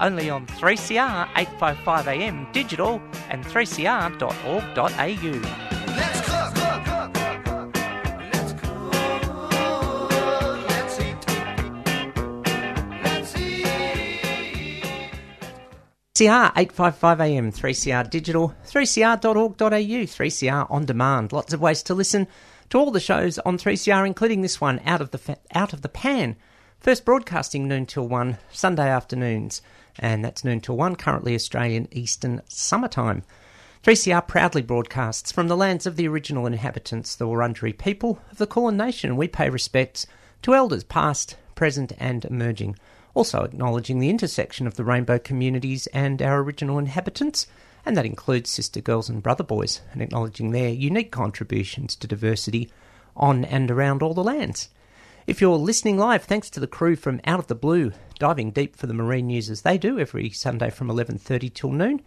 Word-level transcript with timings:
only 0.00 0.30
on 0.30 0.46
3CR 0.46 1.28
855 1.36 2.08
AM 2.08 2.46
digital 2.52 3.00
and 3.30 3.44
3cr.org.au. 3.44 4.74
Let's 5.96 6.20
cook. 6.20 6.54
Let's 8.32 8.52
cook. 8.52 8.94
Let's 10.68 11.00
eat. 11.00 11.26
Let's 13.02 13.36
eat. 13.36 13.64
3CR 16.14 16.52
855 16.56 17.20
AM, 17.20 17.52
3CR 17.52 18.08
digital, 18.10 18.54
3cr.org.au, 18.66 20.04
3CR 20.06 20.70
on 20.70 20.84
demand. 20.84 21.32
Lots 21.32 21.52
of 21.52 21.60
ways 21.60 21.82
to 21.84 21.94
listen 21.94 22.26
to 22.70 22.78
all 22.78 22.90
the 22.90 23.00
shows 23.00 23.38
on 23.40 23.58
3CR, 23.58 24.06
including 24.06 24.42
this 24.42 24.60
one, 24.60 24.80
Out 24.86 25.00
of 25.00 25.10
the 25.10 25.18
Fa- 25.18 25.38
Out 25.54 25.72
of 25.72 25.82
the 25.82 25.88
Pan. 25.88 26.36
First 26.78 27.04
broadcasting 27.04 27.66
noon 27.66 27.86
till 27.86 28.06
1, 28.06 28.36
Sunday 28.52 28.88
afternoons, 28.90 29.62
and 29.98 30.24
that's 30.24 30.44
noon 30.44 30.60
till 30.60 30.76
1, 30.76 30.96
currently 30.96 31.34
Australian 31.34 31.88
Eastern 31.90 32.42
Summertime. 32.48 33.22
3CR 33.84 34.26
proudly 34.26 34.62
broadcasts 34.62 35.30
from 35.30 35.48
the 35.48 35.56
lands 35.56 35.86
of 35.86 35.96
the 35.96 36.08
original 36.08 36.46
inhabitants, 36.46 37.14
the 37.14 37.26
Wurundjeri 37.26 37.76
people 37.76 38.18
of 38.30 38.38
the 38.38 38.46
Kulin 38.46 38.76
Nation, 38.78 39.10
and 39.10 39.18
we 39.18 39.28
pay 39.28 39.50
respects 39.50 40.06
to 40.40 40.54
elders 40.54 40.84
past, 40.84 41.36
present, 41.54 41.92
and 41.98 42.24
emerging. 42.24 42.76
Also 43.12 43.42
acknowledging 43.42 43.98
the 43.98 44.08
intersection 44.08 44.66
of 44.66 44.76
the 44.76 44.84
rainbow 44.84 45.18
communities 45.18 45.86
and 45.88 46.22
our 46.22 46.40
original 46.40 46.78
inhabitants, 46.78 47.46
and 47.84 47.96
that 47.96 48.06
includes 48.06 48.48
sister 48.48 48.80
girls 48.80 49.10
and 49.10 49.22
brother 49.22 49.44
boys, 49.44 49.82
and 49.92 50.00
acknowledging 50.00 50.50
their 50.50 50.70
unique 50.70 51.12
contributions 51.12 51.94
to 51.96 52.06
diversity 52.06 52.70
on 53.16 53.44
and 53.44 53.70
around 53.70 54.02
all 54.02 54.14
the 54.14 54.24
lands. 54.24 54.70
If 55.26 55.40
you're 55.40 55.56
listening 55.56 55.96
live, 55.96 56.24
thanks 56.24 56.50
to 56.50 56.60
the 56.60 56.66
crew 56.66 56.96
from 56.96 57.22
Out 57.24 57.38
of 57.38 57.46
the 57.46 57.54
Blue, 57.54 57.92
diving 58.18 58.50
deep 58.50 58.76
for 58.76 58.86
the 58.86 58.92
marine 58.92 59.28
news 59.28 59.48
as 59.48 59.62
they 59.62 59.78
do 59.78 59.98
every 59.98 60.28
Sunday 60.28 60.68
from 60.68 60.88
11:30 60.90 61.48
till 61.48 61.72
noon. 61.72 62.02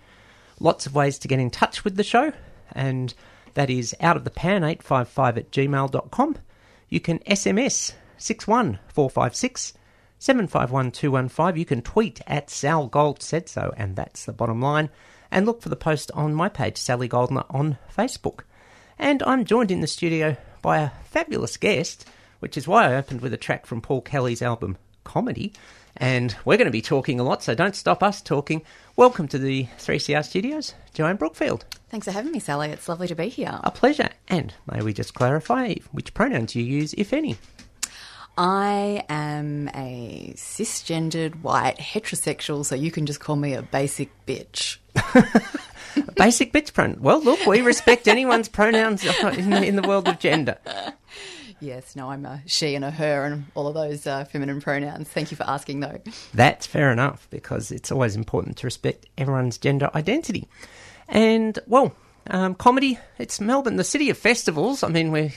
Lots 0.59 0.85
of 0.85 0.93
ways 0.93 1.17
to 1.19 1.27
get 1.27 1.39
in 1.39 1.49
touch 1.49 1.83
with 1.83 1.95
the 1.95 2.03
show, 2.03 2.31
and 2.73 3.15
that 3.55 3.71
is 3.71 3.95
out 4.01 4.17
of 4.17 4.23
the 4.23 4.29
pan 4.29 4.63
855 4.63 5.35
at 5.35 5.51
gmail.com. 5.51 6.37
You 6.89 6.99
can 6.99 7.17
SMS 7.25 7.93
61456 8.19 9.73
751215. 10.19 11.59
You 11.59 11.65
can 11.65 11.81
tweet 11.81 12.21
at 12.27 12.51
Sal 12.51 12.85
Gold 12.85 13.23
said 13.23 13.49
so, 13.49 13.73
and 13.75 13.95
that's 13.95 14.25
the 14.25 14.31
bottom 14.31 14.61
line. 14.61 14.91
And 15.31 15.47
look 15.47 15.63
for 15.63 15.69
the 15.69 15.75
post 15.75 16.11
on 16.13 16.35
my 16.35 16.49
page, 16.49 16.77
Sally 16.77 17.07
Goldner, 17.07 17.45
on 17.49 17.79
Facebook. 17.91 18.41
And 18.99 19.23
I'm 19.23 19.43
joined 19.43 19.71
in 19.71 19.81
the 19.81 19.87
studio 19.87 20.37
by 20.61 20.77
a 20.77 20.91
fabulous 21.05 21.57
guest, 21.57 22.05
which 22.39 22.57
is 22.57 22.67
why 22.67 22.85
I 22.85 22.95
opened 22.95 23.21
with 23.21 23.33
a 23.33 23.37
track 23.37 23.65
from 23.65 23.81
Paul 23.81 24.01
Kelly's 24.01 24.41
album 24.41 24.77
Comedy. 25.03 25.53
And 25.95 26.35
we're 26.45 26.57
going 26.57 26.65
to 26.65 26.71
be 26.71 26.81
talking 26.81 27.19
a 27.19 27.23
lot, 27.23 27.41
so 27.41 27.55
don't 27.55 27.75
stop 27.75 28.03
us 28.03 28.21
talking. 28.21 28.61
Welcome 28.95 29.27
to 29.29 29.39
the 29.39 29.65
3CR 29.79 30.23
studios, 30.23 30.75
Joanne 30.93 31.15
Brookfield. 31.15 31.65
Thanks 31.89 32.05
for 32.05 32.11
having 32.11 32.31
me, 32.31 32.39
Sally. 32.39 32.69
It's 32.69 32.87
lovely 32.87 33.07
to 33.07 33.15
be 33.15 33.29
here. 33.29 33.59
A 33.63 33.71
pleasure. 33.71 34.09
And 34.27 34.53
may 34.71 34.81
we 34.81 34.93
just 34.93 35.15
clarify 35.15 35.75
which 35.91 36.13
pronouns 36.13 36.55
you 36.55 36.63
use, 36.63 36.93
if 36.93 37.13
any? 37.13 37.37
I 38.37 39.03
am 39.09 39.69
a 39.69 40.33
cisgendered, 40.35 41.41
white, 41.41 41.77
heterosexual, 41.79 42.63
so 42.63 42.75
you 42.75 42.91
can 42.91 43.07
just 43.07 43.19
call 43.19 43.35
me 43.35 43.53
a 43.53 43.63
basic 43.63 44.09
bitch. 44.27 44.77
Basic 46.15 46.53
bitch 46.53 46.73
pronoun. 46.73 47.01
Well, 47.01 47.21
look, 47.21 47.45
we 47.45 47.61
respect 47.61 48.07
anyone's 48.07 48.49
pronouns 48.49 49.03
in, 49.05 49.53
in 49.53 49.75
the 49.75 49.87
world 49.87 50.07
of 50.07 50.19
gender. 50.19 50.57
Yes, 51.59 51.95
no, 51.95 52.11
I'm 52.11 52.25
a 52.25 52.41
she 52.45 52.75
and 52.75 52.85
a 52.85 52.91
her 52.91 53.25
and 53.25 53.45
all 53.55 53.67
of 53.67 53.73
those 53.73 54.05
uh, 54.05 54.25
feminine 54.25 54.61
pronouns. 54.61 55.09
Thank 55.09 55.31
you 55.31 55.37
for 55.37 55.43
asking, 55.43 55.79
though. 55.79 55.99
That's 56.33 56.67
fair 56.67 56.91
enough 56.91 57.27
because 57.29 57.71
it's 57.71 57.91
always 57.91 58.15
important 58.15 58.57
to 58.57 58.67
respect 58.67 59.07
everyone's 59.17 59.57
gender 59.57 59.89
identity. 59.95 60.47
And, 61.07 61.57
well, 61.65 61.95
um, 62.29 62.53
comedy, 62.55 62.99
it's 63.17 63.41
Melbourne, 63.41 63.77
the 63.77 63.83
city 63.83 64.09
of 64.09 64.17
festivals. 64.17 64.83
I 64.83 64.89
mean, 64.89 65.11
we're, 65.11 65.31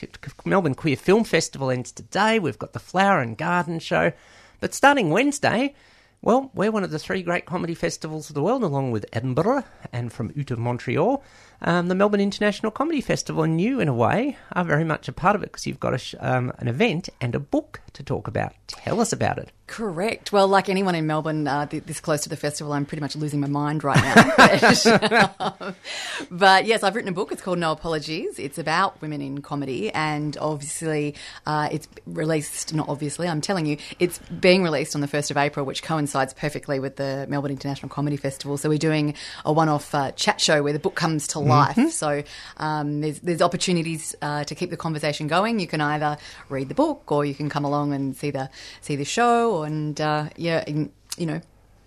Melbourne 0.44 0.74
Queer 0.74 0.96
Film 0.96 1.24
Festival 1.24 1.70
ends 1.70 1.92
today. 1.92 2.38
We've 2.38 2.58
got 2.58 2.72
the 2.72 2.80
Flower 2.80 3.20
and 3.20 3.38
Garden 3.38 3.78
Show. 3.78 4.12
But 4.60 4.74
starting 4.74 5.10
Wednesday, 5.10 5.74
well, 6.22 6.50
we're 6.54 6.70
one 6.70 6.84
of 6.84 6.90
the 6.90 6.98
three 6.98 7.22
great 7.22 7.46
comedy 7.46 7.74
festivals 7.74 8.28
of 8.28 8.34
the 8.34 8.42
world, 8.42 8.62
along 8.62 8.90
with 8.90 9.06
Edinburgh 9.12 9.64
and 9.90 10.12
from 10.12 10.32
out 10.38 10.50
of 10.50 10.58
Montreal, 10.58 11.24
um, 11.62 11.88
the 11.88 11.94
Melbourne 11.94 12.20
International 12.20 12.70
Comedy 12.70 13.00
Festival. 13.00 13.42
And 13.42 13.58
you, 13.58 13.80
in 13.80 13.88
a 13.88 13.94
way, 13.94 14.36
are 14.52 14.64
very 14.64 14.84
much 14.84 15.08
a 15.08 15.12
part 15.12 15.34
of 15.34 15.42
it 15.42 15.46
because 15.46 15.66
you've 15.66 15.80
got 15.80 15.98
sh- 15.98 16.14
um, 16.20 16.52
an 16.58 16.68
event 16.68 17.08
and 17.22 17.34
a 17.34 17.40
book 17.40 17.80
to 17.94 18.02
talk 18.02 18.28
about. 18.28 18.52
Tell 18.66 19.00
us 19.00 19.14
about 19.14 19.38
it. 19.38 19.50
Correct. 19.66 20.32
Well, 20.32 20.48
like 20.48 20.68
anyone 20.68 20.94
in 20.94 21.06
Melbourne, 21.06 21.46
uh, 21.46 21.64
th- 21.66 21.84
this 21.84 22.00
close 22.00 22.22
to 22.22 22.28
the 22.28 22.36
festival, 22.36 22.72
I'm 22.72 22.84
pretty 22.84 23.00
much 23.00 23.16
losing 23.16 23.40
my 23.40 23.46
mind 23.46 23.82
right 23.82 24.02
now. 24.02 25.30
but, 25.38 25.74
but 26.30 26.66
yes, 26.66 26.82
I've 26.82 26.94
written 26.94 27.08
a 27.08 27.12
book. 27.14 27.32
It's 27.32 27.40
called 27.40 27.58
No 27.58 27.72
Apologies. 27.72 28.38
It's 28.38 28.58
about 28.58 29.00
women 29.00 29.20
in 29.20 29.42
comedy, 29.42 29.90
and 29.92 30.36
obviously, 30.38 31.14
uh, 31.46 31.68
it's 31.70 31.88
released. 32.04 32.74
Not 32.74 32.88
obviously, 32.88 33.28
I'm 33.28 33.40
telling 33.40 33.64
you, 33.64 33.78
it's 33.98 34.18
being 34.18 34.62
released 34.62 34.94
on 34.94 35.00
the 35.00 35.08
first 35.08 35.30
of 35.30 35.36
April, 35.36 35.64
which 35.64 35.82
coincides 35.82 36.09
perfectly 36.12 36.80
with 36.80 36.96
the 36.96 37.26
Melbourne 37.28 37.50
International 37.52 37.88
Comedy 37.88 38.16
Festival. 38.16 38.56
So 38.56 38.68
we're 38.68 38.78
doing 38.78 39.14
a 39.44 39.52
one-off 39.52 39.94
uh, 39.94 40.12
chat 40.12 40.40
show 40.40 40.62
where 40.62 40.72
the 40.72 40.78
book 40.78 40.94
comes 40.94 41.26
to 41.28 41.38
life. 41.38 41.78
So 41.90 42.22
um, 42.56 43.00
there's 43.00 43.20
there's 43.20 43.42
opportunities 43.42 44.14
uh, 44.22 44.44
to 44.44 44.54
keep 44.54 44.70
the 44.70 44.76
conversation 44.76 45.26
going. 45.26 45.60
You 45.60 45.66
can 45.66 45.80
either 45.80 46.16
read 46.48 46.68
the 46.68 46.74
book, 46.74 47.10
or 47.12 47.24
you 47.24 47.34
can 47.34 47.48
come 47.48 47.64
along 47.64 47.92
and 47.92 48.16
see 48.16 48.30
the 48.30 48.48
see 48.80 48.96
the 48.96 49.04
show, 49.04 49.62
and 49.62 50.00
uh, 50.00 50.28
yeah, 50.36 50.64
and, 50.66 50.90
you 51.16 51.26
know. 51.26 51.40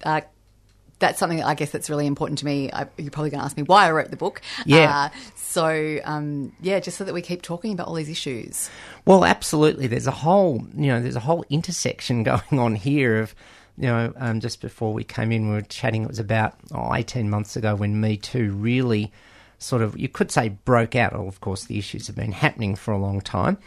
Uh, 0.03 0.21
that's 1.03 1.19
something 1.19 1.39
that 1.39 1.47
I 1.47 1.53
guess 1.53 1.71
that's 1.71 1.89
really 1.89 2.07
important 2.07 2.39
to 2.39 2.45
me. 2.45 2.71
I, 2.71 2.87
you're 2.97 3.11
probably 3.11 3.29
going 3.29 3.39
to 3.39 3.45
ask 3.45 3.57
me 3.57 3.63
why 3.63 3.85
I 3.85 3.91
wrote 3.91 4.09
the 4.09 4.17
book. 4.17 4.41
Yeah. 4.65 5.09
Uh, 5.11 5.17
so 5.35 5.99
um, 6.05 6.55
yeah, 6.61 6.79
just 6.79 6.97
so 6.97 7.03
that 7.03 7.13
we 7.13 7.21
keep 7.21 7.41
talking 7.41 7.73
about 7.73 7.87
all 7.87 7.95
these 7.95 8.09
issues. 8.09 8.69
Well, 9.05 9.25
absolutely. 9.25 9.87
There's 9.87 10.07
a 10.07 10.11
whole, 10.11 10.65
you 10.75 10.87
know, 10.87 11.01
there's 11.01 11.17
a 11.17 11.21
whole 11.21 11.43
intersection 11.49 12.23
going 12.23 12.57
on 12.57 12.75
here 12.75 13.19
of, 13.19 13.35
you 13.77 13.87
know, 13.87 14.13
um, 14.17 14.39
just 14.39 14.61
before 14.61 14.93
we 14.93 15.03
came 15.03 15.31
in, 15.31 15.49
we 15.49 15.55
were 15.55 15.61
chatting. 15.61 16.03
It 16.03 16.07
was 16.07 16.19
about 16.19 16.55
oh, 16.73 16.93
18 16.93 17.29
months 17.29 17.55
ago 17.55 17.75
when 17.75 17.99
Me 17.99 18.17
Too 18.17 18.51
really 18.51 19.11
sort 19.57 19.81
of, 19.81 19.97
you 19.97 20.09
could 20.09 20.31
say, 20.31 20.49
broke 20.49 20.95
out. 20.95 21.13
Of 21.13 21.41
course, 21.41 21.65
the 21.65 21.77
issues 21.77 22.07
have 22.07 22.15
been 22.15 22.33
happening 22.33 22.75
for 22.75 22.91
a 22.91 22.97
long 22.97 23.21
time, 23.21 23.57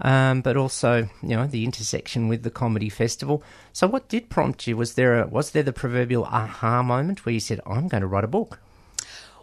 um, 0.00 0.42
but 0.42 0.56
also, 0.56 1.08
you 1.22 1.36
know, 1.36 1.46
the 1.46 1.64
intersection 1.64 2.28
with 2.28 2.42
the 2.42 2.50
comedy 2.50 2.88
festival. 2.88 3.42
So, 3.72 3.86
what 3.86 4.08
did 4.08 4.28
prompt 4.28 4.66
you? 4.66 4.76
Was 4.76 4.94
there 4.94 5.22
a, 5.22 5.26
was 5.26 5.50
there 5.50 5.62
the 5.62 5.72
proverbial 5.72 6.24
aha 6.24 6.82
moment 6.82 7.26
where 7.26 7.32
you 7.32 7.40
said, 7.40 7.60
"I'm 7.66 7.88
going 7.88 8.02
to 8.02 8.06
write 8.06 8.24
a 8.24 8.28
book"? 8.28 8.60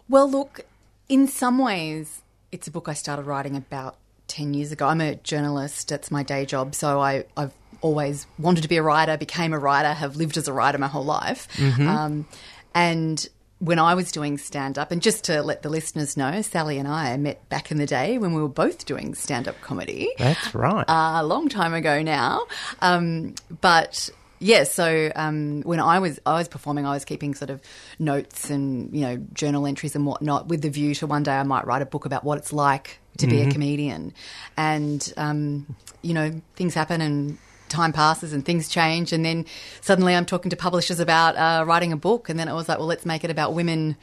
Well, 0.08 0.30
look, 0.30 0.60
in 1.08 1.26
some 1.26 1.58
ways, 1.58 2.22
it's 2.52 2.68
a 2.68 2.70
book 2.70 2.88
I 2.88 2.94
started 2.94 3.26
writing 3.26 3.56
about 3.56 3.96
10 4.28 4.54
years 4.54 4.72
ago. 4.72 4.86
I'm 4.86 5.00
a 5.00 5.16
journalist, 5.16 5.88
that's 5.88 6.10
my 6.10 6.22
day 6.22 6.46
job. 6.46 6.74
So 6.74 7.00
I, 7.00 7.24
I've 7.36 7.52
always 7.80 8.26
wanted 8.38 8.62
to 8.62 8.68
be 8.68 8.76
a 8.76 8.82
writer, 8.82 9.16
became 9.16 9.52
a 9.52 9.58
writer, 9.58 9.92
have 9.92 10.16
lived 10.16 10.36
as 10.36 10.48
a 10.48 10.52
writer 10.52 10.78
my 10.78 10.88
whole 10.88 11.04
life. 11.04 11.48
Um, 11.60 12.26
and 12.74 13.28
when 13.58 13.78
I 13.78 13.94
was 13.94 14.12
doing 14.12 14.36
stand 14.36 14.78
up, 14.78 14.92
and 14.92 15.00
just 15.00 15.24
to 15.24 15.42
let 15.42 15.62
the 15.62 15.70
listeners 15.70 16.16
know, 16.16 16.42
Sally 16.42 16.78
and 16.78 16.86
I 16.86 17.16
met 17.16 17.48
back 17.48 17.70
in 17.70 17.78
the 17.78 17.86
day 17.86 18.18
when 18.18 18.34
we 18.34 18.42
were 18.42 18.48
both 18.48 18.84
doing 18.84 19.14
stand 19.14 19.48
up 19.48 19.58
comedy 19.62 20.10
That's 20.18 20.54
right. 20.54 20.84
a 20.86 21.24
long 21.24 21.48
time 21.48 21.72
ago 21.72 22.02
now. 22.02 22.46
Um, 22.80 23.34
but 23.62 24.10
yeah, 24.38 24.64
so 24.64 25.10
um, 25.16 25.62
when 25.62 25.80
I 25.80 25.98
was 25.98 26.20
I 26.26 26.34
was 26.34 26.48
performing, 26.48 26.84
I 26.84 26.92
was 26.92 27.06
keeping 27.06 27.34
sort 27.34 27.48
of 27.48 27.62
notes 27.98 28.50
and 28.50 28.94
you 28.94 29.00
know 29.00 29.16
journal 29.32 29.66
entries 29.66 29.96
and 29.96 30.04
whatnot, 30.04 30.48
with 30.48 30.60
the 30.60 30.68
view 30.68 30.94
to 30.96 31.06
one 31.06 31.22
day 31.22 31.34
I 31.34 31.42
might 31.42 31.66
write 31.66 31.80
a 31.80 31.86
book 31.86 32.04
about 32.04 32.24
what 32.24 32.36
it's 32.36 32.52
like 32.52 32.98
to 33.18 33.26
be 33.26 33.40
a 33.40 33.50
comedian. 33.50 34.12
And 34.58 35.12
um, 35.16 35.74
you 36.02 36.12
know 36.12 36.42
things 36.56 36.74
happen 36.74 37.00
and 37.00 37.38
time 37.76 37.92
passes 37.92 38.32
and 38.32 38.44
things 38.44 38.68
change, 38.68 39.12
and 39.12 39.24
then 39.24 39.44
suddenly 39.80 40.14
I'm 40.16 40.26
talking 40.26 40.50
to 40.50 40.56
publishers 40.56 41.00
about 41.00 41.36
uh, 41.36 41.64
writing 41.68 41.92
a 41.92 41.96
book, 42.08 42.28
and 42.28 42.38
then 42.38 42.48
it 42.48 42.54
was 42.54 42.68
like, 42.68 42.78
well, 42.78 42.88
let's 42.88 43.06
make 43.06 43.22
it 43.24 43.30
about 43.30 43.54
women 43.54 43.96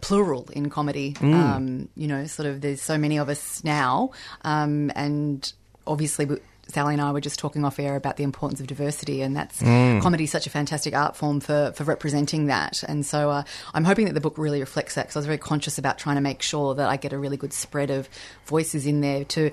plural 0.00 0.48
in 0.52 0.68
comedy. 0.70 1.16
Um, 1.20 1.88
you 1.96 2.06
know, 2.08 2.26
sort 2.26 2.46
of 2.48 2.60
there's 2.60 2.82
so 2.82 2.98
many 2.98 3.18
of 3.18 3.28
us 3.28 3.62
now, 3.64 4.10
um, 4.42 4.90
and 4.94 5.52
obviously 5.86 6.24
we- 6.26 6.40
Sally 6.70 6.92
and 6.92 7.00
I 7.00 7.12
were 7.12 7.22
just 7.22 7.38
talking 7.38 7.64
off 7.64 7.78
air 7.78 7.96
about 7.96 8.18
the 8.18 8.24
importance 8.24 8.60
of 8.60 8.66
diversity, 8.66 9.22
and 9.22 9.34
that's 9.34 9.62
Mm. 9.62 10.02
comedy 10.02 10.24
is 10.24 10.30
such 10.30 10.46
a 10.46 10.50
fantastic 10.50 10.94
art 10.94 11.16
form 11.16 11.40
for, 11.40 11.72
for 11.74 11.84
representing 11.84 12.48
that. 12.48 12.84
And 12.86 13.06
so 13.06 13.30
uh, 13.30 13.42
I'm 13.72 13.84
hoping 13.84 14.04
that 14.04 14.12
the 14.12 14.20
book 14.20 14.36
really 14.36 14.60
reflects 14.60 14.94
that 14.96 15.04
because 15.06 15.16
I 15.16 15.20
was 15.20 15.26
very 15.26 15.38
conscious 15.38 15.78
about 15.78 15.96
trying 15.96 16.16
to 16.16 16.20
make 16.20 16.42
sure 16.42 16.74
that 16.74 16.86
I 16.86 16.98
get 16.98 17.14
a 17.14 17.18
really 17.18 17.38
good 17.38 17.54
spread 17.54 17.88
of 17.90 18.06
voices 18.44 18.84
in 18.84 19.00
there 19.00 19.24
to 19.24 19.50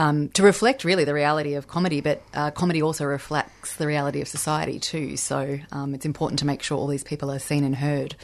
um, 0.00 0.30
to 0.30 0.42
reflect 0.42 0.82
really 0.82 1.04
the 1.04 1.12
reality 1.12 1.54
of 1.54 1.68
comedy, 1.68 2.00
but 2.00 2.22
uh, 2.32 2.50
comedy 2.50 2.80
also 2.80 3.04
reflects 3.04 3.76
the 3.76 3.86
reality 3.86 4.22
of 4.22 4.28
society 4.28 4.78
too. 4.78 5.18
So 5.18 5.58
um, 5.72 5.94
it's 5.94 6.06
important 6.06 6.38
to 6.38 6.46
make 6.46 6.62
sure 6.62 6.78
all 6.78 6.86
these 6.86 7.04
people 7.04 7.30
are 7.30 7.38
seen 7.38 7.64
and 7.64 7.76
heard. 7.76 8.14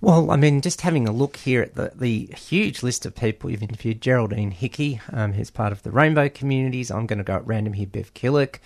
Well, 0.00 0.32
I 0.32 0.36
mean, 0.36 0.60
just 0.62 0.80
having 0.80 1.06
a 1.06 1.12
look 1.12 1.36
here 1.36 1.62
at 1.62 1.76
the, 1.76 1.92
the 1.94 2.26
huge 2.36 2.82
list 2.82 3.06
of 3.06 3.14
people 3.14 3.50
you've 3.50 3.62
interviewed 3.62 4.00
Geraldine 4.00 4.50
Hickey, 4.50 5.00
um, 5.12 5.32
who's 5.32 5.48
part 5.48 5.70
of 5.70 5.84
the 5.84 5.92
Rainbow 5.92 6.28
Communities. 6.28 6.90
I'm 6.90 7.06
going 7.06 7.18
to 7.18 7.24
go 7.24 7.36
at 7.36 7.46
random 7.46 7.74
here, 7.74 7.86
Bev 7.86 8.12
Killick. 8.14 8.56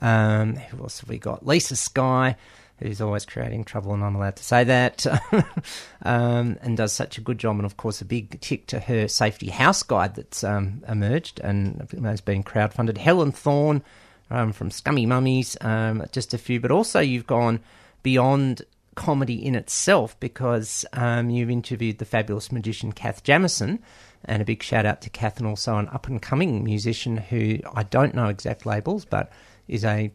Um, 0.00 0.54
who 0.54 0.84
else 0.84 1.00
have 1.00 1.08
we 1.08 1.18
got? 1.18 1.44
Lisa 1.44 1.74
Skye, 1.74 2.36
who's 2.84 3.00
always 3.00 3.24
creating 3.24 3.64
trouble, 3.64 3.94
and 3.94 4.04
I'm 4.04 4.14
allowed 4.14 4.36
to 4.36 4.44
say 4.44 4.64
that, 4.64 5.06
um, 6.02 6.58
and 6.60 6.76
does 6.76 6.92
such 6.92 7.16
a 7.16 7.22
good 7.22 7.38
job. 7.38 7.56
And 7.56 7.64
of 7.64 7.76
course, 7.76 8.00
a 8.00 8.04
big 8.04 8.40
tick 8.40 8.66
to 8.68 8.78
her 8.78 9.08
safety 9.08 9.48
house 9.48 9.82
guide 9.82 10.14
that's 10.14 10.44
um, 10.44 10.84
emerged 10.86 11.40
and 11.40 11.88
has 12.02 12.20
been 12.20 12.44
crowdfunded. 12.44 12.98
Helen 12.98 13.32
Thorn 13.32 13.82
um, 14.30 14.52
from 14.52 14.70
Scummy 14.70 15.06
Mummies, 15.06 15.56
um, 15.62 16.04
just 16.12 16.34
a 16.34 16.38
few, 16.38 16.60
but 16.60 16.70
also 16.70 17.00
you've 17.00 17.26
gone 17.26 17.60
beyond 18.02 18.62
comedy 18.94 19.44
in 19.44 19.54
itself 19.54 20.18
because 20.20 20.84
um, 20.92 21.30
you've 21.30 21.50
interviewed 21.50 21.98
the 21.98 22.04
fabulous 22.04 22.52
magician 22.52 22.92
Kath 22.92 23.22
Jamison. 23.22 23.80
And 24.26 24.40
a 24.40 24.44
big 24.44 24.62
shout 24.62 24.86
out 24.86 25.02
to 25.02 25.10
Kath 25.10 25.38
and 25.38 25.46
also 25.46 25.76
an 25.76 25.88
up 25.88 26.06
and 26.06 26.20
coming 26.20 26.64
musician 26.64 27.16
who 27.16 27.58
I 27.74 27.82
don't 27.82 28.14
know 28.14 28.28
exact 28.28 28.64
labels, 28.64 29.04
but 29.04 29.30
is 29.68 29.84
a, 29.84 30.10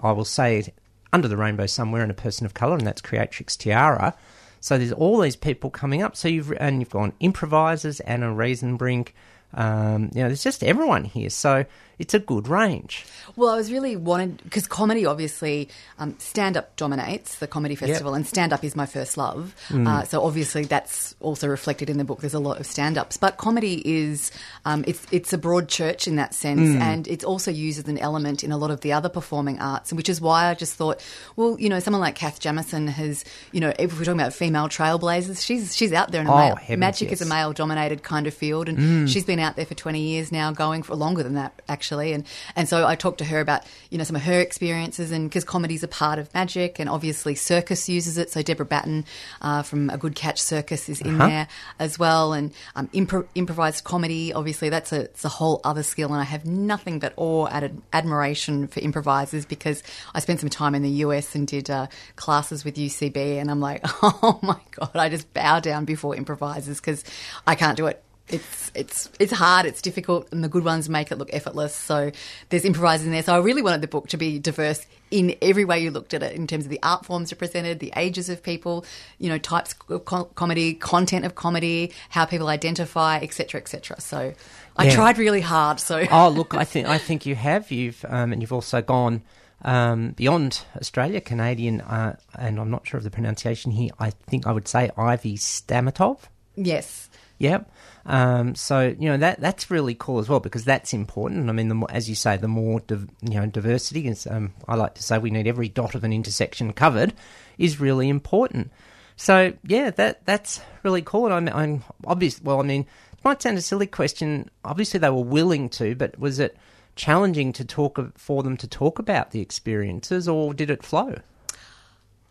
I 0.00 0.12
will 0.12 0.24
say, 0.24 0.72
under 1.12 1.28
the 1.28 1.36
rainbow 1.36 1.66
somewhere 1.66 2.02
and 2.02 2.10
a 2.10 2.14
person 2.14 2.46
of 2.46 2.54
colour, 2.54 2.76
and 2.76 2.86
that's 2.86 3.00
Creatrix 3.00 3.56
Tiara. 3.56 4.14
So 4.60 4.76
there's 4.76 4.92
all 4.92 5.18
these 5.20 5.36
people 5.36 5.70
coming 5.70 6.02
up. 6.02 6.16
So 6.16 6.28
you've 6.28 6.52
and 6.52 6.80
you've 6.80 6.90
gone 6.90 7.12
improvisers, 7.20 8.00
Anna 8.00 8.26
Riesenbrink. 8.26 9.08
Um, 9.54 10.10
you 10.14 10.22
know, 10.22 10.28
there's 10.28 10.44
just 10.44 10.62
everyone 10.62 11.04
here. 11.04 11.30
So 11.30 11.64
it's 12.00 12.14
a 12.14 12.18
good 12.18 12.48
range. 12.48 13.04
Well, 13.36 13.50
I 13.50 13.56
was 13.56 13.70
really 13.70 13.94
wanted 13.94 14.42
because 14.42 14.66
comedy, 14.66 15.06
obviously, 15.06 15.68
um, 15.98 16.16
stand 16.18 16.56
up 16.56 16.74
dominates 16.76 17.36
the 17.38 17.46
comedy 17.46 17.74
festival, 17.76 18.14
and 18.14 18.26
stand 18.26 18.52
up 18.52 18.64
is 18.64 18.74
my 18.74 18.86
first 18.86 19.16
love. 19.16 19.54
Uh, 19.70 20.02
so 20.04 20.24
obviously, 20.24 20.64
that's 20.64 21.14
also 21.20 21.46
reflected 21.46 21.88
in 21.88 21.98
the 21.98 22.04
book. 22.04 22.20
There's 22.20 22.34
a 22.34 22.40
lot 22.40 22.58
of 22.58 22.66
stand 22.66 22.98
ups, 22.98 23.16
but 23.16 23.36
comedy 23.36 23.80
is 23.84 24.32
um, 24.64 24.84
it's 24.88 25.06
it's 25.12 25.32
a 25.32 25.38
broad 25.38 25.68
church 25.68 26.08
in 26.08 26.16
that 26.16 26.34
sense, 26.34 26.60
and 26.82 27.06
it's 27.06 27.22
also 27.24 27.50
used 27.52 27.78
as 27.78 27.86
an 27.88 27.98
element 27.98 28.42
in 28.42 28.50
a 28.50 28.56
lot 28.58 28.70
of 28.70 28.80
the 28.80 28.92
other 28.92 29.08
performing 29.08 29.60
arts, 29.60 29.92
which 29.92 30.08
is 30.08 30.20
why 30.20 30.46
I 30.50 30.54
just 30.54 30.74
thought, 30.74 31.04
well, 31.36 31.56
you 31.60 31.68
know, 31.68 31.78
someone 31.78 32.00
like 32.00 32.14
Kath 32.16 32.40
Jamison 32.40 32.88
has, 32.88 33.24
you 33.52 33.60
know, 33.60 33.72
if 33.78 33.92
we're 33.98 34.04
talking 34.06 34.20
about 34.20 34.32
female 34.32 34.68
trailblazers, 34.68 35.44
she's 35.44 35.76
she's 35.76 35.92
out 35.92 36.10
there 36.10 36.22
in 36.22 36.26
a 36.26 36.32
Oh, 36.32 36.36
male, 36.36 36.56
heavens, 36.56 36.80
magic 36.80 37.12
is 37.12 37.20
a 37.20 37.26
male 37.26 37.52
dominated 37.52 38.02
kind 38.02 38.26
of 38.26 38.32
field, 38.34 38.68
and 38.68 39.08
she's 39.10 39.24
been 39.24 39.38
out 39.38 39.56
there 39.56 39.66
for 39.66 39.74
20 39.74 40.00
years 40.00 40.32
now, 40.32 40.50
going 40.52 40.82
for 40.82 40.94
longer 40.96 41.22
than 41.22 41.34
that 41.34 41.52
actually. 41.68 41.89
And 41.98 42.26
and 42.56 42.68
so 42.68 42.86
I 42.86 42.94
talked 42.94 43.18
to 43.18 43.24
her 43.24 43.40
about 43.40 43.64
you 43.90 43.98
know 43.98 44.04
some 44.04 44.16
of 44.16 44.22
her 44.22 44.40
experiences, 44.40 45.10
and 45.10 45.28
because 45.28 45.44
comedy's 45.44 45.82
a 45.82 45.88
part 45.88 46.18
of 46.18 46.32
magic, 46.34 46.78
and 46.78 46.88
obviously 46.88 47.34
circus 47.34 47.88
uses 47.88 48.18
it. 48.18 48.30
So 48.30 48.42
Deborah 48.42 48.66
Batten 48.66 49.04
uh, 49.40 49.62
from 49.62 49.90
A 49.90 49.98
Good 49.98 50.14
Catch 50.14 50.40
Circus 50.40 50.88
is 50.88 51.00
in 51.00 51.18
there 51.18 51.48
as 51.78 51.98
well, 51.98 52.32
and 52.32 52.52
um, 52.76 52.88
impro- 52.88 53.26
improvised 53.34 53.84
comedy. 53.84 54.32
Obviously, 54.32 54.68
that's 54.68 54.92
a 54.92 55.02
it's 55.02 55.24
a 55.24 55.28
whole 55.28 55.60
other 55.64 55.82
skill, 55.82 56.12
and 56.12 56.20
I 56.20 56.24
have 56.24 56.44
nothing 56.44 56.98
but 56.98 57.12
awe 57.16 57.46
and 57.46 57.82
admiration 57.92 58.68
for 58.68 58.80
improvisers 58.80 59.44
because 59.44 59.82
I 60.14 60.20
spent 60.20 60.40
some 60.40 60.50
time 60.50 60.74
in 60.74 60.82
the 60.82 60.90
US 61.04 61.34
and 61.34 61.46
did 61.46 61.70
uh, 61.70 61.86
classes 62.16 62.64
with 62.64 62.76
UCB, 62.76 63.16
and 63.16 63.50
I'm 63.50 63.60
like, 63.60 63.80
oh 64.02 64.38
my 64.42 64.60
god, 64.72 64.90
I 64.94 65.08
just 65.08 65.32
bow 65.34 65.60
down 65.60 65.84
before 65.84 66.14
improvisers 66.14 66.80
because 66.80 67.04
I 67.46 67.54
can't 67.54 67.76
do 67.76 67.86
it 67.86 68.02
it's 68.32 68.70
it's 68.74 69.10
it's 69.18 69.32
hard, 69.32 69.66
it's 69.66 69.82
difficult, 69.82 70.28
and 70.32 70.42
the 70.44 70.48
good 70.48 70.64
ones 70.64 70.88
make 70.88 71.10
it 71.10 71.18
look 71.18 71.30
effortless. 71.32 71.74
So 71.74 72.10
there's 72.48 72.64
improvising 72.64 73.10
there. 73.10 73.22
So 73.22 73.34
I 73.34 73.38
really 73.38 73.62
wanted 73.62 73.80
the 73.80 73.88
book 73.88 74.08
to 74.08 74.16
be 74.16 74.38
diverse 74.38 74.86
in 75.10 75.34
every 75.42 75.64
way 75.64 75.80
you 75.82 75.90
looked 75.90 76.14
at 76.14 76.22
it, 76.22 76.34
in 76.36 76.46
terms 76.46 76.64
of 76.64 76.70
the 76.70 76.78
art 76.82 77.04
forms 77.04 77.32
represented, 77.32 77.80
the 77.80 77.92
ages 77.96 78.28
of 78.28 78.42
people, 78.42 78.84
you 79.18 79.28
know, 79.28 79.38
types 79.38 79.74
of 79.88 80.04
co- 80.04 80.24
comedy, 80.36 80.74
content 80.74 81.24
of 81.24 81.34
comedy, 81.34 81.92
how 82.10 82.24
people 82.24 82.46
identify, 82.46 83.18
etc., 83.18 83.60
etc. 83.60 84.00
So 84.00 84.32
I 84.76 84.84
Yeah. 84.84 84.94
tried 84.94 85.18
really 85.18 85.40
hard. 85.40 85.80
So 85.80 86.04
oh, 86.10 86.28
look, 86.28 86.54
I 86.54 86.64
think 86.64 86.86
I 86.88 86.98
think 86.98 87.26
you 87.26 87.34
have. 87.34 87.70
You've 87.70 88.04
um, 88.08 88.32
and 88.32 88.40
you've 88.40 88.52
also 88.52 88.80
gone 88.82 89.22
um, 89.62 90.12
beyond 90.12 90.62
Australia, 90.76 91.20
Canadian, 91.20 91.80
uh, 91.82 92.16
and 92.38 92.58
I'm 92.60 92.70
not 92.70 92.86
sure 92.86 92.98
of 92.98 93.04
the 93.04 93.10
pronunciation 93.10 93.72
here. 93.72 93.90
I 93.98 94.10
think 94.10 94.46
I 94.46 94.52
would 94.52 94.68
say 94.68 94.90
Ivy 94.96 95.36
Stamatov. 95.36 96.18
yes. 96.56 97.08
Yep. 97.38 97.70
Um, 98.06 98.54
so 98.54 98.94
you 98.98 99.10
know 99.10 99.18
that 99.18 99.40
that's 99.40 99.70
really 99.70 99.94
cool 99.94 100.18
as 100.18 100.28
well 100.28 100.40
because 100.40 100.64
that's 100.64 100.94
important. 100.94 101.48
I 101.48 101.52
mean, 101.52 101.68
the 101.68 101.74
more, 101.74 101.90
as 101.90 102.08
you 102.08 102.14
say, 102.14 102.36
the 102.36 102.48
more 102.48 102.80
div, 102.80 103.08
you 103.22 103.38
know 103.40 103.46
diversity 103.46 104.08
is. 104.08 104.26
Um, 104.26 104.54
I 104.66 104.74
like 104.76 104.94
to 104.94 105.02
say 105.02 105.18
we 105.18 105.30
need 105.30 105.46
every 105.46 105.68
dot 105.68 105.94
of 105.94 106.04
an 106.04 106.12
intersection 106.12 106.72
covered 106.72 107.12
is 107.58 107.80
really 107.80 108.08
important. 108.08 108.70
So 109.16 109.52
yeah, 109.64 109.90
that 109.90 110.24
that's 110.24 110.62
really 110.82 111.02
cool. 111.02 111.26
And 111.26 111.50
I'm, 111.50 111.56
I'm 111.56 111.84
obvious. 112.06 112.40
Well, 112.42 112.60
I 112.60 112.62
mean, 112.62 112.82
it 113.12 113.24
might 113.24 113.42
sound 113.42 113.58
a 113.58 113.62
silly 113.62 113.86
question. 113.86 114.50
Obviously, 114.64 114.98
they 114.98 115.10
were 115.10 115.22
willing 115.22 115.68
to, 115.70 115.94
but 115.94 116.18
was 116.18 116.38
it 116.38 116.56
challenging 116.96 117.52
to 117.52 117.64
talk 117.64 117.98
for 118.16 118.42
them 118.42 118.56
to 118.56 118.66
talk 118.66 118.98
about 118.98 119.30
the 119.30 119.40
experiences, 119.40 120.26
or 120.26 120.54
did 120.54 120.70
it 120.70 120.82
flow? 120.82 121.16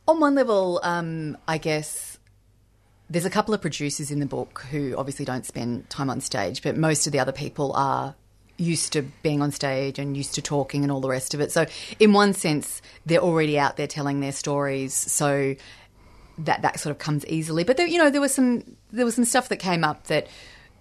On 0.08 0.20
one 0.20 0.34
level, 0.34 0.80
um, 0.82 1.38
I 1.48 1.60
guess 1.60 2.09
there's 3.10 3.26
a 3.26 3.30
couple 3.30 3.54
of 3.54 3.62
producers 3.62 4.12
in 4.12 4.20
the 4.20 4.26
book 4.26 4.66
who 4.72 4.96
obviously 4.98 5.26
don't 5.26 5.46
spend 5.46 5.90
time 5.90 6.10
on 6.10 6.22
stage, 6.22 6.62
but 6.62 6.78
most 6.78 7.08
of 7.08 7.14
the 7.14 7.20
other 7.20 7.32
people 7.32 7.74
are 7.74 8.16
used 8.58 8.94
to 8.94 9.02
being 9.24 9.42
on 9.42 9.52
stage 9.52 9.98
and 9.98 10.16
used 10.16 10.36
to 10.36 10.42
talking 10.42 10.84
and 10.84 10.92
all 10.92 11.02
the 11.02 11.10
rest 11.10 11.34
of 11.34 11.42
it. 11.42 11.52
So, 11.52 11.66
in 12.00 12.14
one 12.14 12.34
sense, 12.34 12.82
they're 13.06 13.22
already 13.22 13.58
out 13.58 13.78
there 13.78 13.88
telling 13.88 14.20
their 14.20 14.32
stories. 14.32 14.94
So 14.94 15.56
that 16.40 16.62
that 16.62 16.80
sort 16.80 16.92
of 16.92 17.00
comes 17.00 17.26
easily. 17.26 17.64
But 17.64 17.78
there, 17.78 17.88
you 17.88 17.98
know, 17.98 18.10
there 18.10 18.22
was 18.22 18.34
some 18.34 18.64
there 18.92 19.06
was 19.06 19.16
some 19.16 19.26
stuff 19.26 19.50
that 19.50 19.58
came 19.58 19.84
up 19.84 20.06
that 20.06 20.28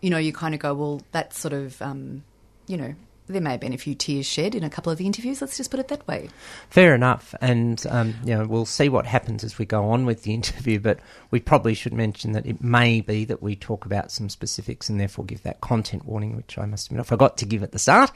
you 0.01 0.11
know 0.11 0.19
you 0.19 0.33
kind 0.33 0.55
of 0.55 0.61
go, 0.61 0.75
well, 0.75 1.03
that's 1.13 1.39
sort 1.39 1.55
of 1.55 1.81
um, 1.83 2.25
you 2.67 2.77
know. 2.77 2.95
There 3.29 3.41
may 3.41 3.53
have 3.53 3.61
been 3.61 3.75
a 3.75 3.79
few 3.79 3.95
tears 3.95 4.27
shed 4.27 4.55
in 4.55 4.65
a 4.65 4.71
couple 4.71 4.91
of 4.91 4.99
the 4.99 5.07
interviews. 5.07 5.41
Let's 5.41 5.57
just 5.57 5.71
put 5.71 5.81
it 5.81 5.89
that 5.89 6.07
way. 6.09 6.31
Fair 6.71 6.95
enough, 6.95 7.35
and 7.41 7.85
um, 7.91 8.15
you 8.25 8.35
know 8.35 8.47
we'll 8.47 8.65
see 8.65 8.89
what 8.89 9.07
happens 9.07 9.45
as 9.45 9.59
we 9.59 9.67
go 9.67 9.91
on 9.91 10.07
with 10.07 10.23
the 10.23 10.35
interview. 10.39 10.81
But 10.81 11.00
we 11.31 11.41
probably 11.41 11.75
should 11.75 11.93
mention 11.93 12.33
that 12.33 12.47
it 12.47 12.62
may 12.62 13.00
be 13.00 13.25
that 13.26 13.43
we 13.43 13.55
talk 13.55 13.85
about 13.85 14.11
some 14.11 14.29
specifics 14.29 14.88
and 14.88 14.99
therefore 14.99 15.25
give 15.25 15.43
that 15.43 15.61
content 15.61 16.07
warning, 16.07 16.37
which 16.37 16.59
I 16.59 16.67
must 16.67 16.87
admit 16.87 17.00
I 17.00 17.05
forgot 17.05 17.37
to 17.38 17.47
give 17.47 17.62
at 17.62 17.73
the 17.73 17.79
start. 17.79 18.11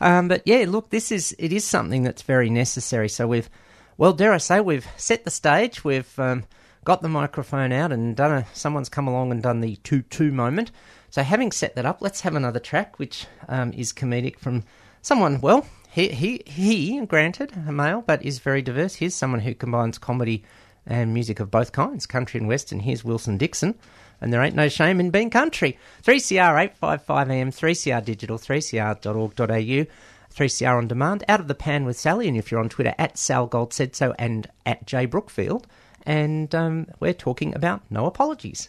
Um, 0.00 0.28
but 0.28 0.42
yeah, 0.44 0.64
look, 0.68 0.90
this 0.90 1.12
is 1.12 1.34
it 1.38 1.52
is 1.52 1.64
something 1.64 2.02
that's 2.02 2.22
very 2.22 2.50
necessary. 2.50 3.08
So 3.08 3.26
we've, 3.26 3.48
well, 3.96 4.12
dare 4.12 4.32
I 4.32 4.38
say, 4.38 4.60
we've 4.60 4.86
set 4.96 5.24
the 5.24 5.30
stage. 5.30 5.84
We've 5.84 6.18
um, 6.18 6.44
got 6.84 7.02
the 7.02 7.08
microphone 7.08 7.72
out 7.72 7.92
and 7.92 8.16
done 8.16 8.32
a. 8.32 8.46
Someone's 8.52 8.88
come 8.88 9.08
along 9.08 9.30
and 9.30 9.42
done 9.42 9.60
the 9.60 9.76
two-two 9.76 10.32
moment. 10.32 10.70
So 11.16 11.22
having 11.22 11.50
set 11.50 11.76
that 11.76 11.86
up, 11.86 12.02
let's 12.02 12.20
have 12.20 12.34
another 12.34 12.60
track, 12.60 12.98
which 12.98 13.26
um, 13.48 13.72
is 13.72 13.90
comedic 13.90 14.38
from 14.38 14.64
someone. 15.00 15.40
Well, 15.40 15.66
he 15.90 16.08
he 16.08 16.42
he, 16.44 17.00
granted 17.06 17.54
a 17.66 17.72
male, 17.72 18.04
but 18.06 18.22
is 18.22 18.38
very 18.38 18.60
diverse. 18.60 18.96
Here's 18.96 19.14
someone 19.14 19.40
who 19.40 19.54
combines 19.54 19.96
comedy 19.96 20.44
and 20.84 21.14
music 21.14 21.40
of 21.40 21.50
both 21.50 21.72
kinds, 21.72 22.04
country 22.04 22.38
and 22.38 22.46
western. 22.46 22.80
Here's 22.80 23.02
Wilson 23.02 23.38
Dixon, 23.38 23.76
and 24.20 24.30
there 24.30 24.42
ain't 24.42 24.54
no 24.54 24.68
shame 24.68 25.00
in 25.00 25.08
being 25.08 25.30
country. 25.30 25.78
3CR 26.02 26.62
855 26.64 27.30
AM, 27.30 27.50
3CR 27.50 28.04
digital, 28.04 28.36
3cr.org.au. 28.36 29.86
3CR 30.34 30.76
on 30.76 30.86
demand, 30.86 31.24
out 31.30 31.40
of 31.40 31.48
the 31.48 31.54
pan 31.54 31.86
with 31.86 31.98
Sally, 31.98 32.28
and 32.28 32.36
if 32.36 32.50
you're 32.50 32.60
on 32.60 32.68
Twitter, 32.68 32.94
at 32.98 33.16
Sal 33.16 33.46
Gold 33.46 33.72
said 33.72 33.96
so 33.96 34.14
and 34.18 34.50
at 34.66 34.86
Jay 34.86 35.06
Brookfield. 35.06 35.66
And 36.04 36.54
um, 36.54 36.88
we're 37.00 37.14
talking 37.14 37.54
about 37.54 37.80
no 37.88 38.04
apologies. 38.04 38.68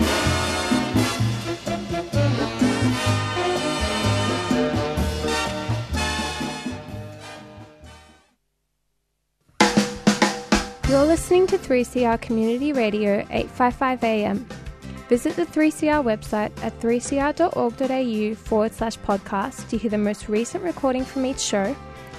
You're 10.91 11.05
listening 11.05 11.47
to 11.47 11.57
3CR 11.57 12.19
Community 12.19 12.73
Radio 12.73 13.19
855 13.29 14.03
AM. 14.03 14.45
Visit 15.07 15.37
the 15.37 15.45
3CR 15.45 16.03
website 16.03 16.51
at 16.61 16.77
3cr.org.au 16.81 18.35
forward 18.35 18.73
slash 18.73 18.99
podcast 18.99 19.69
to 19.69 19.77
hear 19.77 19.89
the 19.89 19.97
most 19.97 20.27
recent 20.27 20.65
recording 20.65 21.05
from 21.05 21.25
each 21.25 21.39
show 21.39 21.73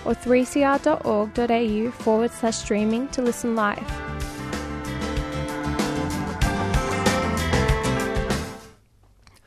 or 0.07 0.15
3cr.org.au 0.15 1.91
forward 1.91 2.31
slash 2.31 2.57
streaming 2.57 3.09
to 3.09 3.21
listen 3.21 3.55
live. 3.55 3.87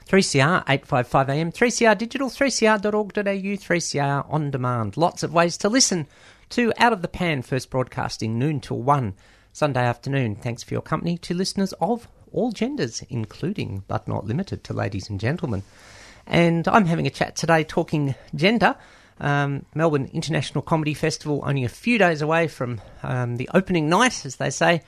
Three 0.06 0.22
CR 0.22 0.60
eight 0.70 0.86
five 0.86 1.08
five 1.08 1.32
AM, 1.32 1.52
three 1.52 1.72
CR 1.72 1.96
digital, 1.96 2.30
three 2.30 2.52
CR.org.au, 2.52 3.56
three 3.56 3.82
CR 3.82 4.22
on 4.30 4.52
demand. 4.52 4.98
Lots 4.98 5.24
of 5.24 5.34
ways 5.34 5.58
to 5.58 5.68
listen 5.68 6.06
to 6.50 6.74
Out 6.78 6.94
of 6.94 7.02
the 7.02 7.08
Pan, 7.08 7.42
first 7.42 7.70
broadcasting 7.70 8.38
noon 8.38 8.60
till 8.60 8.82
one 8.82 9.14
Sunday 9.52 9.84
afternoon. 9.84 10.36
Thanks 10.36 10.64
for 10.64 10.74
your 10.74 10.82
company 10.82 11.18
to 11.20 11.34
listeners 11.34 11.74
of 11.82 12.08
all 12.32 12.52
genders, 12.52 13.04
including 13.10 13.84
but 13.88 14.08
not 14.08 14.26
limited 14.26 14.64
to 14.66 14.74
ladies 14.74 15.10
and 15.10 15.20
gentlemen. 15.20 15.64
And 16.28 16.68
I'm 16.68 16.86
having 16.86 17.08
a 17.08 17.12
chat 17.12 17.36
today 17.36 17.64
talking 17.64 18.16
gender. 18.34 18.76
Um, 19.20 19.66
Melbourne 19.74 20.10
International 20.14 20.62
Comedy 20.62 20.94
Festival, 20.94 21.44
only 21.46 21.64
a 21.64 21.70
few 21.70 21.98
days 21.98 22.22
away 22.22 22.48
from 22.48 22.82
um, 23.02 23.38
the 23.38 23.50
opening 23.54 23.88
night, 23.88 24.26
as 24.26 24.36
they 24.36 24.50
say. 24.50 24.82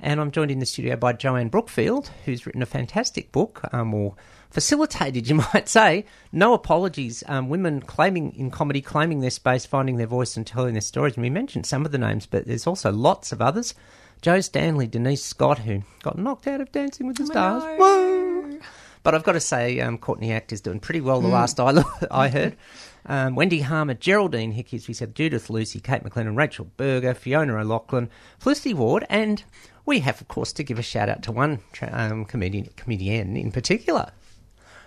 And 0.00 0.20
I'm 0.20 0.30
joined 0.30 0.50
in 0.50 0.58
the 0.58 0.66
studio 0.66 0.96
by 0.96 1.12
Joanne 1.12 1.48
Brookfield, 1.48 2.10
who's 2.24 2.46
written 2.46 2.62
a 2.62 2.66
fantastic 2.66 3.32
book, 3.32 3.62
um, 3.72 3.94
or 3.94 4.16
facilitated, 4.50 5.28
you 5.28 5.36
might 5.36 5.68
say. 5.68 6.04
No 6.32 6.54
apologies. 6.54 7.22
Um, 7.26 7.48
women 7.48 7.80
claiming 7.80 8.34
in 8.36 8.50
comedy, 8.50 8.80
claiming 8.80 9.20
their 9.20 9.30
space, 9.30 9.66
finding 9.66 9.96
their 9.96 10.06
voice, 10.06 10.36
and 10.36 10.46
telling 10.46 10.74
their 10.74 10.80
stories. 10.80 11.14
And 11.14 11.22
we 11.22 11.30
mentioned 11.30 11.66
some 11.66 11.84
of 11.84 11.92
the 11.92 11.98
names, 11.98 12.26
but 12.26 12.46
there's 12.46 12.66
also 12.66 12.92
lots 12.92 13.32
of 13.32 13.40
others. 13.40 13.74
Jo 14.22 14.40
Stanley, 14.40 14.86
Denise 14.86 15.22
Scott, 15.22 15.58
who 15.58 15.82
got 16.02 16.18
knocked 16.18 16.46
out 16.46 16.60
of 16.60 16.72
Dancing 16.72 17.06
with 17.06 17.16
the 17.16 17.26
Stars. 17.26 17.62
Woo! 17.78 18.58
But 19.02 19.14
I've 19.14 19.22
got 19.22 19.32
to 19.32 19.40
say, 19.40 19.80
um, 19.80 19.98
Courtney 19.98 20.32
Act 20.32 20.50
is 20.50 20.62
doing 20.62 20.80
pretty 20.80 21.02
well. 21.02 21.20
The 21.20 21.28
last 21.28 21.60
I 21.60 21.84
I 22.10 22.28
heard, 22.28 22.56
um, 23.04 23.34
Wendy 23.34 23.60
Harmer, 23.60 23.92
Geraldine 23.92 24.52
Hickey, 24.52 24.78
as 24.78 24.88
we 24.88 24.94
said, 24.94 25.14
Judith 25.14 25.50
Lucy, 25.50 25.78
Kate 25.78 26.02
McLennan, 26.02 26.38
Rachel 26.38 26.70
Berger, 26.78 27.12
Fiona 27.12 27.60
O'Loughlin, 27.60 28.08
Felicity 28.38 28.72
Ward, 28.72 29.04
and 29.10 29.44
we 29.86 30.00
have, 30.00 30.20
of 30.20 30.28
course, 30.28 30.52
to 30.54 30.62
give 30.62 30.78
a 30.78 30.82
shout 30.82 31.08
out 31.08 31.22
to 31.24 31.32
one 31.32 31.60
um, 31.90 32.24
comedian, 32.24 32.68
comedian 32.76 33.36
in 33.36 33.52
particular, 33.52 34.10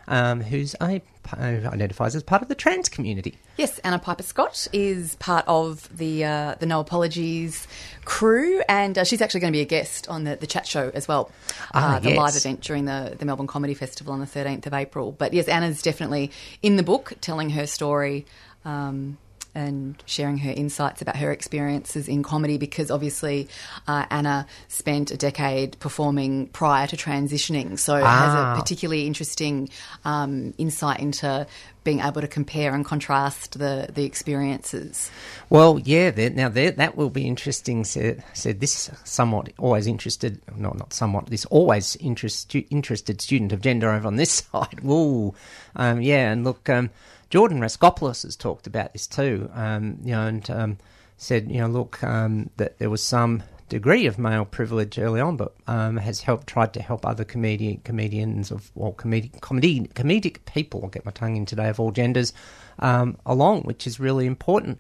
um, 0.08 0.42
who's 0.42 0.76
a 0.82 1.02
who 1.36 1.68
identifies 1.68 2.16
as 2.16 2.24
part 2.24 2.42
of 2.42 2.48
the 2.48 2.56
trans 2.56 2.88
community. 2.88 3.38
Yes, 3.58 3.80
Anna 3.80 4.00
Piper 4.00 4.24
Scott 4.24 4.66
is 4.72 5.16
part 5.16 5.44
of 5.46 5.90
the 5.98 6.24
uh, 6.24 6.56
the 6.60 6.66
No 6.66 6.80
Apologies 6.80 7.68
crew, 8.06 8.62
and 8.70 8.98
uh, 8.98 9.04
she's 9.04 9.22
actually 9.22 9.42
going 9.42 9.52
to 9.52 9.58
be 9.58 9.62
a 9.62 9.66
guest 9.66 10.08
on 10.08 10.24
the, 10.24 10.38
the 10.38 10.48
chat 10.48 10.66
show 10.66 10.90
as 10.94 11.06
well, 11.08 11.30
Ah, 11.74 11.98
uh, 11.98 12.00
the 12.00 12.12
yes. 12.12 12.18
live 12.18 12.36
event 12.38 12.62
during 12.62 12.86
the, 12.86 13.16
the 13.20 13.26
Melbourne 13.26 13.46
Comedy 13.48 13.74
Festival 13.74 14.14
on 14.14 14.22
the 14.22 14.26
13th 14.26 14.66
of 14.68 14.74
April. 14.74 15.12
But 15.12 15.34
yes, 15.34 15.50
Anna's 15.50 15.82
definitely 15.82 16.32
in 16.62 16.78
the 16.78 16.84
book 16.84 17.14
telling 17.20 17.50
her 17.52 17.68
story. 17.68 18.26
Um, 18.64 19.18
and 19.58 20.02
sharing 20.06 20.38
her 20.38 20.52
insights 20.52 21.02
about 21.02 21.16
her 21.16 21.32
experiences 21.32 22.08
in 22.08 22.22
comedy 22.22 22.58
because 22.60 22.92
obviously 22.92 23.48
uh, 23.88 24.06
Anna 24.12 24.46
spent 24.68 25.10
a 25.10 25.18
decade 25.18 25.80
performing 25.80 26.48
prior 26.48 26.86
to 26.88 26.96
transitioning, 26.96 27.80
so 27.80 27.96
has 27.96 28.06
Ah. 28.06 28.54
a 28.54 28.60
particularly 28.62 29.08
interesting 29.08 29.70
um, 30.06 30.54
insight 30.60 31.00
into 31.00 31.48
being 31.84 32.02
able 32.02 32.22
to 32.22 32.28
compare 32.28 32.76
and 32.76 32.86
contrast 32.86 33.58
the 33.58 33.88
the 33.94 34.04
experiences. 34.04 35.10
Well, 35.50 35.80
yeah. 35.80 36.12
There, 36.12 36.30
now 36.30 36.50
there, 36.50 36.72
that 36.72 36.96
will 36.98 37.10
be 37.10 37.26
interesting. 37.26 37.84
Said, 37.86 38.24
said 38.34 38.60
this 38.60 38.92
somewhat 39.06 39.54
always 39.58 39.88
interested, 39.88 40.40
no, 40.56 40.72
not 40.78 40.94
somewhat. 40.94 41.28
This 41.28 41.46
always 41.46 41.96
interest, 41.98 42.54
interested 42.70 43.22
student 43.22 43.54
of 43.54 43.62
gender 43.62 43.90
over 43.92 44.06
on 44.08 44.18
this 44.18 44.32
side. 44.52 44.80
Ooh, 44.86 45.34
um, 45.78 46.02
yeah. 46.02 46.32
And 46.32 46.44
look, 46.44 46.70
um, 46.70 46.90
Jordan 47.30 47.60
Raskopoulos 47.60 48.24
has 48.24 48.36
talked 48.36 48.68
about 48.68 48.94
this 48.94 49.08
too. 49.08 49.50
Um, 49.54 50.00
you 50.04 50.12
know, 50.12 50.28
and 50.28 50.50
um, 50.50 50.78
said, 51.18 51.52
you 51.52 51.60
know, 51.60 51.68
look, 51.68 52.04
um, 52.04 52.50
that 52.58 52.78
there 52.80 52.90
was 52.90 53.04
some 53.04 53.44
degree 53.70 54.06
of 54.06 54.18
male 54.18 54.46
privilege 54.46 54.98
early 54.98 55.20
on, 55.20 55.36
but 55.36 55.54
um, 55.68 55.98
has 55.98 56.22
helped 56.22 56.48
tried 56.48 56.74
to 56.74 56.82
help 56.82 57.06
other 57.06 57.26
comedian 57.26 57.78
comedians 57.84 58.52
of 58.52 58.72
or 58.76 58.94
comedic 58.94 59.42
comedy 59.42 59.82
comedic 59.94 60.46
people. 60.46 60.82
I'll 60.84 60.90
get 60.90 61.06
my 61.06 61.12
tongue 61.12 61.36
in 61.36 61.46
today 61.46 61.70
of 61.70 61.80
all 61.80 61.92
genders 61.92 62.34
um, 62.80 63.18
along, 63.26 63.64
which 63.64 63.86
is 63.86 64.00
really 64.00 64.26
important. 64.26 64.80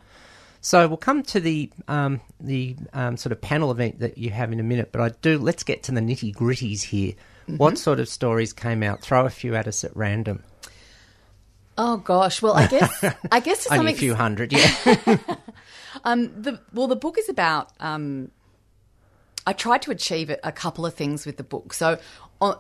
So 0.62 0.88
we'll 0.88 0.98
come 0.98 1.24
to 1.24 1.40
the 1.40 1.70
um, 1.88 2.22
the 2.40 2.76
um, 2.94 3.18
sort 3.18 3.32
of 3.32 3.42
panel 3.42 3.72
event 3.72 4.00
that 4.00 4.18
you 4.18 4.32
have 4.32 4.52
in 4.52 4.60
a 4.60 4.64
minute, 4.64 4.92
but 4.92 5.02
I 5.02 5.10
do 5.22 5.38
let's 5.38 5.64
get 5.64 5.84
to 5.84 5.92
the 5.92 6.02
nitty 6.02 6.34
gritties 6.36 6.84
here. 6.84 7.14
What 7.48 7.78
sort 7.78 8.02
of 8.02 8.10
stories 8.10 8.52
came 8.52 8.84
out? 8.84 9.02
Throw 9.02 9.26
a 9.26 9.30
few 9.30 9.56
at 9.56 9.68
us 9.68 9.86
at 9.86 9.96
random. 9.96 10.44
Oh 11.78 11.98
gosh, 11.98 12.42
well 12.42 12.54
I 12.54 12.68
guess 12.68 13.04
I 13.32 13.40
guess 13.40 13.64
to 13.64 13.70
some 13.70 13.80
Only 13.80 13.92
a 13.92 13.94
ex- 13.94 14.00
few 14.00 14.16
hundred, 14.16 14.52
yeah. 14.52 14.76
um, 16.04 16.42
the 16.42 16.60
well 16.74 16.88
the 16.88 16.96
book 16.96 17.18
is 17.18 17.30
about. 17.30 17.72
Um, 17.80 18.32
I 19.46 19.54
tried 19.54 19.82
to 19.84 19.92
achieve 19.92 20.30
a, 20.30 20.38
a 20.44 20.52
couple 20.52 20.86
of 20.86 20.94
things 20.94 21.26
with 21.26 21.38
the 21.38 21.44
book. 21.44 21.74
So 21.74 22.00
on. 22.42 22.58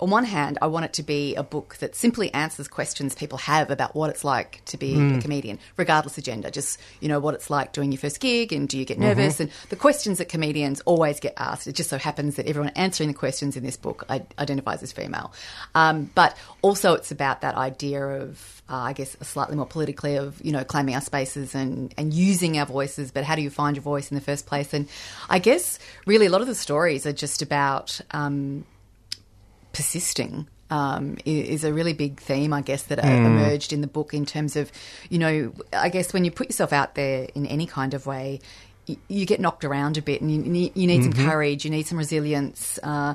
On 0.00 0.08
one 0.08 0.24
hand, 0.24 0.56
I 0.62 0.66
want 0.66 0.86
it 0.86 0.94
to 0.94 1.02
be 1.02 1.34
a 1.34 1.42
book 1.42 1.76
that 1.76 1.94
simply 1.94 2.32
answers 2.32 2.68
questions 2.68 3.14
people 3.14 3.36
have 3.38 3.70
about 3.70 3.94
what 3.94 4.08
it's 4.08 4.24
like 4.24 4.62
to 4.66 4.78
be 4.78 4.94
a 4.94 5.20
comedian, 5.20 5.58
regardless 5.76 6.16
of 6.16 6.24
gender. 6.24 6.50
Just, 6.50 6.80
you 7.00 7.08
know, 7.08 7.20
what 7.20 7.34
it's 7.34 7.50
like 7.50 7.74
doing 7.74 7.92
your 7.92 7.98
first 7.98 8.18
gig 8.18 8.52
and 8.52 8.66
do 8.66 8.78
you 8.78 8.86
get 8.86 8.98
nervous? 8.98 9.40
And 9.40 9.50
the 9.68 9.76
questions 9.76 10.16
that 10.16 10.30
comedians 10.30 10.80
always 10.86 11.20
get 11.20 11.34
asked. 11.36 11.66
It 11.66 11.74
just 11.74 11.90
so 11.90 11.98
happens 11.98 12.36
that 12.36 12.46
everyone 12.46 12.72
answering 12.76 13.08
the 13.08 13.14
questions 13.14 13.56
in 13.56 13.62
this 13.62 13.76
book 13.76 14.06
identifies 14.08 14.82
as 14.82 14.90
female. 14.90 15.32
Um, 15.74 16.10
but 16.14 16.34
also, 16.62 16.94
it's 16.94 17.10
about 17.10 17.42
that 17.42 17.56
idea 17.56 18.02
of, 18.02 18.62
uh, 18.70 18.76
I 18.76 18.94
guess, 18.94 19.18
slightly 19.20 19.56
more 19.56 19.66
politically 19.66 20.16
of, 20.16 20.40
you 20.42 20.52
know, 20.52 20.64
claiming 20.64 20.94
our 20.94 21.02
spaces 21.02 21.54
and, 21.54 21.92
and 21.98 22.14
using 22.14 22.58
our 22.58 22.66
voices. 22.66 23.10
But 23.10 23.24
how 23.24 23.36
do 23.36 23.42
you 23.42 23.50
find 23.50 23.76
your 23.76 23.82
voice 23.82 24.10
in 24.10 24.14
the 24.14 24.22
first 24.22 24.46
place? 24.46 24.72
And 24.72 24.88
I 25.28 25.40
guess 25.40 25.78
really 26.06 26.26
a 26.26 26.30
lot 26.30 26.40
of 26.40 26.46
the 26.46 26.54
stories 26.54 27.04
are 27.04 27.12
just 27.12 27.42
about. 27.42 28.00
Um, 28.12 28.64
persisting 29.72 30.48
um, 30.70 31.18
is 31.24 31.64
a 31.64 31.72
really 31.72 31.92
big 31.92 32.20
theme, 32.20 32.52
I 32.52 32.60
guess, 32.60 32.84
that 32.84 33.04
uh, 33.04 33.08
emerged 33.08 33.72
in 33.72 33.80
the 33.80 33.86
book 33.86 34.14
in 34.14 34.24
terms 34.24 34.56
of, 34.56 34.70
you 35.08 35.18
know, 35.18 35.52
I 35.72 35.88
guess 35.88 36.12
when 36.12 36.24
you 36.24 36.30
put 36.30 36.48
yourself 36.48 36.72
out 36.72 36.94
there 36.94 37.28
in 37.34 37.46
any 37.46 37.66
kind 37.66 37.92
of 37.92 38.06
way, 38.06 38.40
you 39.08 39.26
get 39.26 39.40
knocked 39.40 39.64
around 39.64 39.98
a 39.98 40.02
bit 40.02 40.20
and 40.20 40.30
you, 40.30 40.38
ne- 40.38 40.72
you 40.74 40.86
need 40.86 41.02
some 41.02 41.12
courage, 41.12 41.64
you 41.64 41.70
need 41.70 41.86
some 41.86 41.98
resilience. 41.98 42.78
Uh, 42.82 43.14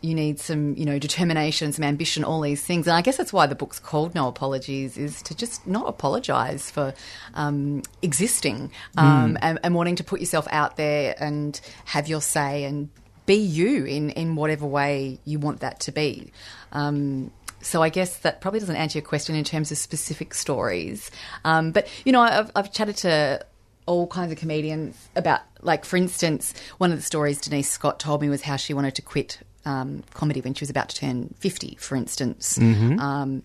you 0.00 0.14
need 0.14 0.38
some, 0.38 0.76
you 0.76 0.84
know, 0.84 0.98
determination, 0.98 1.72
some 1.72 1.82
ambition, 1.82 2.22
all 2.22 2.40
these 2.40 2.62
things. 2.62 2.86
And 2.86 2.94
I 2.94 3.02
guess 3.02 3.16
that's 3.16 3.32
why 3.32 3.46
the 3.46 3.56
book's 3.56 3.80
called 3.80 4.14
No 4.14 4.28
Apologies, 4.28 4.96
is 4.96 5.22
to 5.22 5.34
just 5.34 5.66
not 5.66 5.88
apologise 5.88 6.70
for 6.70 6.94
um, 7.34 7.82
existing 8.00 8.70
um, 8.96 9.36
and, 9.42 9.58
and 9.64 9.74
wanting 9.74 9.96
to 9.96 10.04
put 10.04 10.20
yourself 10.20 10.46
out 10.52 10.76
there 10.76 11.16
and 11.18 11.60
have 11.84 12.06
your 12.06 12.20
say 12.20 12.62
and 12.62 12.90
be 13.28 13.34
you 13.34 13.84
in, 13.84 14.10
in 14.10 14.34
whatever 14.34 14.66
way 14.66 15.20
you 15.26 15.38
want 15.38 15.60
that 15.60 15.78
to 15.80 15.92
be. 15.92 16.32
Um, 16.72 17.30
so 17.60 17.82
I 17.82 17.90
guess 17.90 18.18
that 18.18 18.40
probably 18.40 18.60
doesn't 18.60 18.74
answer 18.74 18.98
your 18.98 19.06
question 19.06 19.36
in 19.36 19.44
terms 19.44 19.70
of 19.70 19.78
specific 19.78 20.32
stories. 20.32 21.10
Um, 21.44 21.70
but, 21.70 21.86
you 22.04 22.12
know, 22.12 22.20
I've, 22.20 22.50
I've 22.56 22.72
chatted 22.72 22.96
to 22.98 23.44
all 23.86 24.06
kinds 24.06 24.32
of 24.32 24.38
comedians 24.38 25.08
about, 25.14 25.40
like, 25.60 25.84
for 25.84 25.96
instance, 25.98 26.54
one 26.78 26.90
of 26.90 26.98
the 26.98 27.02
stories 27.02 27.40
Denise 27.40 27.70
Scott 27.70 28.00
told 28.00 28.22
me 28.22 28.30
was 28.30 28.42
how 28.42 28.56
she 28.56 28.72
wanted 28.72 28.94
to 28.94 29.02
quit 29.02 29.40
um, 29.66 30.02
comedy 30.14 30.40
when 30.40 30.54
she 30.54 30.62
was 30.62 30.70
about 30.70 30.88
to 30.88 30.96
turn 30.96 31.34
50, 31.38 31.76
for 31.78 31.96
instance. 31.96 32.56
Um, 32.98 33.42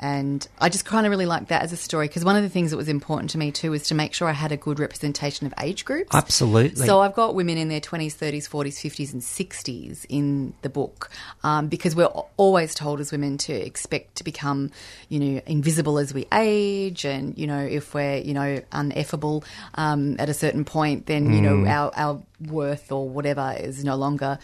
and 0.00 0.46
I 0.58 0.68
just 0.68 0.84
kind 0.84 1.06
of 1.06 1.10
really 1.10 1.24
like 1.24 1.48
that 1.48 1.62
as 1.62 1.72
a 1.72 1.76
story 1.76 2.08
because 2.08 2.24
one 2.24 2.36
of 2.36 2.42
the 2.42 2.48
things 2.48 2.72
that 2.72 2.76
was 2.76 2.88
important 2.88 3.30
to 3.30 3.38
me 3.38 3.52
too 3.52 3.70
was 3.70 3.84
to 3.84 3.94
make 3.94 4.12
sure 4.12 4.28
I 4.28 4.32
had 4.32 4.50
a 4.50 4.56
good 4.56 4.80
representation 4.80 5.46
of 5.46 5.54
age 5.60 5.84
groups. 5.84 6.10
Absolutely. 6.12 6.84
So 6.84 7.00
I've 7.00 7.14
got 7.14 7.34
women 7.34 7.56
in 7.56 7.68
their 7.68 7.80
20s, 7.80 8.16
30s, 8.16 8.48
40s, 8.48 8.74
50s, 8.74 9.12
and 9.12 9.22
60s 9.22 10.04
in 10.08 10.52
the 10.62 10.68
book 10.68 11.10
um, 11.44 11.68
because 11.68 11.94
we're 11.94 12.06
always 12.36 12.74
told 12.74 13.00
as 13.00 13.12
women 13.12 13.38
to 13.38 13.52
expect 13.52 14.16
to 14.16 14.24
become, 14.24 14.72
you 15.08 15.20
know, 15.20 15.40
invisible 15.46 15.98
as 15.98 16.12
we 16.12 16.26
age. 16.32 17.04
And, 17.04 17.38
you 17.38 17.46
know, 17.46 17.60
if 17.60 17.94
we're, 17.94 18.16
you 18.16 18.34
know, 18.34 18.60
uneffable 18.72 19.44
um, 19.76 20.16
at 20.18 20.28
a 20.28 20.34
certain 20.34 20.64
point, 20.64 21.06
then, 21.06 21.32
you 21.32 21.40
know, 21.40 21.66
our, 21.66 21.92
our 21.94 22.22
worth 22.40 22.90
or 22.90 23.08
whatever 23.08 23.54
is 23.58 23.84
no 23.84 23.96
longer 23.96 24.38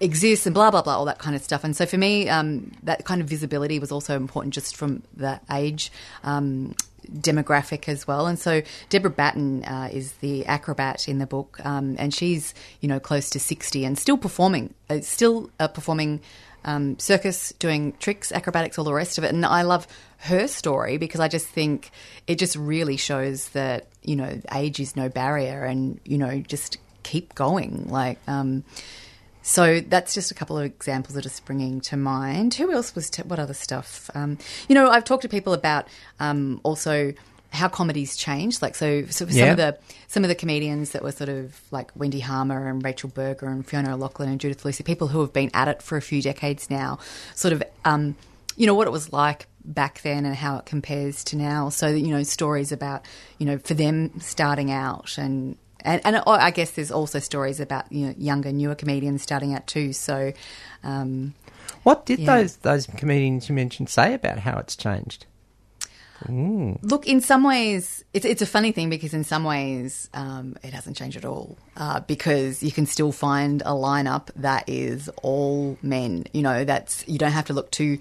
exists 0.00 0.46
and 0.46 0.54
blah, 0.54 0.70
blah, 0.70 0.82
blah, 0.82 0.96
all 0.96 1.04
that 1.04 1.18
kind 1.18 1.36
of 1.36 1.42
stuff. 1.42 1.64
And 1.64 1.76
so 1.76 1.84
for 1.84 1.98
me, 1.98 2.28
um, 2.28 2.72
that 2.84 3.04
kind 3.04 3.20
of 3.20 3.28
visibility 3.28 3.78
was 3.78 3.92
also 3.92 4.16
important 4.16 4.54
just 4.54 4.76
from 4.84 5.02
the 5.16 5.40
age. 5.50 5.90
Um, 6.22 6.74
demographic 7.12 7.86
as 7.86 8.06
well. 8.06 8.26
And 8.26 8.38
so 8.38 8.62
Deborah 8.88 9.10
Batten 9.10 9.62
uh, 9.64 9.90
is 9.92 10.12
the 10.12 10.46
acrobat 10.46 11.06
in 11.06 11.18
the 11.18 11.26
book, 11.26 11.60
um, 11.64 11.96
and 11.98 12.14
she's 12.14 12.54
you 12.80 12.88
know 12.88 12.98
close 12.98 13.28
to 13.30 13.40
sixty 13.40 13.84
and 13.84 13.98
still 13.98 14.16
performing, 14.16 14.72
uh, 14.88 15.00
still 15.00 15.50
uh, 15.60 15.68
performing 15.68 16.20
um, 16.64 16.98
circus, 16.98 17.52
doing 17.58 17.92
tricks, 17.98 18.32
acrobatics, 18.32 18.78
all 18.78 18.84
the 18.84 18.94
rest 18.94 19.18
of 19.18 19.24
it. 19.24 19.32
And 19.34 19.44
I 19.44 19.62
love 19.62 19.86
her 20.20 20.48
story 20.48 20.96
because 20.96 21.20
I 21.20 21.28
just 21.28 21.46
think 21.46 21.90
it 22.26 22.38
just 22.38 22.56
really 22.56 22.96
shows 22.96 23.50
that 23.50 23.86
you 24.02 24.16
know 24.16 24.40
age 24.52 24.80
is 24.80 24.96
no 24.96 25.10
barrier, 25.10 25.64
and 25.64 26.00
you 26.04 26.18
know 26.18 26.40
just 26.40 26.78
keep 27.02 27.34
going. 27.34 27.86
Like. 27.88 28.18
Um, 28.26 28.64
so 29.46 29.80
that's 29.80 30.14
just 30.14 30.30
a 30.30 30.34
couple 30.34 30.56
of 30.58 30.64
examples 30.64 31.14
that 31.14 31.26
are 31.26 31.28
springing 31.30 31.80
to 31.82 31.96
mind. 31.98 32.54
Who 32.54 32.72
else 32.72 32.94
was? 32.94 33.10
T- 33.10 33.22
what 33.22 33.38
other 33.38 33.52
stuff? 33.54 34.10
Um, 34.14 34.38
you 34.68 34.74
know, 34.74 34.88
I've 34.90 35.04
talked 35.04 35.22
to 35.22 35.28
people 35.28 35.52
about 35.52 35.86
um, 36.18 36.60
also 36.64 37.12
how 37.52 37.68
comedies 37.68 38.16
changed. 38.16 38.62
Like, 38.62 38.74
so, 38.74 39.04
so 39.06 39.26
some 39.26 39.36
Yeah. 39.36 39.50
of 39.52 39.56
the 39.58 39.78
some 40.08 40.24
of 40.24 40.28
the 40.28 40.34
comedians 40.34 40.90
that 40.92 41.02
were 41.04 41.12
sort 41.12 41.28
of 41.28 41.60
like 41.70 41.92
Wendy 41.94 42.20
Harmer 42.20 42.68
and 42.68 42.82
Rachel 42.82 43.10
Berger 43.10 43.46
and 43.46 43.64
Fiona 43.66 43.94
O'Loughlin 43.94 44.30
and 44.30 44.40
Judith 44.40 44.64
Lucy, 44.64 44.82
people 44.82 45.08
who 45.08 45.20
have 45.20 45.32
been 45.32 45.50
at 45.54 45.68
it 45.68 45.82
for 45.82 45.96
a 45.98 46.02
few 46.02 46.22
decades 46.22 46.70
now, 46.70 46.98
sort 47.34 47.52
of, 47.52 47.62
um, 47.84 48.16
you 48.56 48.66
know, 48.66 48.74
what 48.74 48.86
it 48.88 48.92
was 48.92 49.12
like 49.12 49.46
back 49.64 50.00
then 50.02 50.24
and 50.24 50.34
how 50.34 50.56
it 50.56 50.64
compares 50.66 51.22
to 51.24 51.36
now. 51.36 51.68
So, 51.68 51.88
you 51.88 52.08
know, 52.08 52.22
stories 52.22 52.72
about, 52.72 53.04
you 53.38 53.46
know, 53.46 53.58
for 53.58 53.74
them 53.74 54.18
starting 54.20 54.70
out 54.72 55.16
and 55.18 55.56
and, 55.84 56.00
and 56.04 56.16
I 56.26 56.50
guess 56.50 56.72
there's 56.72 56.90
also 56.90 57.18
stories 57.18 57.60
about 57.60 57.90
you 57.92 58.06
know 58.06 58.14
younger, 58.18 58.52
newer 58.52 58.74
comedians 58.74 59.22
starting 59.22 59.54
out 59.54 59.66
too. 59.66 59.92
So, 59.92 60.32
um, 60.82 61.34
what 61.82 62.06
did 62.06 62.20
Yeah. 62.20 62.36
those 62.36 62.56
those 62.56 62.86
comedians 62.96 63.48
you 63.48 63.54
mentioned 63.54 63.88
say 63.90 64.14
about 64.14 64.38
how 64.38 64.58
it's 64.58 64.76
changed? 64.76 65.26
look, 66.26 67.06
in 67.06 67.20
some 67.20 67.44
ways, 67.44 68.04
it's 68.14 68.24
it's 68.24 68.42
a 68.42 68.46
funny 68.46 68.72
thing 68.72 68.88
because 68.88 69.12
in 69.14 69.24
some 69.24 69.44
ways 69.44 70.08
um, 70.14 70.56
it 70.62 70.72
hasn't 70.72 70.96
changed 70.96 71.16
at 71.16 71.24
all. 71.24 71.58
Uh, 71.76 72.00
because 72.00 72.62
you 72.62 72.72
can 72.72 72.86
still 72.86 73.12
find 73.12 73.60
a 73.62 73.70
lineup 73.72 74.30
that 74.36 74.64
is 74.68 75.08
all 75.22 75.76
men. 75.82 76.24
You 76.32 76.42
know, 76.42 76.64
that's 76.64 77.06
you 77.06 77.18
don't 77.18 77.32
have 77.32 77.46
to 77.46 77.52
look 77.52 77.70
too 77.70 77.98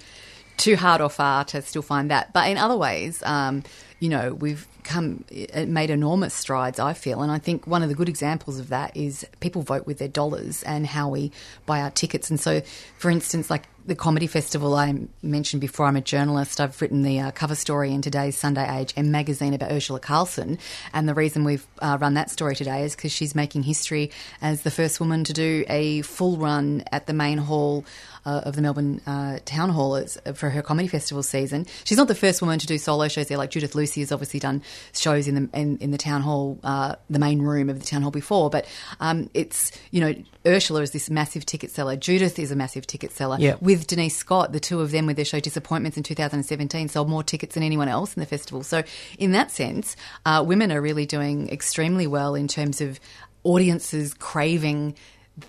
too 0.57 0.75
hard 0.75 1.01
or 1.01 1.09
far 1.09 1.43
to 1.45 1.61
still 1.63 1.81
find 1.81 2.11
that. 2.11 2.31
But 2.31 2.47
in 2.49 2.57
other 2.57 2.77
ways, 2.77 3.21
um, 3.23 3.63
you 4.03 4.09
know, 4.09 4.33
we've 4.33 4.67
come 4.83 5.23
eh, 5.31 5.63
made 5.63 5.89
enormous 5.89 6.33
strides. 6.33 6.77
I 6.77 6.91
feel, 6.91 7.21
and 7.21 7.31
I 7.31 7.39
think 7.39 7.65
one 7.65 7.83
of 7.83 7.87
the 7.87 7.95
good 7.95 8.09
examples 8.09 8.59
of 8.59 8.67
that 8.67 8.97
is 8.97 9.25
people 9.39 9.61
vote 9.61 9.87
with 9.87 9.97
their 9.97 10.09
dollars 10.09 10.61
and 10.63 10.85
how 10.85 11.07
we 11.07 11.31
buy 11.65 11.79
our 11.79 11.89
tickets. 11.89 12.29
And 12.29 12.37
so, 12.37 12.61
for 12.97 13.09
instance, 13.09 13.49
like 13.49 13.63
the 13.85 13.95
comedy 13.95 14.27
festival 14.27 14.75
I 14.75 15.07
mentioned 15.21 15.61
before, 15.61 15.85
I'm 15.85 15.95
a 15.95 16.01
journalist. 16.01 16.61
I've 16.61 16.81
written 16.81 17.03
the 17.03 17.19
uh, 17.19 17.31
cover 17.31 17.55
story 17.55 17.91
in 17.93 18.01
today's 18.01 18.37
Sunday 18.37 18.67
Age 18.79 18.93
M 18.95 19.11
magazine 19.11 19.53
about 19.53 19.71
Urzila 19.71 20.01
Carlson, 20.01 20.57
and 20.93 21.07
the 21.07 21.13
reason 21.13 21.43
we've 21.43 21.65
uh, 21.79 21.97
run 21.99 22.13
that 22.13 22.29
story 22.29 22.55
today 22.55 22.83
is 22.83 22.95
because 22.95 23.11
she's 23.11 23.35
making 23.35 23.63
history 23.63 24.11
as 24.41 24.61
the 24.61 24.71
first 24.71 24.99
woman 24.99 25.23
to 25.25 25.33
do 25.33 25.65
a 25.67 26.01
full 26.03 26.37
run 26.37 26.83
at 26.91 27.07
the 27.07 27.13
main 27.13 27.37
hall 27.37 27.85
uh, 28.25 28.41
of 28.45 28.55
the 28.55 28.61
Melbourne 28.61 29.01
uh, 29.05 29.39
Town 29.45 29.69
Hall 29.69 30.01
for 30.33 30.49
her 30.49 30.61
comedy 30.61 30.87
festival 30.87 31.23
season. 31.23 31.65
She's 31.83 31.97
not 31.97 32.07
the 32.07 32.15
first 32.15 32.41
woman 32.41 32.59
to 32.59 32.67
do 32.67 32.77
solo 32.77 33.07
shows 33.07 33.27
there. 33.27 33.37
Like 33.37 33.51
Judith 33.51 33.75
Lucy 33.75 34.01
has 34.01 34.11
obviously 34.11 34.39
done 34.39 34.63
shows 34.93 35.27
in 35.27 35.35
the 35.35 35.57
in, 35.57 35.77
in 35.79 35.91
the 35.91 35.97
town 35.97 36.21
hall, 36.21 36.59
uh, 36.63 36.95
the 37.09 37.19
main 37.19 37.41
room 37.41 37.69
of 37.69 37.79
the 37.79 37.85
town 37.85 38.01
hall 38.01 38.11
before. 38.11 38.49
But 38.49 38.65
um, 38.99 39.29
it's 39.33 39.71
you 39.91 40.01
know 40.01 40.13
Urzila 40.45 40.81
is 40.81 40.91
this 40.91 41.09
massive 41.09 41.45
ticket 41.45 41.71
seller. 41.71 41.95
Judith 41.95 42.39
is 42.39 42.51
a 42.51 42.55
massive 42.55 42.87
ticket 42.87 43.11
seller. 43.11 43.37
Yeah. 43.39 43.55
Denise 43.87 44.15
Scott, 44.15 44.51
the 44.51 44.59
two 44.59 44.81
of 44.81 44.91
them 44.91 45.05
with 45.05 45.15
their 45.15 45.25
show 45.25 45.39
Disappointments 45.39 45.97
in 45.97 46.03
2017 46.03 46.89
sold 46.89 47.09
more 47.09 47.23
tickets 47.23 47.55
than 47.55 47.63
anyone 47.63 47.87
else 47.87 48.15
in 48.15 48.19
the 48.19 48.25
festival. 48.25 48.63
So 48.63 48.83
in 49.17 49.31
that 49.31 49.51
sense, 49.51 49.95
uh, 50.25 50.43
women 50.45 50.71
are 50.71 50.81
really 50.81 51.05
doing 51.05 51.49
extremely 51.49 52.07
well 52.07 52.35
in 52.35 52.47
terms 52.47 52.81
of 52.81 52.99
audiences 53.43 54.13
craving 54.13 54.95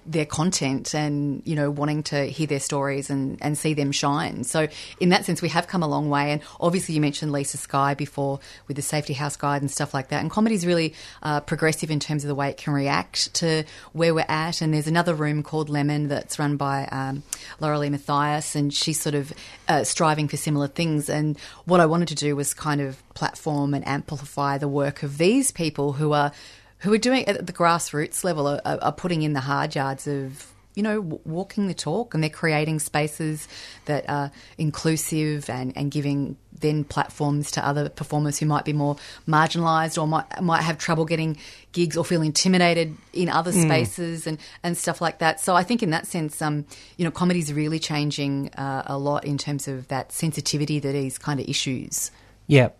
their 0.06 0.24
content 0.24 0.94
and 0.94 1.42
you 1.44 1.54
know 1.54 1.70
wanting 1.70 2.02
to 2.02 2.24
hear 2.24 2.46
their 2.46 2.60
stories 2.60 3.10
and 3.10 3.38
and 3.42 3.58
see 3.58 3.74
them 3.74 3.92
shine. 3.92 4.42
So 4.44 4.66
in 4.98 5.10
that 5.10 5.26
sense 5.26 5.42
we 5.42 5.50
have 5.50 5.66
come 5.66 5.82
a 5.82 5.88
long 5.88 6.08
way. 6.08 6.32
And 6.32 6.40
obviously 6.58 6.94
you 6.94 7.02
mentioned 7.02 7.32
lisa 7.32 7.58
skye 7.58 7.92
before 7.92 8.40
with 8.66 8.76
the 8.76 8.82
safety 8.82 9.12
house 9.12 9.36
guide 9.36 9.60
and 9.60 9.70
stuff 9.70 9.92
like 9.92 10.08
that. 10.08 10.22
And 10.22 10.30
comedy 10.30 10.54
is 10.54 10.64
really 10.66 10.94
uh, 11.22 11.40
progressive 11.40 11.90
in 11.90 12.00
terms 12.00 12.24
of 12.24 12.28
the 12.28 12.34
way 12.34 12.48
it 12.48 12.56
can 12.56 12.72
react 12.72 13.34
to 13.34 13.64
where 13.92 14.14
we're 14.14 14.24
at. 14.26 14.62
And 14.62 14.72
there's 14.72 14.86
another 14.86 15.14
room 15.14 15.42
called 15.42 15.68
lemon 15.68 16.08
that's 16.08 16.38
run 16.38 16.56
by 16.56 16.86
um, 16.86 17.22
lee 17.60 17.90
matthias 17.90 18.56
and 18.56 18.72
she's 18.72 19.00
sort 19.00 19.14
of 19.14 19.34
uh, 19.68 19.84
striving 19.84 20.28
for 20.28 20.38
similar 20.38 20.68
things. 20.68 21.10
And 21.10 21.38
what 21.66 21.80
i 21.80 21.86
wanted 21.86 22.08
to 22.08 22.14
do 22.14 22.34
was 22.34 22.54
kind 22.54 22.80
of 22.80 23.02
platform 23.12 23.74
and 23.74 23.86
amplify 23.86 24.56
the 24.56 24.68
work 24.68 25.02
of 25.02 25.18
these 25.18 25.52
people 25.52 25.92
who 25.92 26.12
are 26.12 26.32
who 26.78 26.92
are 26.92 26.98
doing 26.98 27.26
at 27.26 27.46
the 27.46 27.52
grassroots 27.52 28.24
level 28.24 28.46
are, 28.46 28.60
are 28.64 28.92
putting 28.92 29.22
in 29.22 29.32
the 29.32 29.40
hard 29.40 29.74
yards 29.74 30.06
of 30.06 30.52
you 30.74 30.82
know 30.82 31.00
walking 31.24 31.66
the 31.66 31.74
talk 31.74 32.14
and 32.14 32.22
they're 32.22 32.30
creating 32.30 32.78
spaces 32.78 33.48
that 33.84 34.08
are 34.08 34.30
inclusive 34.58 35.48
and, 35.48 35.72
and 35.76 35.90
giving 35.90 36.36
then 36.60 36.84
platforms 36.84 37.50
to 37.52 37.66
other 37.66 37.88
performers 37.88 38.38
who 38.38 38.46
might 38.46 38.64
be 38.64 38.72
more 38.72 38.96
marginalized 39.28 40.00
or 40.00 40.06
might 40.06 40.42
might 40.42 40.62
have 40.62 40.78
trouble 40.78 41.04
getting 41.04 41.36
gigs 41.72 41.96
or 41.96 42.04
feel 42.04 42.22
intimidated 42.22 42.96
in 43.12 43.28
other 43.28 43.52
spaces 43.52 44.26
and, 44.26 44.38
and 44.62 44.76
stuff 44.76 45.00
like 45.00 45.18
that. 45.18 45.40
So 45.40 45.54
I 45.54 45.62
think 45.62 45.82
in 45.82 45.90
that 45.90 46.06
sense, 46.06 46.40
um, 46.40 46.64
you 46.96 47.04
know, 47.04 47.10
comedy's 47.10 47.52
really 47.52 47.78
changing 47.78 48.50
uh, 48.54 48.84
a 48.86 48.96
lot 48.96 49.24
in 49.24 49.38
terms 49.38 49.68
of 49.68 49.88
that 49.88 50.12
sensitivity 50.12 50.80
to 50.80 50.92
these 50.92 51.18
kind 51.18 51.40
of 51.40 51.48
issues. 51.48 52.10
Yeah, 52.46 52.70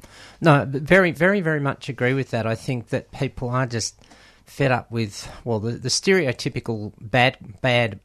no, 0.40 0.66
very, 0.68 1.10
very, 1.10 1.40
very 1.40 1.60
much 1.60 1.88
agree 1.88 2.14
with 2.14 2.30
that. 2.30 2.46
I 2.46 2.54
think 2.54 2.88
that 2.88 3.10
people 3.12 3.48
are 3.48 3.66
just 3.66 3.98
fed 4.44 4.70
up 4.70 4.90
with 4.90 5.30
well, 5.44 5.58
the, 5.58 5.72
the 5.72 5.88
stereotypical 5.88 6.92
bad, 7.00 7.38
bad 7.62 8.00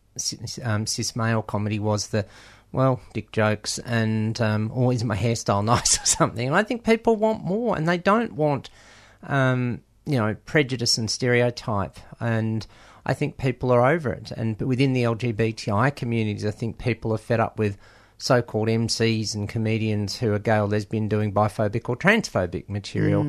um, 0.63 0.87
cis 0.87 1.15
male 1.15 1.41
comedy 1.41 1.79
was 1.79 2.07
the 2.07 2.25
well, 2.71 3.01
dick 3.13 3.31
jokes 3.31 3.79
and 3.79 4.39
um, 4.41 4.71
or 4.73 4.93
is 4.93 5.03
my 5.03 5.17
hairstyle 5.17 5.63
nice 5.65 6.01
or 6.01 6.05
something. 6.05 6.47
And 6.47 6.55
I 6.55 6.63
think 6.63 6.83
people 6.83 7.15
want 7.15 7.43
more, 7.43 7.75
and 7.75 7.87
they 7.87 7.97
don't 7.97 8.33
want 8.33 8.69
um, 9.23 9.81
you 10.05 10.17
know 10.17 10.35
prejudice 10.45 10.97
and 10.97 11.09
stereotype. 11.09 11.99
And 12.19 12.65
I 13.05 13.13
think 13.13 13.37
people 13.37 13.71
are 13.71 13.85
over 13.85 14.13
it. 14.13 14.31
And 14.31 14.59
within 14.61 14.93
the 14.93 15.03
LGBTI 15.03 15.95
communities, 15.95 16.45
I 16.45 16.51
think 16.51 16.77
people 16.77 17.11
are 17.13 17.17
fed 17.17 17.39
up 17.39 17.57
with 17.57 17.77
so-called 18.19 18.67
MCs 18.67 19.33
and 19.33 19.47
comedians 19.47 20.17
who 20.17 20.33
are 20.33 20.39
gay 20.39 20.57
or 20.57 20.67
lesbian 20.67 21.07
doing 21.07 21.33
biphobic 21.33 21.87
or 21.87 21.95
transphobic 21.95 22.67
material. 22.67 23.23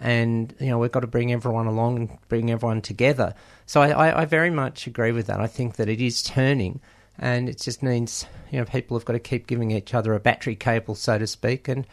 And 0.00 0.54
you 0.60 0.68
know 0.68 0.78
we've 0.78 0.92
got 0.92 1.00
to 1.00 1.06
bring 1.06 1.32
everyone 1.32 1.66
along 1.66 1.96
and 1.96 2.18
bring 2.28 2.50
everyone 2.50 2.82
together. 2.82 3.34
So 3.66 3.80
I, 3.80 3.88
I, 3.88 4.20
I 4.22 4.24
very 4.26 4.50
much 4.50 4.86
agree 4.86 5.12
with 5.12 5.26
that. 5.26 5.40
I 5.40 5.46
think 5.46 5.76
that 5.76 5.88
it 5.88 6.00
is 6.00 6.22
turning, 6.22 6.80
and 7.18 7.48
it 7.48 7.58
just 7.60 7.82
means 7.82 8.26
you 8.50 8.58
know 8.58 8.66
people 8.66 8.98
have 8.98 9.06
got 9.06 9.14
to 9.14 9.18
keep 9.18 9.46
giving 9.46 9.70
each 9.70 9.94
other 9.94 10.12
a 10.12 10.20
battery 10.20 10.56
cable, 10.56 10.94
so 10.94 11.16
to 11.18 11.26
speak. 11.26 11.68
And 11.68 11.86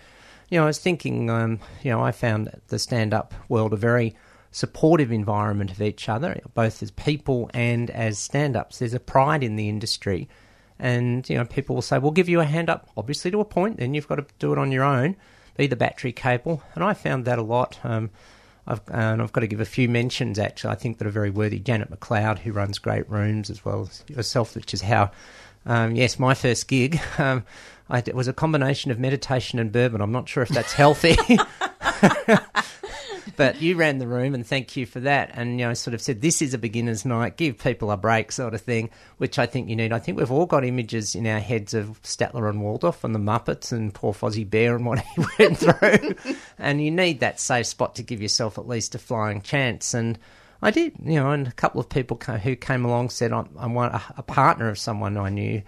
you 0.49 0.57
know 0.57 0.63
I 0.63 0.67
was 0.67 0.79
thinking, 0.79 1.29
um, 1.29 1.59
you 1.83 1.91
know, 1.91 2.01
I 2.01 2.11
found 2.11 2.51
the 2.67 2.79
stand-up 2.79 3.33
world 3.47 3.71
a 3.71 3.77
very 3.77 4.13
supportive 4.51 5.11
environment 5.13 5.71
of 5.71 5.81
each 5.81 6.09
other, 6.09 6.37
both 6.53 6.83
as 6.83 6.91
people 6.91 7.49
and 7.53 7.89
as 7.91 8.19
stand-ups. 8.19 8.79
There's 8.79 8.93
a 8.93 8.99
pride 8.99 9.43
in 9.43 9.55
the 9.55 9.69
industry 9.69 10.27
and 10.81 11.29
you 11.29 11.37
know 11.37 11.45
people 11.45 11.75
will 11.75 11.81
say 11.81 11.97
we'll 11.99 12.11
give 12.11 12.27
you 12.27 12.41
a 12.41 12.45
hand 12.45 12.69
up 12.69 12.89
obviously 12.97 13.31
to 13.31 13.39
a 13.39 13.45
point 13.45 13.77
then 13.77 13.93
you've 13.93 14.07
got 14.07 14.15
to 14.15 14.25
do 14.39 14.51
it 14.51 14.57
on 14.57 14.71
your 14.71 14.83
own. 14.83 15.15
Be 15.57 15.67
the 15.67 15.75
battery 15.75 16.11
cable. 16.11 16.63
And 16.75 16.83
i 16.83 16.93
found 16.93 17.25
that 17.25 17.37
a 17.37 17.43
lot. 17.43 17.77
Um, 17.83 18.09
I've, 18.65 18.81
and 18.87 19.21
I've 19.21 19.31
got 19.33 19.41
to 19.41 19.47
give 19.47 19.59
a 19.59 19.65
few 19.65 19.89
mentions 19.89 20.37
actually 20.37 20.71
i 20.71 20.75
think 20.75 20.97
that 20.97 21.07
are 21.07 21.11
very 21.11 21.31
worthy. 21.31 21.59
Janet 21.59 21.89
mcleod 21.89 22.39
who 22.39 22.51
runs 22.51 22.77
great 22.77 23.09
rooms 23.09 23.49
as 23.49 23.65
well 23.65 23.81
as 23.83 24.03
yourself 24.07 24.55
which 24.55 24.73
is 24.73 24.81
how 24.81 25.11
um, 25.65 25.95
yes 25.95 26.19
my 26.19 26.33
first 26.33 26.67
gig 26.67 26.99
um, 27.17 27.43
I, 27.89 27.99
it 27.99 28.15
was 28.15 28.27
a 28.27 28.33
combination 28.33 28.89
of 28.89 28.99
meditation 28.99 29.59
and 29.59 29.71
bourbon. 29.71 29.99
I'm 29.99 30.13
not 30.13 30.29
sure 30.29 30.43
if 30.43 30.49
that's 30.49 30.73
healthy 30.73 31.15
but 33.35 33.61
you 33.61 33.75
ran 33.75 33.97
the 33.97 34.07
room, 34.07 34.33
and 34.33 34.45
thank 34.45 34.75
you 34.75 34.85
for 34.85 34.99
that. 35.01 35.31
And 35.33 35.59
you 35.59 35.65
know, 35.65 35.73
sort 35.73 35.93
of 35.93 36.01
said 36.01 36.21
this 36.21 36.41
is 36.41 36.53
a 36.53 36.57
beginner's 36.57 37.05
night, 37.05 37.37
give 37.37 37.57
people 37.57 37.91
a 37.91 37.97
break, 37.97 38.31
sort 38.31 38.53
of 38.53 38.61
thing, 38.61 38.89
which 39.17 39.39
I 39.39 39.45
think 39.45 39.69
you 39.69 39.75
need. 39.75 39.91
I 39.93 39.99
think 39.99 40.17
we've 40.17 40.31
all 40.31 40.45
got 40.45 40.63
images 40.63 41.15
in 41.15 41.27
our 41.27 41.39
heads 41.39 41.73
of 41.73 42.01
Statler 42.03 42.49
and 42.49 42.61
Waldorf 42.61 43.03
and 43.03 43.15
the 43.15 43.19
Muppets 43.19 43.71
and 43.71 43.93
poor 43.93 44.13
Fozzie 44.13 44.49
Bear 44.49 44.75
and 44.75 44.85
what 44.85 44.99
he 44.99 45.23
went 45.39 45.57
through, 45.57 46.15
and 46.57 46.83
you 46.83 46.91
need 46.91 47.19
that 47.19 47.39
safe 47.39 47.67
spot 47.67 47.95
to 47.95 48.03
give 48.03 48.21
yourself 48.21 48.57
at 48.57 48.67
least 48.67 48.95
a 48.95 48.99
flying 48.99 49.41
chance. 49.41 49.93
And 49.93 50.17
I 50.61 50.71
did, 50.71 50.93
you 51.03 51.15
know, 51.15 51.31
and 51.31 51.47
a 51.47 51.51
couple 51.51 51.81
of 51.81 51.89
people 51.89 52.17
who 52.17 52.55
came 52.55 52.85
along 52.85 53.09
said 53.09 53.33
I'm, 53.33 53.49
I'm 53.57 53.75
a, 53.77 54.01
a 54.17 54.23
partner 54.23 54.69
of 54.69 54.77
someone 54.77 55.17
I 55.17 55.29
knew. 55.29 55.61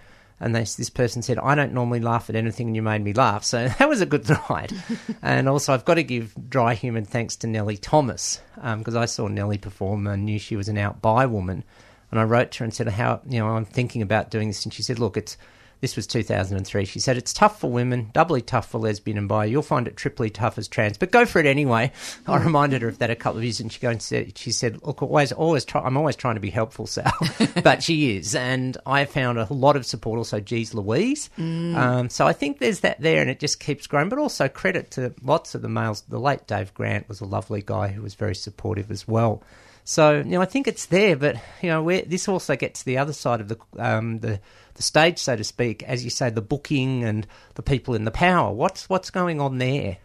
And 0.43 0.53
they, 0.53 0.63
this 0.63 0.89
person 0.89 1.21
said, 1.21 1.39
I 1.39 1.55
don't 1.55 1.71
normally 1.71 2.01
laugh 2.01 2.29
at 2.29 2.35
anything, 2.35 2.67
and 2.67 2.75
you 2.75 2.81
made 2.81 3.01
me 3.01 3.13
laugh. 3.13 3.45
So 3.45 3.65
that 3.79 3.87
was 3.87 4.01
a 4.01 4.05
good 4.05 4.29
ride. 4.49 4.73
and 5.21 5.47
also, 5.47 5.73
I've 5.73 5.85
got 5.85 5.93
to 5.93 6.03
give 6.03 6.35
dry 6.49 6.73
human 6.73 7.05
thanks 7.05 7.37
to 7.37 7.47
Nelly 7.47 7.77
Thomas, 7.77 8.41
um, 8.59 8.79
because 8.79 8.97
I 8.97 9.05
saw 9.05 9.29
Nelly 9.29 9.57
perform 9.57 10.05
and 10.05 10.25
knew 10.25 10.37
she 10.37 10.57
was 10.57 10.67
an 10.67 10.77
out 10.77 11.01
by 11.01 11.25
woman. 11.27 11.63
And 12.11 12.19
I 12.19 12.25
wrote 12.25 12.51
to 12.51 12.59
her 12.59 12.65
and 12.65 12.73
said, 12.73 12.89
How, 12.89 13.21
you 13.25 13.39
know, 13.39 13.47
I'm 13.47 13.63
thinking 13.63 14.01
about 14.01 14.31
doing 14.31 14.49
this. 14.49 14.65
And 14.65 14.73
she 14.73 14.83
said, 14.83 14.99
Look, 14.99 15.15
it's, 15.15 15.37
this 15.83 15.97
was 15.97 16.07
2003. 16.07 16.85
She 16.85 17.01
said, 17.01 17.17
It's 17.17 17.33
tough 17.33 17.59
for 17.59 17.69
women, 17.69 18.09
doubly 18.13 18.41
tough 18.41 18.69
for 18.69 18.77
lesbian 18.77 19.17
and 19.17 19.27
bi. 19.27 19.43
You'll 19.43 19.61
find 19.61 19.85
it 19.85 19.97
triply 19.97 20.29
tough 20.29 20.57
as 20.57 20.69
trans, 20.69 20.97
but 20.97 21.11
go 21.11 21.25
for 21.25 21.39
it 21.39 21.45
anyway. 21.45 21.91
I 22.27 22.37
reminded 22.37 22.83
her 22.83 22.87
of 22.87 22.99
that 22.99 23.09
a 23.09 23.17
couple 23.17 23.39
of 23.39 23.43
years 23.43 23.59
and 23.59 23.69
she, 23.69 23.81
go 23.81 23.89
and 23.89 24.01
said, 24.01 24.37
she 24.37 24.53
said, 24.53 24.81
Look, 24.83 25.03
always, 25.03 25.33
always 25.33 25.65
try, 25.65 25.81
I'm 25.81 25.97
always 25.97 26.15
trying 26.15 26.35
to 26.35 26.39
be 26.39 26.51
helpful, 26.51 26.87
Sal. 26.87 27.11
but 27.63 27.83
she 27.83 28.15
is. 28.15 28.33
And 28.33 28.77
I 28.85 29.03
found 29.03 29.37
a 29.37 29.51
lot 29.51 29.75
of 29.75 29.85
support 29.85 30.19
also, 30.19 30.39
geez, 30.39 30.73
Louise. 30.73 31.29
Um, 31.75 32.09
so 32.09 32.25
I 32.25 32.31
think 32.31 32.59
there's 32.59 32.79
that 32.79 33.01
there 33.01 33.19
and 33.19 33.29
it 33.29 33.41
just 33.41 33.59
keeps 33.59 33.85
growing. 33.85 34.07
But 34.07 34.19
also 34.19 34.47
credit 34.47 34.91
to 34.91 35.13
lots 35.21 35.53
of 35.53 35.61
the 35.61 35.69
males. 35.69 35.99
The 36.07 36.17
late 36.17 36.47
Dave 36.47 36.73
Grant 36.73 37.09
was 37.09 37.19
a 37.19 37.25
lovely 37.25 37.61
guy 37.61 37.89
who 37.89 38.01
was 38.01 38.15
very 38.15 38.35
supportive 38.35 38.89
as 38.89 39.05
well. 39.05 39.43
So 39.85 40.19
you 40.19 40.23
know, 40.23 40.41
I 40.41 40.45
think 40.45 40.67
it's 40.67 40.85
there, 40.85 41.17
but 41.17 41.35
you 41.61 41.69
know, 41.69 41.85
this 41.89 42.29
also 42.29 42.55
gets 42.55 42.79
to 42.79 42.85
the 42.85 42.99
other 42.99 43.11
side 43.11 43.41
of 43.41 43.49
the 43.49 43.57
um, 43.77 44.19
the 44.19 44.39
the 44.75 44.83
stage, 44.83 45.19
so 45.19 45.35
to 45.35 45.43
speak, 45.43 45.83
as 45.83 46.03
you 46.03 46.09
say, 46.09 46.29
the 46.29 46.41
booking 46.41 47.03
and 47.03 47.27
the 47.55 47.63
people 47.63 47.93
in 47.93 48.05
the 48.05 48.11
power. 48.11 48.51
What's 48.51 48.89
what's 48.89 49.09
going 49.09 49.39
on 49.39 49.57
there? 49.57 49.97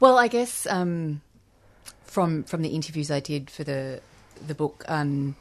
Well, 0.00 0.18
I 0.18 0.28
guess 0.28 0.66
um, 0.66 1.22
from 2.04 2.44
from 2.44 2.62
the 2.62 2.70
interviews 2.70 3.10
I 3.10 3.20
did 3.20 3.50
for 3.50 3.64
the 3.64 4.00
the 4.46 4.54
book, 4.54 4.84
um, 4.88 5.36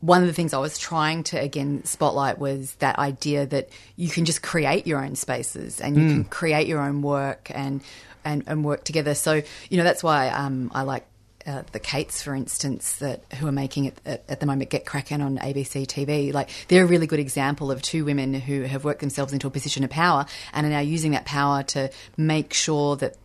one 0.00 0.20
of 0.20 0.26
the 0.26 0.34
things 0.34 0.52
I 0.52 0.58
was 0.58 0.78
trying 0.78 1.22
to 1.24 1.38
again 1.38 1.84
spotlight 1.84 2.38
was 2.38 2.74
that 2.76 2.98
idea 2.98 3.46
that 3.46 3.68
you 3.96 4.08
can 4.08 4.24
just 4.24 4.42
create 4.42 4.86
your 4.86 5.02
own 5.02 5.14
spaces 5.14 5.80
and 5.80 5.96
you 5.96 6.08
can 6.08 6.24
create 6.24 6.66
your 6.66 6.80
own 6.80 7.02
work 7.02 7.50
and 7.54 7.80
and, 8.24 8.44
and 8.46 8.64
work 8.64 8.84
together. 8.84 9.14
So 9.14 9.42
you 9.70 9.76
know 9.78 9.84
that's 9.84 10.02
why 10.02 10.28
um, 10.28 10.70
I 10.74 10.82
like. 10.82 11.06
Uh, 11.46 11.62
the 11.72 11.80
Kates, 11.80 12.22
for 12.22 12.34
instance, 12.34 12.94
that 12.94 13.24
who 13.34 13.46
are 13.46 13.52
making 13.52 13.86
it 13.86 14.00
at, 14.04 14.24
at 14.28 14.40
the 14.40 14.46
moment, 14.46 14.70
Get 14.70 14.84
Crackin' 14.86 15.20
on 15.20 15.38
ABC 15.38 15.86
TV. 15.86 16.32
Like 16.32 16.50
they're 16.68 16.84
a 16.84 16.86
really 16.86 17.06
good 17.06 17.18
example 17.18 17.70
of 17.70 17.82
two 17.82 18.04
women 18.04 18.34
who 18.34 18.62
have 18.62 18.84
worked 18.84 19.00
themselves 19.00 19.32
into 19.32 19.46
a 19.46 19.50
position 19.50 19.84
of 19.84 19.90
power 19.90 20.26
and 20.52 20.66
are 20.66 20.70
now 20.70 20.80
using 20.80 21.12
that 21.12 21.24
power 21.24 21.62
to 21.64 21.90
make 22.16 22.52
sure 22.54 22.96
that 22.96 23.16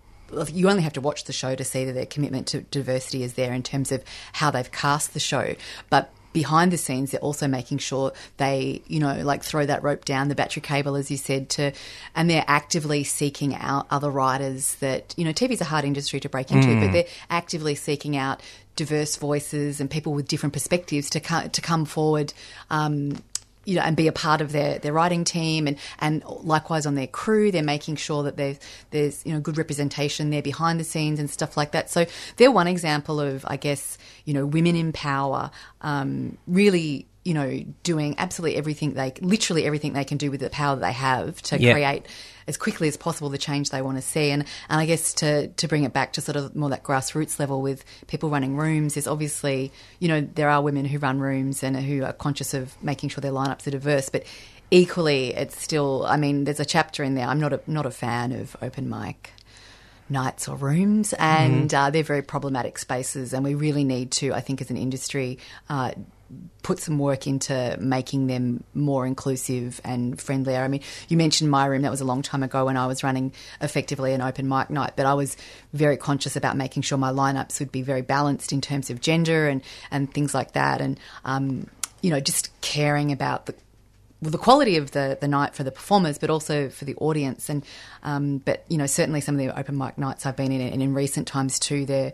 you 0.52 0.70
only 0.70 0.84
have 0.84 0.94
to 0.94 1.02
watch 1.02 1.24
the 1.24 1.34
show 1.34 1.56
to 1.56 1.64
see 1.64 1.86
that 1.86 1.94
their 1.94 2.06
commitment 2.06 2.48
to 2.48 2.62
diversity 2.62 3.24
is 3.24 3.34
there 3.34 3.54
in 3.54 3.64
terms 3.64 3.92
of 3.92 4.04
how 4.34 4.52
they've 4.52 4.72
cast 4.72 5.14
the 5.14 5.20
show. 5.20 5.56
But 5.90 6.12
behind 6.34 6.72
the 6.72 6.78
scenes, 6.78 7.12
they're 7.12 7.20
also 7.20 7.48
making 7.48 7.80
sure 7.80 8.14
they, 8.38 8.82
you 8.88 9.00
know, 9.00 9.22
like 9.24 9.44
throw 9.44 9.66
that 9.66 9.84
rope 9.84 10.06
down 10.06 10.28
the 10.28 10.36
battery 10.36 10.62
cable, 10.62 10.96
as 10.96 11.10
you 11.10 11.18
said, 11.18 11.50
to, 11.50 11.72
and 12.16 12.30
they're 12.30 12.46
actively 12.48 13.04
seeking 13.04 13.56
out 13.56 13.88
other 13.90 14.10
writers 14.10 14.76
that, 14.76 15.14
you 15.18 15.26
know, 15.26 15.34
TV's 15.34 15.62
a 15.62 15.66
hard 15.66 15.86
industry 15.86 16.20
to 16.20 16.30
break 16.30 16.52
into, 16.52 16.80
but 16.80 16.92
they're 16.92 17.08
actively 17.30 17.76
seeking 17.76 18.16
out 18.16 18.42
diverse 18.76 19.16
voices 19.16 19.82
and 19.82 19.90
people 19.90 20.14
with 20.14 20.28
different 20.28 20.54
perspectives 20.54 21.10
to 21.10 21.20
come, 21.20 21.50
to 21.50 21.62
come 21.62 21.86
forward. 21.86 22.34
Um, 22.70 23.18
you 23.68 23.76
know, 23.76 23.82
and 23.82 23.98
be 23.98 24.08
a 24.08 24.14
part 24.14 24.40
of 24.40 24.54
their, 24.54 24.80
their 24.80 24.94
writing 24.94 25.26
team, 25.26 25.68
and, 25.68 25.78
and 26.00 26.24
likewise 26.26 26.86
on 26.86 26.96
their 26.96 27.06
crew, 27.06 27.52
they're 27.52 27.62
making 27.62 27.98
sure 27.98 28.24
that 28.24 28.38
there's 28.38 28.58
there's 28.92 29.26
you 29.26 29.34
know 29.34 29.42
good 29.42 29.58
representation 29.58 30.30
there 30.30 30.42
behind 30.42 30.80
the 30.80 30.86
scenes 30.86 31.20
and 31.20 31.30
stuff 31.30 31.58
like 31.58 31.72
that. 31.74 31.90
So 31.90 32.06
they're 32.38 32.50
one 32.50 32.68
example 32.68 33.20
of, 33.20 33.46
I 33.46 33.58
guess, 33.58 33.98
you 34.24 34.34
know, 34.34 34.46
women 34.46 34.76
in 34.78 34.94
power, 34.94 35.52
um, 35.82 36.38
really, 36.48 37.08
you 37.26 37.34
know, 37.34 37.60
doing 37.84 38.16
absolutely 38.18 38.56
everything 38.58 38.94
they, 38.94 39.12
literally 39.20 39.66
everything 39.66 39.92
they 39.92 40.06
can 40.06 40.18
do 40.18 40.32
with 40.32 40.40
the 40.40 40.50
power 40.50 40.76
that 40.78 40.82
they 40.82 40.94
have 40.94 41.42
to 41.44 41.60
Yeah. 41.60 41.74
create 41.74 42.06
as 42.48 42.58
quickly 42.58 42.88
as 42.88 42.98
possible 42.98 43.30
the 43.30 43.38
change 43.38 43.70
they 43.70 43.82
want 43.82 43.98
to 43.98 44.02
see. 44.02 44.32
And, 44.32 44.44
and 44.70 44.82
I 44.82 44.86
guess 44.86 45.14
to, 45.16 45.48
to 45.48 45.68
bring 45.68 45.84
it 45.84 45.94
back 45.94 46.14
to 46.14 46.22
sort 46.22 46.36
of 46.36 46.56
more 46.56 46.70
that 46.70 46.84
grassroots 46.84 47.40
level 47.40 47.62
with 47.62 47.84
people 48.08 48.30
running 48.30 48.56
rooms, 48.56 48.94
there's 48.96 49.08
obviously, 49.08 49.72
you 50.00 50.08
know, 50.08 50.22
there 50.22 50.50
are 50.50 50.62
women 50.62 50.86
who 50.86 50.98
run 51.00 51.20
rooms 51.20 51.64
and 51.64 51.76
who 51.78 52.04
are 52.04 52.14
conscious 52.14 52.54
of 52.54 52.82
making 52.82 53.10
sure 53.10 53.22
their 53.22 53.32
lineups 53.32 53.68
are 53.68 53.72
diverse, 53.72 54.10
but 54.10 54.24
equally 54.72 55.34
it's 55.34 55.62
still, 55.62 56.06
I 56.06 56.18
mean, 56.18 56.46
there's 56.46 56.60
a 56.60 56.66
chapter 56.66 57.04
in 57.04 57.16
there. 57.16 57.28
I'm 57.28 57.40
not 57.40 57.54
a, 57.54 57.62
not 57.68 57.86
a 57.86 57.92
fan 57.92 58.32
of 58.32 58.56
open 58.62 58.90
mic 58.90 59.32
nights 60.10 60.48
or 60.48 60.56
rooms, 60.56 61.14
and 61.20 61.74
uh, 61.74 61.90
they're 61.90 62.04
very 62.04 62.22
problematic 62.22 62.78
spaces. 62.78 63.34
And 63.34 63.44
we 63.44 63.56
really 63.56 63.84
need 63.84 64.12
to, 64.12 64.34
I 64.34 64.40
think, 64.40 64.62
as 64.62 64.70
an 64.70 64.78
industry, 64.78 65.40
uh, 65.70 65.92
put 66.64 66.80
some 66.80 67.00
work 67.00 67.28
into 67.28 67.78
making 67.80 68.28
them 68.28 68.64
more 68.74 69.06
inclusive 69.06 69.80
and 69.84 70.20
friendlier. 70.20 70.62
I 70.62 70.68
mean, 70.68 70.82
you 71.08 71.18
mentioned 71.18 71.50
my 71.50 71.66
room. 71.66 71.84
That 71.84 71.92
was 71.92 72.02
a 72.02 72.06
long 72.06 72.22
time 72.22 72.44
ago 72.44 72.66
when 72.66 72.78
I 72.78 72.88
was 72.88 73.04
running 73.04 73.32
effectively 73.62 74.14
an 74.14 74.22
open 74.22 74.50
mic 74.50 74.70
night, 74.70 74.94
but 74.96 75.06
I 75.06 75.14
was 75.14 75.38
very 75.74 75.98
conscious 75.98 76.36
about 76.36 76.58
making 76.58 76.84
sure 76.84 76.98
my 76.98 77.12
lineups 77.12 77.60
would 77.60 77.72
be 77.72 77.82
very 77.82 78.02
balanced 78.02 78.52
in 78.52 78.62
terms 78.62 78.90
of 78.90 79.00
gender 79.00 79.48
and, 79.48 79.62
and 79.92 80.14
things 80.14 80.34
like 80.34 80.54
that. 80.54 80.82
And, 80.82 81.00
um, 81.24 81.68
you 82.02 82.10
know, 82.10 82.20
just 82.20 82.50
caring 82.62 83.12
about 83.12 83.46
the 83.46 83.56
well, 84.22 84.32
the 84.32 84.38
quality 84.38 84.78
of 84.78 84.92
the, 84.92 85.18
the 85.22 85.28
night 85.28 85.54
for 85.54 85.64
the 85.64 85.72
performers, 85.72 86.18
but 86.18 86.30
also 86.30 86.70
for 86.70 86.86
the 86.86 86.96
audience. 86.96 87.50
And 87.50 87.64
um, 88.04 88.40
but 88.40 88.66
you 88.68 88.78
know, 88.78 88.88
certainly 88.88 89.22
some 89.22 89.36
of 89.36 89.40
the 89.40 89.58
open 89.58 89.78
mic 89.78 89.98
nights 89.98 90.26
I've 90.26 90.36
been 90.36 90.52
in, 90.52 90.62
and 90.62 90.82
in 90.82 90.94
recent 90.94 91.28
times 91.28 91.60
too, 91.60 91.86
they're 91.86 92.14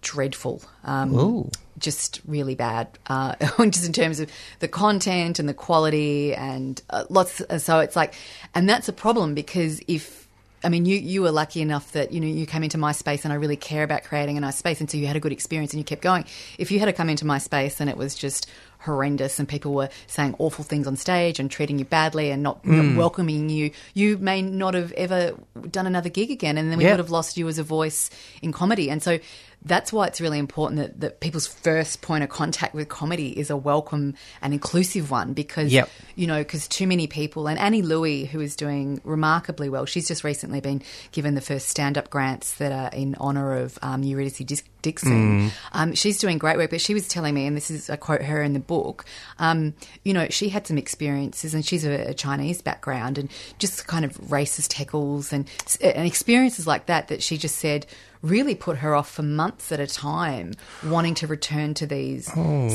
dreadful. 0.00 0.62
Um, 0.84 1.50
just 1.78 2.20
really 2.26 2.54
bad, 2.54 2.86
uh, 3.08 3.34
just 3.70 3.86
in 3.86 3.92
terms 3.92 4.20
of 4.20 4.30
the 4.60 4.68
content 4.68 5.38
and 5.38 5.48
the 5.48 5.54
quality, 5.54 6.34
and 6.34 6.80
uh, 6.90 7.04
lots. 7.08 7.42
So 7.58 7.80
it's 7.80 7.96
like, 7.96 8.14
and 8.54 8.68
that's 8.68 8.88
a 8.88 8.92
problem 8.92 9.34
because 9.34 9.80
if 9.88 10.28
I 10.62 10.68
mean, 10.68 10.86
you 10.86 10.96
you 10.96 11.20
were 11.22 11.32
lucky 11.32 11.60
enough 11.60 11.92
that 11.92 12.12
you 12.12 12.20
know 12.20 12.26
you 12.28 12.46
came 12.46 12.62
into 12.62 12.78
my 12.78 12.92
space, 12.92 13.24
and 13.24 13.32
I 13.32 13.36
really 13.36 13.56
care 13.56 13.82
about 13.82 14.04
creating 14.04 14.38
a 14.38 14.40
nice 14.40 14.56
space, 14.56 14.80
and 14.80 14.90
so 14.90 14.96
you 14.98 15.06
had 15.06 15.16
a 15.16 15.20
good 15.20 15.32
experience, 15.32 15.72
and 15.72 15.78
you 15.80 15.84
kept 15.84 16.02
going. 16.02 16.24
If 16.58 16.70
you 16.70 16.78
had 16.78 16.86
to 16.86 16.92
come 16.92 17.10
into 17.10 17.26
my 17.26 17.38
space 17.38 17.80
and 17.80 17.90
it 17.90 17.96
was 17.96 18.14
just 18.14 18.48
horrendous, 18.80 19.38
and 19.38 19.48
people 19.48 19.72
were 19.72 19.88
saying 20.06 20.34
awful 20.38 20.62
things 20.64 20.86
on 20.86 20.94
stage 20.96 21.40
and 21.40 21.50
treating 21.50 21.78
you 21.78 21.86
badly 21.86 22.30
and 22.30 22.42
not, 22.42 22.64
not 22.66 22.94
welcoming 22.96 23.48
you, 23.48 23.70
you 23.94 24.18
may 24.18 24.42
not 24.42 24.74
have 24.74 24.92
ever 24.92 25.34
done 25.70 25.86
another 25.86 26.10
gig 26.10 26.30
again, 26.30 26.58
and 26.58 26.70
then 26.70 26.76
we 26.78 26.84
Yeah. 26.84 26.90
would 26.92 26.98
have 26.98 27.10
lost 27.10 27.36
you 27.38 27.48
as 27.48 27.58
a 27.58 27.62
voice 27.62 28.10
in 28.42 28.52
comedy. 28.52 28.90
And 28.90 29.02
so 29.02 29.18
that's 29.64 29.92
why 29.92 30.06
it's 30.06 30.20
really 30.20 30.38
important 30.38 30.80
that, 30.80 31.00
that 31.00 31.20
people's 31.20 31.46
first 31.46 32.02
point 32.02 32.22
of 32.22 32.30
contact 32.30 32.74
with 32.74 32.88
comedy 32.88 33.38
is 33.38 33.48
a 33.50 33.56
welcome 33.56 34.14
and 34.42 34.52
inclusive 34.52 35.10
one 35.10 35.32
because, 35.32 35.72
Yep. 35.72 35.88
you 36.16 36.26
know, 36.26 36.38
because 36.38 36.68
too 36.68 36.86
many 36.86 37.06
people, 37.06 37.46
and 37.48 37.58
Annie 37.58 37.82
Louey, 37.82 38.26
who 38.26 38.40
is 38.40 38.56
doing 38.56 39.00
remarkably 39.04 39.68
well, 39.68 39.86
she's 39.86 40.06
just 40.06 40.22
recently 40.24 40.60
been 40.60 40.82
given 41.12 41.34
the 41.34 41.40
first 41.40 41.68
stand 41.68 41.96
up 41.96 42.10
grants 42.10 42.54
that 42.56 42.72
are 42.72 42.90
in 42.96 43.14
honour 43.16 43.54
of 43.54 43.78
um, 43.82 44.02
Eurydice 44.02 44.62
Dixon. 44.82 45.50
Um, 45.72 45.94
she's 45.94 46.18
doing 46.18 46.36
great 46.36 46.58
work, 46.58 46.68
but 46.70 46.80
she 46.80 46.92
was 46.92 47.08
telling 47.08 47.34
me, 47.34 47.46
and 47.46 47.56
this 47.56 47.70
is, 47.70 47.88
I 47.88 47.96
quote 47.96 48.20
her 48.22 48.42
in 48.42 48.52
the 48.52 48.60
book, 48.60 49.06
um, 49.38 49.72
you 50.04 50.12
know, 50.12 50.28
she 50.28 50.50
had 50.50 50.66
some 50.66 50.76
experiences, 50.76 51.54
and 51.54 51.64
she's 51.64 51.86
a, 51.86 52.10
a 52.10 52.14
Chinese 52.14 52.60
background, 52.60 53.16
and 53.16 53.30
just 53.58 53.86
kind 53.86 54.04
of 54.04 54.12
racist 54.18 54.74
heckles 54.74 55.32
and, 55.32 55.48
and 55.80 56.06
experiences 56.06 56.66
like 56.66 56.86
that, 56.86 57.08
that 57.08 57.22
she 57.22 57.38
just 57.38 57.56
said, 57.56 57.86
really 58.24 58.54
put 58.54 58.78
her 58.78 58.94
off 58.94 59.10
for 59.10 59.22
months 59.22 59.70
at 59.70 59.80
a 59.80 59.86
time, 59.86 60.54
wanting 60.84 61.14
to 61.16 61.26
return 61.26 61.74
to 61.74 61.86
these 61.86 62.26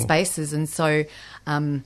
spaces. 0.02 0.54
And 0.54 0.70
so 0.70 1.04
um, 1.48 1.84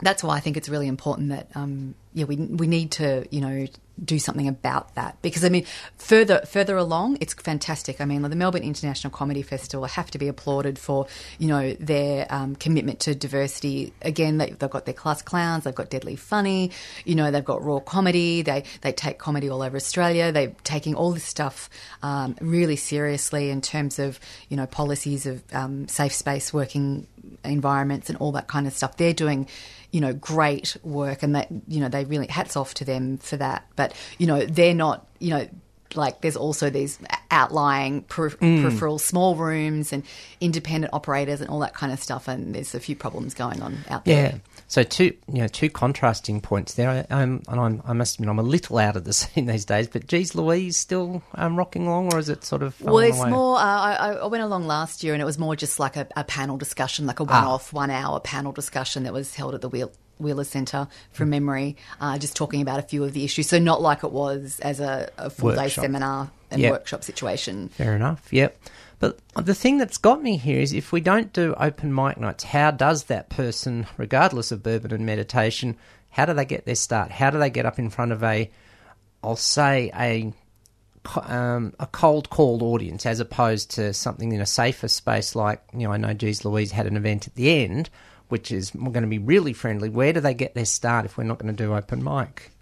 that's 0.00 0.24
why 0.24 0.36
I 0.36 0.40
think 0.40 0.56
it's 0.56 0.68
really 0.68 0.88
important 0.88 1.28
that 1.28 1.48
um, 1.54 1.94
yeah 2.14 2.24
we 2.24 2.36
we 2.36 2.66
need 2.66 2.92
to 2.92 3.26
you 3.30 3.40
know 3.40 3.66
do 4.02 4.18
something 4.18 4.48
about 4.48 4.94
that 4.96 5.16
because 5.22 5.44
I 5.44 5.48
mean 5.48 5.64
further 5.96 6.40
further 6.46 6.76
along 6.76 7.18
it's 7.20 7.34
fantastic. 7.34 8.00
I 8.00 8.04
mean 8.04 8.22
the 8.22 8.36
Melbourne 8.36 8.62
International 8.62 9.10
Comedy 9.10 9.42
Festival 9.42 9.86
have 9.86 10.10
to 10.12 10.18
be 10.18 10.28
applauded 10.28 10.78
for 10.78 11.06
you 11.38 11.48
know 11.48 11.74
their 11.74 12.26
um, 12.30 12.56
commitment 12.56 13.00
to 13.00 13.14
diversity. 13.14 13.92
Again, 14.02 14.38
they, 14.38 14.50
they've 14.50 14.70
got 14.70 14.84
their 14.84 14.94
class 14.94 15.22
clowns, 15.22 15.64
they've 15.64 15.74
got 15.74 15.90
Deadly 15.90 16.16
Funny, 16.16 16.70
you 17.04 17.14
know 17.14 17.30
they've 17.30 17.44
got 17.44 17.62
raw 17.62 17.78
comedy. 17.78 18.42
They 18.42 18.64
they 18.80 18.92
take 18.92 19.18
comedy 19.18 19.48
all 19.48 19.62
over 19.62 19.76
Australia. 19.76 20.32
They're 20.32 20.54
taking 20.64 20.94
all 20.94 21.12
this 21.12 21.24
stuff 21.24 21.70
um, 22.02 22.36
really 22.40 22.76
seriously 22.76 23.50
in 23.50 23.60
terms 23.60 23.98
of 23.98 24.18
you 24.48 24.56
know 24.56 24.66
policies 24.66 25.26
of 25.26 25.42
um, 25.52 25.86
safe 25.88 26.12
space 26.12 26.52
working 26.52 27.06
environments 27.44 28.08
and 28.08 28.18
all 28.18 28.32
that 28.32 28.48
kind 28.48 28.66
of 28.66 28.72
stuff. 28.72 28.96
They're 28.96 29.12
doing 29.12 29.48
you 29.94 30.00
know 30.00 30.12
great 30.12 30.76
work 30.82 31.22
and 31.22 31.36
that 31.36 31.46
you 31.68 31.80
know 31.80 31.88
they 31.88 32.04
really 32.04 32.26
hats 32.26 32.56
off 32.56 32.74
to 32.74 32.84
them 32.84 33.16
for 33.18 33.36
that 33.36 33.64
but 33.76 33.94
you 34.18 34.26
know 34.26 34.44
they're 34.44 34.74
not 34.74 35.06
you 35.20 35.30
know 35.30 35.48
like 35.96 36.20
there's 36.20 36.36
also 36.36 36.70
these 36.70 36.98
outlying 37.30 38.02
per- 38.02 38.30
mm. 38.30 38.62
peripheral 38.62 38.98
small 38.98 39.36
rooms 39.36 39.92
and 39.92 40.02
independent 40.40 40.92
operators 40.92 41.40
and 41.40 41.48
all 41.50 41.60
that 41.60 41.74
kind 41.74 41.92
of 41.92 42.00
stuff. 42.00 42.28
And 42.28 42.54
there's 42.54 42.74
a 42.74 42.80
few 42.80 42.96
problems 42.96 43.34
going 43.34 43.62
on 43.62 43.78
out 43.88 44.04
there. 44.04 44.32
Yeah. 44.32 44.38
So 44.66 44.82
two, 44.82 45.14
you 45.32 45.40
know, 45.42 45.46
two 45.48 45.68
contrasting 45.70 46.40
points 46.40 46.74
there. 46.74 46.88
I, 46.90 47.00
um, 47.14 47.42
and 47.48 47.60
I'm, 47.60 47.82
I 47.84 47.92
must 47.92 48.16
admit, 48.16 48.30
I'm 48.30 48.38
a 48.38 48.42
little 48.42 48.78
out 48.78 48.96
of 48.96 49.04
the 49.04 49.12
scene 49.12 49.46
these 49.46 49.64
days. 49.64 49.88
But 49.88 50.06
geez, 50.06 50.34
Louise, 50.34 50.76
still 50.76 51.22
um, 51.34 51.56
rocking 51.56 51.86
along, 51.86 52.12
or 52.12 52.18
is 52.18 52.28
it 52.28 52.44
sort 52.44 52.62
of? 52.62 52.80
Well, 52.80 52.98
it's 52.98 53.18
away? 53.18 53.30
more. 53.30 53.56
Uh, 53.56 53.60
I, 53.62 54.12
I 54.22 54.26
went 54.26 54.42
along 54.42 54.66
last 54.66 55.04
year, 55.04 55.12
and 55.12 55.22
it 55.22 55.26
was 55.26 55.38
more 55.38 55.54
just 55.54 55.78
like 55.78 55.96
a, 55.96 56.08
a 56.16 56.24
panel 56.24 56.56
discussion, 56.56 57.06
like 57.06 57.20
a 57.20 57.24
one-off, 57.24 57.72
one-hour 57.72 58.20
panel 58.20 58.52
discussion 58.52 59.04
that 59.04 59.12
was 59.12 59.34
held 59.34 59.54
at 59.54 59.60
the 59.60 59.68
Wheel, 59.68 59.92
Wheeler 60.18 60.44
Centre 60.44 60.88
from 61.12 61.30
memory, 61.30 61.76
uh, 62.00 62.18
just 62.18 62.36
talking 62.36 62.62
about 62.62 62.78
a 62.78 62.82
few 62.82 63.04
of 63.04 63.12
the 63.12 63.24
issues. 63.24 63.48
So 63.48 63.58
not 63.58 63.82
like 63.82 64.04
it 64.04 64.12
was 64.12 64.60
as 64.60 64.80
a, 64.80 65.10
a 65.18 65.30
full-day 65.30 65.68
seminar 65.68 66.30
and 66.50 66.60
Yep. 66.62 66.72
workshop 66.72 67.04
situation. 67.04 67.68
Fair 67.70 67.94
enough. 67.96 68.32
Yep. 68.32 68.56
But 69.04 69.44
the 69.44 69.54
thing 69.54 69.76
that's 69.76 69.98
got 69.98 70.22
me 70.22 70.38
here 70.38 70.60
is 70.60 70.72
if 70.72 70.90
we 70.90 71.02
don't 71.02 71.30
do 71.32 71.54
open 71.58 71.94
mic 71.94 72.16
nights, 72.16 72.44
how 72.44 72.70
does 72.70 73.04
that 73.04 73.28
person, 73.28 73.86
regardless 73.98 74.50
of 74.50 74.62
bourbon 74.62 74.94
and 74.94 75.04
meditation, 75.04 75.76
how 76.08 76.24
do 76.24 76.32
they 76.32 76.46
get 76.46 76.64
their 76.64 76.74
start? 76.74 77.10
How 77.10 77.28
do 77.28 77.38
they 77.38 77.50
get 77.50 77.66
up 77.66 77.78
in 77.78 77.90
front 77.90 78.12
of 78.12 78.22
a, 78.22 78.50
I'll 79.22 79.36
say 79.36 79.90
a, 79.94 80.32
um, 81.30 81.74
a 81.78 81.86
cold 81.86 82.30
called 82.30 82.62
audience 82.62 83.04
as 83.04 83.20
opposed 83.20 83.72
to 83.72 83.92
something 83.92 84.32
in 84.32 84.40
a 84.40 84.46
safer 84.46 84.88
space 84.88 85.36
like 85.36 85.60
you 85.74 85.86
know 85.86 85.92
I 85.92 85.98
know 85.98 86.14
Geez 86.14 86.42
Louise 86.46 86.72
had 86.72 86.86
an 86.86 86.96
event 86.96 87.26
at 87.26 87.34
the 87.34 87.62
end, 87.62 87.90
which 88.28 88.50
is 88.50 88.70
going 88.70 89.02
to 89.02 89.06
be 89.06 89.18
really 89.18 89.52
friendly. 89.52 89.90
Where 89.90 90.14
do 90.14 90.20
they 90.20 90.32
get 90.32 90.54
their 90.54 90.64
start 90.64 91.04
if 91.04 91.18
we're 91.18 91.24
not 91.24 91.38
going 91.38 91.54
to 91.54 91.62
do 91.62 91.74
open 91.74 92.02
mic? 92.02 92.52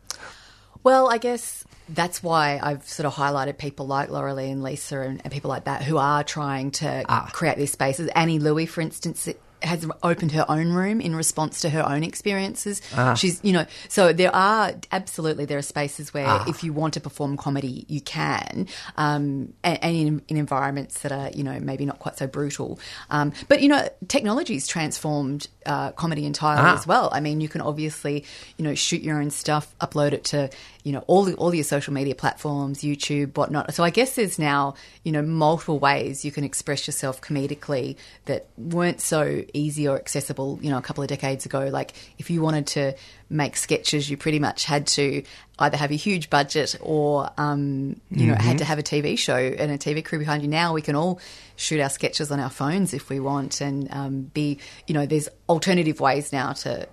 Well, 0.83 1.09
I 1.09 1.19
guess 1.19 1.65
that's 1.95 2.23
why 2.23 2.59
I've 2.63 2.85
sort 2.89 3.07
of 3.07 3.15
highlighted 3.15 3.59
people 3.59 3.87
like 3.87 4.09
Laurelie 4.09 4.51
and 4.51 4.63
Lisa 4.63 5.01
and, 5.01 5.21
and 5.25 5.33
people 5.33 5.49
like 5.51 5.65
that 5.65 5.83
who 5.83 5.99
are 5.99 6.25
trying 6.25 6.71
to 6.73 7.05
create 7.33 7.57
these 7.57 7.73
spaces. 7.73 8.09
Annie 8.15 8.39
Louey, 8.39 8.69
for 8.69 8.81
instance, 8.81 9.29
has 9.63 9.87
opened 10.03 10.33
her 10.33 10.45
own 10.49 10.73
room 10.73 11.01
in 11.01 11.15
response 11.15 11.61
to 11.61 11.71
her 11.71 11.89
own 11.89 12.03
experiences. 12.03 12.83
She's, 13.15 13.39
you 13.45 13.53
know, 13.53 13.65
so 13.89 14.13
there 14.13 14.35
are 14.35 14.73
absolutely 14.91 15.45
there 15.45 15.59
are 15.59 15.63
spaces 15.63 16.13
where 16.13 16.41
if 16.49 16.65
you 16.65 16.73
want 16.73 16.95
to 16.95 17.01
perform 17.01 17.37
comedy, 17.37 17.85
you 17.89 18.01
can, 18.01 18.67
um, 18.97 19.53
and, 19.63 19.79
and 19.85 19.97
in, 19.97 20.23
in 20.27 20.37
environments 20.37 20.99
that 21.03 21.13
are, 21.13 21.31
you 21.33 21.45
know, 21.45 21.61
maybe 21.61 21.87
not 21.87 22.01
quite 22.01 22.19
so 22.19 22.27
brutal. 22.27 22.81
Um, 23.09 23.33
but 23.49 23.63
you 23.63 23.69
know, 23.69 23.89
technology's 24.09 24.67
transformed 24.67 25.47
uh, 25.65 25.93
comedy 25.93 26.27
entirely 26.27 26.63
Ah. 26.63 26.75
as 26.77 26.85
well. 26.85 27.09
I 27.13 27.21
mean, 27.21 27.41
you 27.41 27.49
can 27.49 27.61
obviously, 27.61 28.25
you 28.57 28.65
know, 28.65 28.75
shoot 28.75 29.01
your 29.03 29.21
own 29.21 29.31
stuff, 29.31 29.73
upload 29.81 30.11
it 30.13 30.25
to, 30.25 30.51
you 30.85 30.93
know, 30.93 31.05
all 31.07 31.25
the, 31.25 31.35
all 31.35 31.55
your 31.55 31.65
social 31.65 31.93
media 31.93 32.15
platforms, 32.15 32.83
YouTube, 32.83 33.37
whatnot. 33.37 33.73
So 33.75 33.85
I 33.85 33.91
guess 33.91 34.17
there's 34.17 34.39
now, 34.39 34.75
you 35.05 35.13
know, 35.13 35.23
multiple 35.23 35.79
ways 35.79 36.25
you 36.25 36.33
can 36.33 36.43
express 36.43 36.87
yourself 36.87 37.21
comedically 37.21 37.97
that 38.25 38.49
weren't 38.57 39.01
so 39.01 39.45
easy 39.55 39.87
or 39.87 39.97
accessible, 39.97 40.59
you 40.61 40.71
know, 40.71 40.79
a 40.79 40.83
couple 40.83 41.03
of 41.03 41.09
decades 41.09 41.47
ago. 41.47 41.69
Like 41.69 41.93
if 42.19 42.31
you 42.31 42.43
wanted 42.43 42.67
to 42.69 42.95
make 43.31 43.57
sketches, 43.57 44.11
you 44.11 44.17
pretty 44.17 44.41
much 44.41 44.65
had 44.65 44.89
to 44.89 45.23
either 45.61 45.77
have 45.77 45.93
a 45.93 45.97
huge 45.97 46.31
budget 46.31 46.77
or, 46.81 47.31
um, 47.39 48.01
you 48.11 48.27
know, 48.27 48.35
had 48.35 48.59
to 48.59 48.65
have 48.65 48.81
a 48.81 48.83
TV 48.83 49.17
show 49.17 49.37
and 49.37 49.71
a 49.71 49.79
TV 49.79 50.05
crew 50.05 50.19
behind 50.19 50.43
you. 50.43 50.49
Now 50.49 50.73
we 50.73 50.83
can 50.83 50.97
all 50.97 51.21
shoot 51.55 51.81
our 51.81 51.91
sketches 51.91 52.33
on 52.33 52.41
our 52.41 52.51
phones 52.51 52.93
if 52.93 53.09
we 53.09 53.21
want 53.21 53.61
and 53.61 53.89
um, 53.93 54.23
be, 54.23 54.59
you 54.89 54.95
know, 54.95 55.07
there's 55.07 55.29
alternative 55.49 56.01
ways 56.01 56.33
now 56.33 56.53
to 56.53 56.89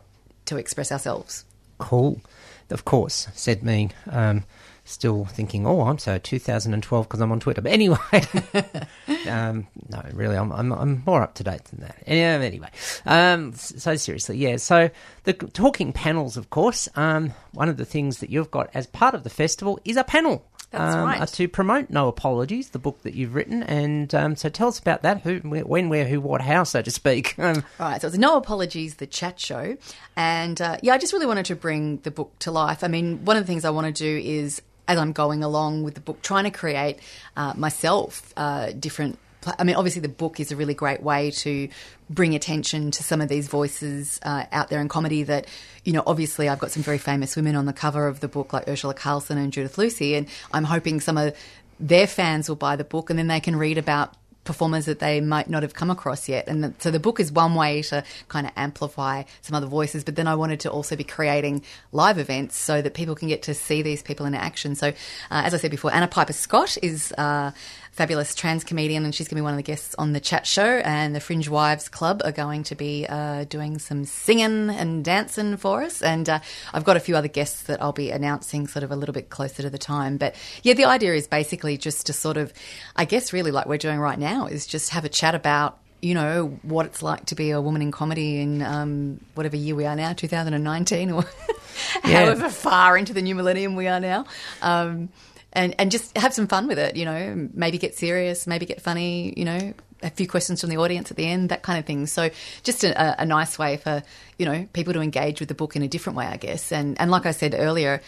to 0.45 0.58
express 0.58 0.91
ourselves. 0.91 1.45
Cool. 1.78 2.21
Of 2.69 2.86
course, 2.86 3.27
said 3.34 3.63
me. 3.63 3.89
Um, 4.10 4.43
still 4.89 5.25
thinking, 5.25 5.67
oh, 5.67 5.82
I'm 5.82 5.99
so 5.99 6.17
2012 6.17 7.08
because 7.08 7.21
I'm 7.21 7.32
on 7.32 7.39
Twitter. 7.39 7.62
But 7.62 7.71
anyway, 7.71 7.97
um, 9.27 9.67
no, 9.88 10.03
really, 10.13 10.36
I'm, 10.36 10.51
I'm, 10.51 10.71
I'm 10.71 11.03
more 11.05 11.21
up 11.21 11.36
to 11.36 11.43
date 11.43 11.63
than 11.65 11.82
that. 11.82 12.03
Anyway, 12.08 12.69
um, 13.05 13.53
so 13.53 13.95
seriously, 13.95 14.38
yeah. 14.38 14.58
So 14.58 14.89
the 15.23 15.34
talking 15.34 15.93
panels, 15.93 16.38
of 16.38 16.49
course, 16.49 16.89
um, 16.95 17.34
one 17.51 17.69
of 17.69 17.77
the 17.77 17.86
things 17.86 18.19
that 18.19 18.29
you've 18.29 18.51
got 18.51 18.69
as 18.73 18.88
part 18.88 19.13
of 19.13 19.23
the 19.23 19.29
festival 19.29 19.79
is 19.86 19.95
a 19.95 20.03
panel. 20.03 20.45
That's 20.71 20.95
um, 20.95 21.05
right. 21.05 21.27
To 21.27 21.47
promote 21.47 21.89
No 21.89 22.08
Apologies, 22.08 22.69
the 22.69 22.79
book 22.79 23.01
that 23.01 23.15
you've 23.15 23.34
written, 23.34 23.63
and 23.63 24.13
um, 24.13 24.36
so 24.36 24.49
tell 24.49 24.67
us 24.67 24.77
about 24.77 25.01
that. 25.01 25.21
Who, 25.21 25.38
when, 25.39 25.89
where, 25.89 26.08
who, 26.08 26.21
what, 26.21 26.41
how, 26.41 26.63
so 26.63 26.82
to 26.82 26.91
speak. 26.91 27.36
Um, 27.49 27.63
All 27.79 27.89
right, 27.89 28.01
so 28.01 28.08
it's 28.08 28.17
No 28.17 28.36
Apologies, 28.36 28.95
the 28.95 29.08
chat 29.08 29.39
show. 29.39 29.77
And 30.15 30.62
uh, 30.62 30.77
yeah, 30.84 30.93
I 30.93 30.97
just 30.97 31.13
really 31.13 31.25
wanted 31.25 31.45
to 31.45 31.55
bring 31.55 31.97
the 31.99 32.12
book 32.12 32.38
to 32.39 32.51
life. 32.51 32.84
I 32.84 32.88
mean, 32.89 33.23
one 33.23 33.38
of 33.38 33.43
the 33.43 33.47
things 33.47 33.65
I 33.65 33.69
want 33.69 33.88
to 33.88 33.93
do 33.93 34.21
is, 34.23 34.62
as 34.88 34.99
I'm 34.99 35.13
going 35.13 35.41
along 35.41 35.84
with 35.84 35.95
the 35.95 36.01
book, 36.01 36.21
trying 36.21 36.43
to 36.43 36.51
create 36.51 36.99
uh, 37.38 37.53
myself 37.55 38.34
uh, 38.36 38.71
different. 38.71 39.17
I 39.58 39.63
mean, 39.63 39.75
obviously, 39.75 40.02
the 40.02 40.10
book 40.10 40.39
is 40.39 40.52
a 40.52 40.56
really 40.56 40.73
great 40.73 41.02
way 41.02 41.32
to 41.32 41.69
bring 42.10 42.36
attention 42.36 42.91
to 42.91 43.04
some 43.04 43.21
of 43.21 43.30
these 43.30 43.47
voices 43.47 44.19
uh, 44.23 44.45
out 44.52 44.69
there 44.69 44.82
in 44.82 44.89
comedy 44.89 45.23
that, 45.23 45.47
you 45.86 45.93
know, 45.93 46.04
obviously 46.06 46.49
I've 46.49 46.60
got 46.60 46.71
some 46.71 46.84
very 46.84 46.97
famous 46.97 47.36
women 47.36 47.56
on 47.56 47.65
the 47.65 47.73
cover 47.73 48.08
of 48.08 48.19
the 48.19 48.28
book, 48.28 48.52
like 48.52 48.65
Urzila 48.65 48.95
Carlson 48.95 49.38
and 49.38 49.54
Judith 49.54 49.78
Lucy, 49.78 50.15
and 50.15 50.28
I'm 50.52 50.65
hoping 50.65 50.99
some 50.99 51.17
of 51.17 51.38
their 51.80 52.08
fans 52.08 52.49
will 52.49 52.58
buy 52.58 52.75
the 52.75 52.84
book 52.84 53.10
and 53.10 53.17
then 53.17 53.28
they 53.28 53.39
can 53.39 53.56
read 53.56 53.78
about 53.78 54.13
performers 54.49 54.86
that 54.86 54.97
they 54.97 55.21
might 55.21 55.47
not 55.47 55.62
have 55.62 55.75
come 55.75 55.91
across 55.91 56.28
yet. 56.28 56.47
And 56.47 56.63
the, 56.63 56.73
so 56.80 56.89
the 56.89 56.99
book 56.99 57.19
is 57.19 57.32
one 57.32 57.54
way 57.54 57.84
to 57.84 58.04
kind 58.30 58.47
of 58.47 58.54
amplify 58.56 59.23
some 59.41 59.56
other 59.56 59.67
voices. 59.67 60.04
But 60.04 60.15
then 60.15 60.28
I 60.28 60.34
wanted 60.34 60.62
to 60.62 60.71
also 60.71 60.95
be 60.95 61.04
creating 61.04 61.63
live 61.91 62.17
events 62.17 62.58
so 62.58 62.82
that 62.82 62.95
people 62.95 63.13
can 63.13 63.28
get 63.28 63.43
to 63.43 63.54
see 63.54 63.84
these 63.84 64.02
people 64.02 64.25
in 64.25 64.34
action. 64.34 64.73
So, 64.73 64.88
uh, 64.88 64.93
as 65.30 65.54
I 65.54 65.58
said 65.58 65.69
before, 65.69 65.93
Anna 65.93 66.08
Piper 66.08 66.34
Scott 66.34 66.80
is 66.82 67.13
uh, 67.17 67.52
fabulous 68.00 68.34
trans 68.34 68.64
comedian, 68.64 69.04
and 69.04 69.14
she's 69.14 69.28
going 69.28 69.36
to 69.36 69.42
be 69.42 69.44
one 69.44 69.52
of 69.52 69.58
the 69.58 69.62
guests 69.64 69.94
on 70.00 70.14
the 70.14 70.22
chat 70.22 70.48
show. 70.48 70.64
And 70.64 71.14
the 71.14 71.20
Fringe 71.20 71.50
Wives 71.50 71.90
Club 71.90 72.22
are 72.24 72.32
going 72.32 72.64
to 72.64 72.76
be 72.76 73.06
uh, 73.10 73.44
doing 73.44 73.78
some 73.78 74.06
singing 74.06 74.70
and 74.70 75.04
dancing 75.04 75.58
for 75.58 75.84
us. 75.84 76.02
And 76.02 76.30
uh, 76.30 76.40
I've 76.74 76.86
got 76.86 76.96
a 76.96 77.02
few 77.02 77.18
other 77.18 77.28
guests 77.28 77.64
that 77.64 77.82
I'll 77.82 77.92
be 77.92 78.10
announcing 78.10 78.68
sort 78.68 78.84
of 78.84 78.92
a 78.92 78.96
little 78.96 79.12
bit 79.12 79.30
closer 79.30 79.64
to 79.64 79.70
the 79.70 79.78
time. 79.78 80.16
But 80.16 80.36
yeah, 80.64 80.76
the 80.76 80.86
idea 80.86 81.14
is 81.14 81.28
basically 81.28 81.78
just 81.78 82.06
to 82.06 82.14
sort 82.14 82.38
of, 82.38 82.54
I 82.96 83.04
guess, 83.04 83.34
really 83.34 83.52
like 83.52 83.66
we're 83.66 83.78
doing 83.78 84.00
right 84.00 84.18
now, 84.18 84.46
is 84.48 84.66
just 84.66 84.92
have 84.92 85.04
a 85.04 85.10
chat 85.10 85.36
about. 85.36 85.78
You 86.02 86.14
know 86.14 86.58
what 86.62 86.86
it's 86.86 87.04
like 87.04 87.26
to 87.26 87.36
be 87.36 87.52
a 87.52 87.60
woman 87.60 87.82
in 87.82 87.92
comedy 87.92 88.40
in 88.40 88.62
um, 88.62 89.20
whatever 89.36 89.58
year 89.58 89.76
we 89.76 89.86
are 89.86 89.98
now, 89.98 90.14
2019, 90.14 91.12
or 91.12 91.26
Yeah. 92.06 92.24
however 92.24 92.48
far 92.50 92.98
into 92.98 93.12
the 93.12 93.22
new 93.22 93.36
millennium 93.36 93.76
we 93.76 93.88
are 93.90 94.00
now, 94.00 94.24
um, 94.62 95.10
and 95.54 95.76
and 95.80 95.92
just 95.92 96.18
have 96.18 96.34
some 96.34 96.48
fun 96.48 96.68
with 96.68 96.80
it. 96.80 96.96
You 96.96 97.06
know, 97.06 97.50
maybe 97.54 97.78
get 97.78 97.96
serious, 97.96 98.48
maybe 98.48 98.66
get 98.66 98.82
funny. 98.82 99.34
You 99.36 99.46
know, 99.46 99.74
a 100.04 100.10
few 100.10 100.28
questions 100.28 100.62
from 100.62 100.70
the 100.70 100.78
audience 100.78 101.12
at 101.12 101.18
the 101.18 101.26
end, 101.26 101.50
that 101.50 101.64
kind 101.64 101.80
of 101.80 101.86
thing. 101.86 102.06
So 102.06 102.30
just 102.64 102.84
a, 102.84 103.22
a 103.22 103.26
nice 103.26 103.58
way 103.58 103.78
for 103.78 104.04
you 104.38 104.46
know 104.46 104.68
people 104.74 104.94
to 104.94 105.02
engage 105.02 105.40
with 105.40 105.50
the 105.50 105.56
book 105.56 105.76
in 105.76 105.82
a 105.82 105.88
different 105.88 106.18
way, 106.18 106.26
I 106.26 106.38
guess. 106.38 106.72
And 106.72 107.00
and 107.00 107.12
like 107.12 107.26
I 107.26 107.32
said 107.32 107.56
earlier. 107.58 108.02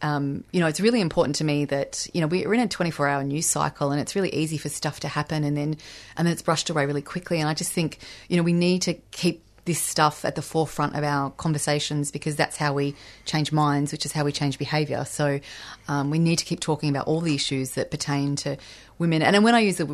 Um, 0.00 0.44
you 0.52 0.60
know, 0.60 0.68
it's 0.68 0.78
really 0.78 1.00
important 1.00 1.34
to 1.36 1.44
me 1.44 1.64
that 1.64 2.06
you 2.14 2.20
know 2.20 2.28
we're 2.28 2.54
in 2.54 2.60
a 2.60 2.68
24-hour 2.68 3.24
news 3.24 3.46
cycle, 3.46 3.90
and 3.90 4.00
it's 4.00 4.14
really 4.14 4.32
easy 4.32 4.56
for 4.56 4.68
stuff 4.68 5.00
to 5.00 5.08
happen, 5.08 5.42
and 5.42 5.56
then 5.56 5.76
and 6.16 6.24
then 6.24 6.28
it's 6.28 6.42
brushed 6.42 6.70
away 6.70 6.86
really 6.86 7.02
quickly. 7.02 7.40
And 7.40 7.48
I 7.48 7.54
just 7.54 7.72
think 7.72 7.98
you 8.28 8.36
know 8.36 8.44
we 8.44 8.52
need 8.52 8.82
to 8.82 8.94
keep 8.94 9.42
this 9.68 9.80
stuff 9.80 10.24
at 10.24 10.34
the 10.34 10.42
forefront 10.42 10.96
of 10.96 11.04
our 11.04 11.30
conversations 11.30 12.10
because 12.10 12.34
that's 12.34 12.56
how 12.56 12.72
we 12.72 12.96
change 13.24 13.52
minds, 13.52 13.92
which 13.92 14.04
is 14.04 14.12
how 14.12 14.24
we 14.24 14.32
change 14.32 14.58
behaviour. 14.58 15.04
So 15.04 15.38
um, 15.86 16.10
we 16.10 16.18
need 16.18 16.36
to 16.40 16.44
keep 16.44 16.58
talking 16.60 16.90
about 16.90 17.06
all 17.06 17.20
the 17.20 17.34
issues 17.34 17.72
that 17.72 17.90
pertain 17.92 18.34
to 18.36 18.56
women. 18.98 19.22
And 19.22 19.44
when 19.44 19.54
I 19.54 19.60
use 19.60 19.76
the 19.76 19.84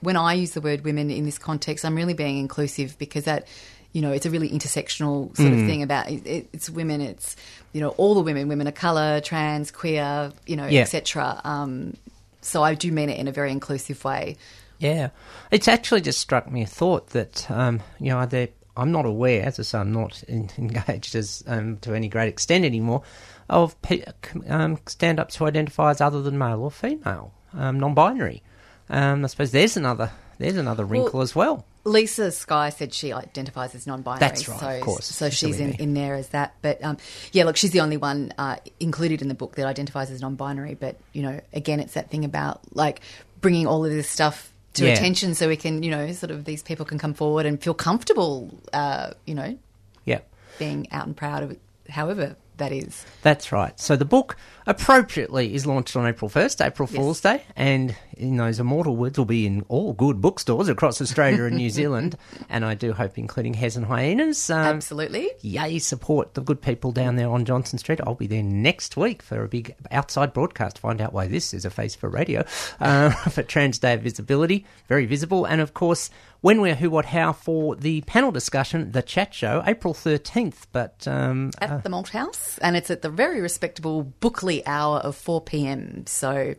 when 0.00 0.16
I 0.16 0.34
use 0.34 0.52
the 0.52 0.60
word 0.60 0.82
women 0.84 1.10
in 1.10 1.24
this 1.24 1.38
context, 1.38 1.84
I'm 1.84 1.94
really 1.94 2.14
being 2.14 2.38
inclusive 2.38 2.98
because 2.98 3.24
that 3.24 3.46
you 3.92 4.02
know 4.02 4.10
it's 4.12 4.26
a 4.26 4.30
really 4.30 4.48
intersectional 4.50 5.36
sort 5.36 5.52
of 5.52 5.60
thing 5.66 5.82
about 5.82 6.10
it, 6.10 6.26
it- 6.26 6.48
it's 6.52 6.68
women. 6.70 7.00
It's 7.00 7.36
you 7.72 7.80
know 7.80 7.90
all 7.90 8.14
the 8.14 8.20
women, 8.22 8.48
women 8.48 8.66
of 8.66 8.74
colour, 8.74 9.20
trans, 9.20 9.70
queer, 9.70 10.32
you 10.46 10.56
know, 10.56 10.66
Yeah. 10.66 10.80
etc. 10.82 11.40
Um, 11.44 11.96
so 12.40 12.62
I 12.62 12.74
do 12.74 12.90
mean 12.90 13.10
it 13.10 13.18
in 13.18 13.28
a 13.28 13.32
very 13.32 13.52
inclusive 13.52 14.02
way. 14.04 14.36
Yeah, 14.78 15.10
it's 15.50 15.68
actually 15.68 16.00
just 16.00 16.18
struck 16.20 16.50
me 16.50 16.62
a 16.62 16.66
thought 16.66 17.10
that 17.10 17.50
um, 17.50 17.80
you 17.98 18.08
know 18.08 18.16
are 18.16 18.26
there, 18.26 18.48
I'm 18.76 18.92
not 18.92 19.04
aware, 19.06 19.44
as 19.44 19.58
I 19.58 19.62
say, 19.62 19.78
I'm 19.78 19.92
not 19.92 20.22
in, 20.24 20.50
engaged 20.58 21.14
as 21.14 21.44
um, 21.46 21.78
to 21.78 21.94
any 21.94 22.08
great 22.08 22.28
extent 22.28 22.64
anymore 22.64 23.02
of 23.48 23.80
pe- 23.82 24.04
um, 24.48 24.78
stand-ups 24.86 25.36
who 25.36 25.46
identify 25.46 25.90
as 25.90 26.00
other 26.00 26.22
than 26.22 26.38
male 26.38 26.62
or 26.62 26.70
female, 26.70 27.32
um, 27.52 27.80
non-binary. 27.80 28.42
Um, 28.88 29.24
I 29.24 29.28
suppose 29.28 29.50
there's 29.52 29.76
another 29.76 30.10
there's 30.38 30.56
another 30.56 30.84
wrinkle 30.84 31.20
as 31.20 31.34
well. 31.34 31.66
Lisa 31.84 32.30
Skye 32.30 32.70
said 32.70 32.92
she 32.92 33.12
identifies 33.12 33.74
as 33.74 33.86
non-binary. 33.86 34.20
That's 34.20 34.48
right, 34.48 34.60
so, 34.60 34.68
of 34.68 34.80
course. 34.80 35.06
So 35.06 35.30
She's 35.30 35.60
in 35.60 35.74
in 35.74 35.94
there 35.94 36.14
as 36.14 36.28
that. 36.30 36.54
But 36.62 36.82
um, 36.82 36.96
yeah, 37.32 37.44
look, 37.44 37.56
she's 37.56 37.70
the 37.70 37.80
only 37.80 37.96
one 37.96 38.32
uh, 38.38 38.56
included 38.80 39.22
in 39.22 39.28
the 39.28 39.34
book 39.34 39.56
that 39.56 39.66
identifies 39.66 40.10
as 40.10 40.20
non-binary. 40.20 40.74
But 40.74 40.96
you 41.12 41.22
know, 41.22 41.40
again, 41.52 41.78
it's 41.80 41.94
that 41.94 42.10
thing 42.10 42.24
about 42.24 42.60
like 42.74 43.00
bringing 43.40 43.66
all 43.66 43.84
of 43.84 43.90
this 43.90 44.08
stuff 44.08 44.52
to 44.74 44.86
Yeah. 44.86 44.92
attention 44.92 45.34
so 45.34 45.48
we 45.48 45.56
can, 45.56 45.82
you 45.82 45.90
know, 45.90 46.12
sort 46.12 46.30
of 46.30 46.44
these 46.44 46.62
people 46.62 46.84
can 46.86 46.98
come 46.98 47.14
forward 47.14 47.46
and 47.46 47.60
feel 47.62 47.74
comfortable, 47.74 48.50
uh, 48.72 49.10
you 49.26 49.34
know, 49.34 49.56
Yeah. 50.04 50.20
being 50.58 50.86
out 50.92 51.06
and 51.06 51.16
proud 51.16 51.42
of 51.42 51.50
it, 51.52 51.60
however 51.88 52.36
that 52.58 52.72
is. 52.72 53.04
That's 53.22 53.52
right. 53.52 53.78
So 53.80 53.96
the 53.96 54.04
book 54.04 54.36
appropriately 54.66 55.54
is 55.54 55.66
launched 55.66 55.96
on 55.96 56.06
April 56.06 56.28
1st, 56.28 56.60
April 56.64 56.88
Yes. 56.90 56.96
Fool's 56.96 57.20
Day, 57.20 57.42
and 57.56 57.94
in 58.20 58.36
those 58.36 58.60
immortal 58.60 58.96
words, 58.96 59.18
will 59.18 59.24
be 59.24 59.46
in 59.46 59.64
all 59.68 59.92
good 59.92 60.20
bookstores 60.20 60.68
across 60.68 61.00
Australia 61.00 61.44
and 61.44 61.56
New 61.56 61.70
Zealand, 61.80 62.16
and 62.48 62.64
I 62.64 62.74
do 62.74 62.92
hope, 62.92 63.18
including 63.18 63.54
Hares 63.54 63.76
and 63.76 63.86
Hyenas. 63.86 64.50
Um, 64.50 64.58
Absolutely. 64.58 65.30
Yay, 65.40 65.78
support 65.78 66.34
the 66.34 66.42
good 66.42 66.60
people 66.60 66.92
down 66.92 67.16
there 67.16 67.28
on 67.28 67.44
Johnston 67.44 67.78
Street. 67.78 68.00
I'll 68.06 68.14
be 68.14 68.26
there 68.26 68.42
next 68.42 68.96
week 68.96 69.22
for 69.22 69.42
a 69.42 69.48
big 69.48 69.74
outside 69.90 70.32
broadcast 70.32 70.76
to 70.76 70.82
find 70.82 71.00
out 71.00 71.12
why 71.12 71.26
this 71.26 71.54
is 71.54 71.64
a 71.64 71.70
face 71.70 71.94
for 71.94 72.08
radio 72.08 72.44
uh, 72.80 73.10
for 73.30 73.42
Trans 73.42 73.78
Day 73.78 73.94
of 73.94 74.02
Visibility. 74.02 74.66
Very 74.88 75.06
visible. 75.06 75.44
And 75.44 75.60
of 75.60 75.74
course, 75.74 76.10
when 76.40 76.60
we're 76.60 76.74
Who, 76.74 76.90
What, 76.90 77.06
How 77.06 77.32
for 77.32 77.76
the 77.76 78.00
panel 78.02 78.30
discussion, 78.32 78.92
the 78.92 79.02
chat 79.02 79.34
show, 79.34 79.62
April 79.66 79.92
13th. 79.94 80.66
But 80.72 81.06
um, 81.06 81.50
At 81.58 81.82
the 81.82 81.90
Malt 81.90 82.10
House, 82.10 82.58
and 82.58 82.76
it's 82.76 82.90
at 82.90 83.02
the 83.02 83.10
very 83.10 83.40
respectable 83.40 84.12
Bookley 84.20 84.62
hour 84.66 84.98
of 84.98 85.16
4 85.16 85.42
p.m. 85.42 86.04
So 86.06 86.54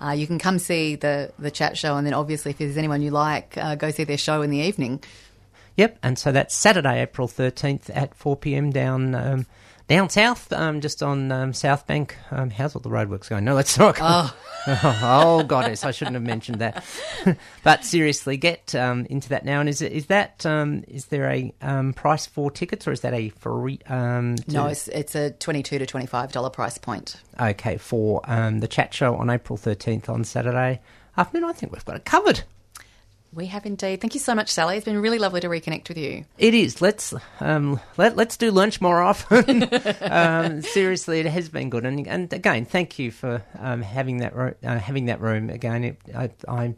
uh, 0.00 0.10
you 0.10 0.26
can 0.26 0.38
come 0.38 0.58
see 0.58 0.96
the, 0.96 1.32
the 1.38 1.50
chat 1.50 1.76
show, 1.76 1.96
and 1.96 2.06
then 2.06 2.14
obviously, 2.14 2.50
if 2.50 2.58
there's 2.58 2.76
anyone 2.76 3.02
you 3.02 3.10
like, 3.10 3.56
uh, 3.56 3.74
go 3.74 3.90
see 3.90 4.04
their 4.04 4.18
show 4.18 4.42
in 4.42 4.50
the 4.50 4.58
evening. 4.58 5.02
Yep, 5.76 5.98
and 6.02 6.18
so 6.18 6.32
that's 6.32 6.54
Saturday, 6.54 7.02
April 7.02 7.28
13th 7.28 7.90
at 7.94 8.14
4 8.14 8.36
pm 8.36 8.70
down 8.70 9.14
um, 9.14 9.46
down 9.88 10.10
south, 10.10 10.52
um, 10.52 10.80
just 10.80 11.02
on 11.02 11.30
um, 11.30 11.52
South 11.52 11.86
Bank. 11.86 12.16
Um, 12.30 12.50
how's 12.50 12.74
all 12.74 12.80
the 12.80 12.90
roadworks 12.90 13.28
going? 13.28 13.44
No, 13.44 13.54
let's 13.54 13.78
not. 13.78 13.98
Oh. 14.00 14.36
oh, 14.82 15.44
goddess, 15.44 15.84
I 15.84 15.92
shouldn't 15.92 16.14
have 16.14 16.24
mentioned 16.24 16.60
that. 16.60 16.84
but 17.62 17.84
seriously, 17.84 18.36
get 18.36 18.74
um, 18.74 19.06
into 19.06 19.28
that 19.28 19.44
now. 19.44 19.60
And 19.60 19.68
is 19.68 19.80
is 19.80 20.06
that 20.06 20.44
um, 20.44 20.82
is 20.88 21.06
there 21.06 21.30
a 21.30 21.54
um, 21.62 21.92
price 21.92 22.26
for 22.26 22.50
tickets, 22.50 22.88
or 22.88 22.92
is 22.92 23.00
that 23.02 23.14
a 23.14 23.28
free? 23.28 23.78
Um, 23.86 24.36
No, 24.48 24.66
it's, 24.66 24.88
it's 24.88 25.14
a 25.14 25.30
22 25.30 25.78
to 25.78 25.86
$25 25.86 26.52
price 26.52 26.78
point. 26.78 27.16
okay 27.40 27.76
for 27.76 28.20
um, 28.24 28.58
the 28.60 28.68
chat 28.68 28.92
show 28.92 29.14
on 29.14 29.30
April 29.30 29.56
13th 29.56 30.08
on 30.08 30.24
Saturday 30.24 30.80
afternoon. 31.16 31.48
I 31.48 31.52
think 31.52 31.72
we've 31.72 31.84
got 31.84 31.96
it 31.96 32.04
covered. 32.04 32.42
We 33.32 33.46
have 33.46 33.66
indeed. 33.66 34.00
Thank 34.00 34.14
you 34.14 34.20
so 34.20 34.34
much, 34.34 34.50
Sally. 34.50 34.76
It's 34.76 34.84
been 34.84 35.00
really 35.00 35.18
lovely 35.18 35.40
to 35.40 35.48
reconnect 35.48 35.88
with 35.88 35.98
you. 35.98 36.24
It 36.38 36.54
is. 36.54 36.80
Let's 36.80 37.12
um, 37.40 37.80
let 37.96 38.16
let's 38.16 38.36
do 38.36 38.50
lunch 38.50 38.80
more 38.80 39.02
often. 39.02 39.68
um, 40.00 40.62
seriously, 40.62 41.20
it 41.20 41.26
has 41.26 41.48
been 41.48 41.68
good, 41.68 41.84
and 41.84 42.06
and 42.06 42.32
again, 42.32 42.64
thank 42.64 42.98
you 42.98 43.10
for 43.10 43.42
um, 43.58 43.82
having 43.82 44.18
that 44.18 44.34
ro- 44.34 44.54
uh, 44.64 44.78
having 44.78 45.06
that 45.06 45.20
room 45.20 45.50
again. 45.50 45.84
It, 45.84 46.00
I, 46.14 46.30
I'm. 46.48 46.76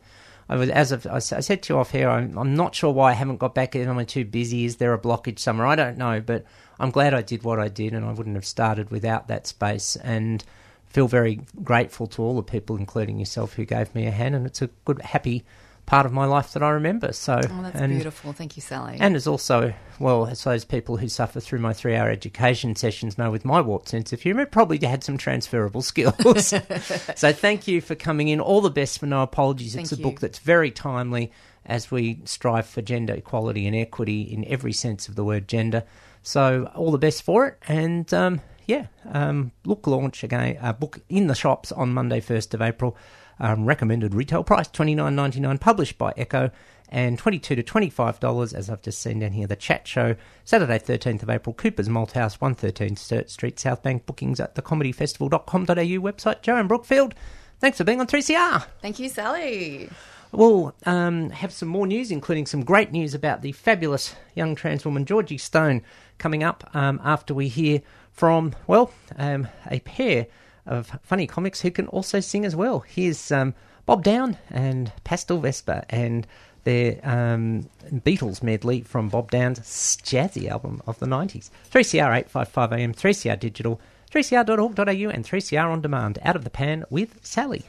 I 0.50 0.56
was 0.56 0.70
as 0.70 1.06
I 1.06 1.18
said 1.18 1.62
to 1.64 1.74
you 1.74 1.78
off 1.78 1.90
here. 1.90 2.08
I'm, 2.08 2.36
I'm 2.38 2.56
not 2.56 2.74
sure 2.74 2.90
why 2.90 3.10
I 3.10 3.14
haven't 3.14 3.36
got 3.36 3.54
back 3.54 3.76
in. 3.76 3.86
Am 3.86 3.98
I 3.98 4.04
too 4.04 4.24
busy? 4.24 4.64
Is 4.64 4.76
there 4.76 4.94
a 4.94 4.98
blockage 4.98 5.38
somewhere? 5.38 5.66
I 5.66 5.76
don't 5.76 5.98
know, 5.98 6.20
but 6.20 6.44
I'm 6.80 6.90
glad 6.90 7.12
I 7.12 7.20
did 7.20 7.44
what 7.44 7.60
I 7.60 7.68
did, 7.68 7.92
and 7.92 8.04
I 8.04 8.12
wouldn't 8.12 8.34
have 8.34 8.46
started 8.46 8.90
without 8.90 9.28
that 9.28 9.46
space. 9.46 9.96
And 9.96 10.42
feel 10.86 11.06
very 11.06 11.40
grateful 11.62 12.06
to 12.06 12.22
all 12.22 12.34
the 12.34 12.42
people, 12.42 12.76
including 12.76 13.18
yourself, 13.18 13.52
who 13.52 13.64
gave 13.66 13.94
me 13.94 14.06
a 14.06 14.10
hand. 14.10 14.34
And 14.34 14.46
it's 14.46 14.62
a 14.62 14.68
good, 14.86 15.02
happy 15.02 15.44
part 15.88 16.04
of 16.04 16.12
my 16.12 16.26
life 16.26 16.52
that 16.52 16.62
I 16.62 16.68
remember. 16.68 17.12
So, 17.12 17.40
Oh, 17.42 17.62
that's 17.62 17.74
and, 17.80 17.94
beautiful. 17.94 18.34
Thank 18.34 18.56
you, 18.56 18.62
Sally. 18.62 18.98
and 19.00 19.16
as 19.16 19.26
also, 19.26 19.72
well, 19.98 20.26
as 20.26 20.44
those 20.44 20.66
people 20.66 20.98
who 20.98 21.08
suffer 21.08 21.40
through 21.40 21.60
my 21.60 21.72
three 21.72 21.96
hour 21.96 22.10
education 22.10 22.76
sessions 22.76 23.16
know 23.16 23.30
with 23.30 23.46
my 23.46 23.62
warped 23.62 23.88
sense 23.88 24.12
of 24.12 24.20
humour, 24.20 24.42
it 24.42 24.50
probably 24.50 24.78
had 24.86 25.02
some 25.02 25.16
transferable 25.16 25.80
skills. 25.90 26.48
so 27.16 27.32
thank 27.32 27.66
you 27.66 27.80
for 27.80 27.94
coming 27.94 28.28
in. 28.28 28.38
All 28.38 28.60
the 28.60 28.70
best 28.70 29.00
for 29.00 29.06
No 29.06 29.22
Apologies. 29.22 29.74
It's 29.74 29.88
Thank 29.88 30.00
a 30.00 30.02
book 30.02 30.20
that's 30.20 30.38
very 30.40 30.70
timely 30.70 31.32
as 31.64 31.90
we 31.90 32.20
strive 32.24 32.66
for 32.66 32.82
gender 32.82 33.14
equality 33.14 33.66
and 33.66 33.74
equity 33.74 34.20
in 34.22 34.44
every 34.44 34.74
sense 34.74 35.08
of 35.08 35.16
the 35.16 35.24
word 35.24 35.48
gender. 35.48 35.84
So 36.22 36.70
all 36.74 36.90
the 36.90 36.98
best 36.98 37.22
for 37.22 37.46
it. 37.46 37.58
And 37.66 38.12
um, 38.12 38.42
yeah, 38.66 38.88
um, 39.10 39.52
look 39.64 39.86
launch 39.86 40.22
again, 40.22 40.58
a 40.60 40.74
book 40.74 41.00
in 41.08 41.28
the 41.28 41.34
shops 41.34 41.72
on 41.72 41.94
Monday, 41.94 42.20
1st 42.20 42.52
of 42.52 42.60
April. 42.60 42.94
Um, 43.40 43.64
recommended 43.64 44.14
retail 44.14 44.42
price 44.42 44.68
twenty 44.68 44.94
nine 44.94 45.14
ninety 45.14 45.40
nine, 45.40 45.58
published 45.58 45.96
by 45.96 46.12
Echo, 46.16 46.50
and 46.88 47.18
twenty 47.18 47.38
two 47.38 47.54
to 47.54 47.62
twenty 47.62 47.90
five 47.90 48.18
dollars. 48.18 48.52
As 48.52 48.68
I've 48.68 48.82
just 48.82 49.00
seen 49.00 49.20
down 49.20 49.32
here, 49.32 49.46
the 49.46 49.56
chat 49.56 49.86
show 49.86 50.16
Saturday 50.44 50.78
thirteenth 50.78 51.22
of 51.22 51.30
April, 51.30 51.54
Cooper's 51.54 51.88
Malt 51.88 52.12
House, 52.12 52.40
one 52.40 52.54
thirteen 52.54 52.96
Sturt 52.96 53.30
Street, 53.30 53.60
South 53.60 53.82
Bank. 53.82 54.06
Bookings 54.06 54.40
at 54.40 54.54
thecomedyfestival.com.au 54.54 55.72
website. 55.74 56.42
Joanne 56.42 56.66
Brookfield, 56.66 57.14
thanks 57.60 57.78
for 57.78 57.84
being 57.84 58.00
on 58.00 58.06
three 58.06 58.22
CR. 58.22 58.64
Thank 58.82 58.98
you, 58.98 59.08
Sally. 59.08 59.88
We'll 60.30 60.74
um, 60.84 61.30
have 61.30 61.52
some 61.52 61.68
more 61.68 61.86
news, 61.86 62.10
including 62.10 62.46
some 62.46 62.62
great 62.62 62.92
news 62.92 63.14
about 63.14 63.40
the 63.40 63.52
fabulous 63.52 64.14
young 64.34 64.54
trans 64.54 64.84
woman 64.84 65.06
Georgie 65.06 65.38
Stone 65.38 65.82
coming 66.18 66.42
up 66.42 66.68
um, 66.74 67.00
after 67.02 67.32
we 67.32 67.48
hear 67.48 67.80
from, 68.12 68.54
well, 68.66 68.92
um, 69.16 69.48
a 69.70 69.80
pair 69.80 70.26
of 70.68 70.98
funny 71.02 71.26
comics 71.26 71.60
who 71.60 71.70
can 71.70 71.86
also 71.88 72.20
sing 72.20 72.44
as 72.44 72.54
well. 72.54 72.80
Here's 72.80 73.32
um, 73.32 73.54
Bob 73.86 74.04
Downe 74.04 74.36
and 74.50 74.92
Pastel 75.04 75.40
Vespa 75.40 75.84
and 75.90 76.26
their 76.64 77.00
um, 77.02 77.68
Beatles 77.90 78.42
medley 78.42 78.82
from 78.82 79.08
Bob 79.08 79.30
Downe's 79.30 79.60
Jazzy 80.02 80.48
album 80.48 80.82
of 80.86 80.98
the 80.98 81.06
90s. 81.06 81.50
3CR 81.72 82.28
855am, 82.30 82.94
3CR 82.94 83.40
Digital, 83.40 83.80
3cr.org.au 84.12 85.10
and 85.10 85.24
3CR 85.24 85.70
On 85.70 85.80
Demand. 85.80 86.18
Out 86.22 86.36
of 86.36 86.44
the 86.44 86.50
pan 86.50 86.84
with 86.90 87.18
Sally. 87.24 87.64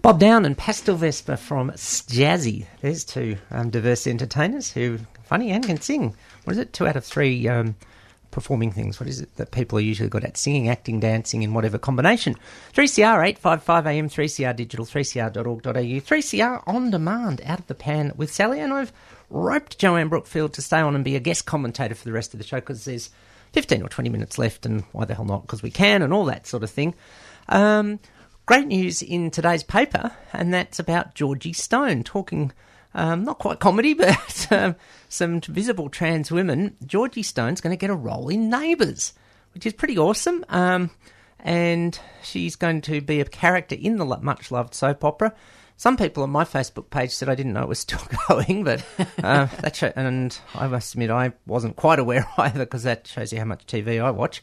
Bob 0.00 0.20
Downe 0.20 0.44
and 0.44 0.56
Pastel 0.56 0.94
Vespa 0.94 1.36
from 1.36 1.72
Jazzy. 1.72 2.66
There's 2.80 3.04
two 3.04 3.36
um, 3.50 3.70
diverse 3.70 4.06
entertainers 4.06 4.70
who 4.70 4.98
funny 5.24 5.50
and 5.50 5.66
can 5.66 5.80
sing. 5.80 6.14
What 6.44 6.52
is 6.52 6.58
it? 6.58 6.72
Two 6.72 6.86
out 6.86 6.96
of 6.96 7.04
three 7.04 7.48
um, 7.48 7.74
performing 8.30 8.70
things. 8.70 9.00
What 9.00 9.08
is 9.08 9.20
it 9.20 9.34
that 9.36 9.50
people 9.50 9.78
are 9.78 9.82
usually 9.82 10.08
good 10.08 10.24
at? 10.24 10.36
Singing, 10.36 10.68
acting, 10.68 11.00
dancing, 11.00 11.42
in 11.42 11.54
whatever 11.54 11.78
combination. 11.78 12.34
3CR 12.74 13.26
855 13.26 13.86
AM, 13.86 14.08
3CR 14.08 14.56
digital, 14.56 14.86
3cr.org.au, 14.86 15.72
3CR 15.72 16.62
on 16.66 16.90
demand, 16.90 17.40
out 17.44 17.60
of 17.60 17.66
the 17.66 17.74
pan 17.74 18.12
with 18.16 18.32
Sally. 18.32 18.60
And 18.60 18.72
I've 18.72 18.92
roped 19.30 19.78
Joanne 19.78 20.08
Brookfield 20.08 20.52
to 20.54 20.62
stay 20.62 20.80
on 20.80 20.94
and 20.94 21.04
be 21.04 21.16
a 21.16 21.20
guest 21.20 21.46
commentator 21.46 21.94
for 21.94 22.04
the 22.04 22.12
rest 22.12 22.34
of 22.34 22.38
the 22.38 22.46
show 22.46 22.60
because 22.60 22.84
there's 22.84 23.10
15 23.52 23.82
or 23.82 23.88
20 23.88 24.10
minutes 24.10 24.38
left, 24.38 24.66
and 24.66 24.84
why 24.92 25.04
the 25.04 25.14
hell 25.14 25.24
not? 25.24 25.42
Because 25.42 25.62
we 25.62 25.70
can, 25.70 26.02
and 26.02 26.12
all 26.12 26.26
that 26.26 26.46
sort 26.46 26.62
of 26.62 26.70
thing. 26.70 26.94
Um, 27.48 27.98
great 28.46 28.66
news 28.66 29.02
in 29.02 29.30
today's 29.30 29.62
paper, 29.62 30.12
and 30.32 30.52
that's 30.52 30.78
about 30.78 31.14
Georgie 31.14 31.52
Stone 31.52 32.04
talking. 32.04 32.52
Um, 32.98 33.22
not 33.22 33.38
quite 33.38 33.60
comedy, 33.60 33.94
but 33.94 34.48
um, 34.50 34.74
some 35.08 35.40
visible 35.40 35.88
trans 35.88 36.32
women. 36.32 36.76
Georgie 36.84 37.22
Stone's 37.22 37.60
going 37.60 37.70
to 37.70 37.80
get 37.80 37.90
a 37.90 37.94
role 37.94 38.28
in 38.28 38.50
Neighbours, 38.50 39.12
which 39.54 39.64
is 39.64 39.72
pretty 39.72 39.96
awesome. 39.96 40.44
Um, 40.48 40.90
and 41.38 41.98
she's 42.24 42.56
going 42.56 42.80
to 42.82 43.00
be 43.00 43.20
a 43.20 43.24
character 43.24 43.76
in 43.78 43.98
the 43.98 44.04
much 44.04 44.50
loved 44.50 44.74
soap 44.74 45.04
opera. 45.04 45.32
Some 45.76 45.96
people 45.96 46.24
on 46.24 46.30
my 46.30 46.42
Facebook 46.42 46.90
page 46.90 47.12
said 47.12 47.28
I 47.28 47.36
didn't 47.36 47.52
know 47.52 47.62
it 47.62 47.68
was 47.68 47.78
still 47.78 48.00
going, 48.28 48.64
but 48.64 48.84
uh, 49.22 49.46
that 49.60 49.76
show, 49.76 49.92
and 49.94 50.36
I 50.56 50.66
must 50.66 50.94
admit 50.94 51.10
I 51.10 51.34
wasn't 51.46 51.76
quite 51.76 52.00
aware 52.00 52.26
either 52.38 52.64
because 52.64 52.82
that 52.82 53.06
shows 53.06 53.32
you 53.32 53.38
how 53.38 53.44
much 53.44 53.64
TV 53.64 54.02
I 54.02 54.10
watch. 54.10 54.42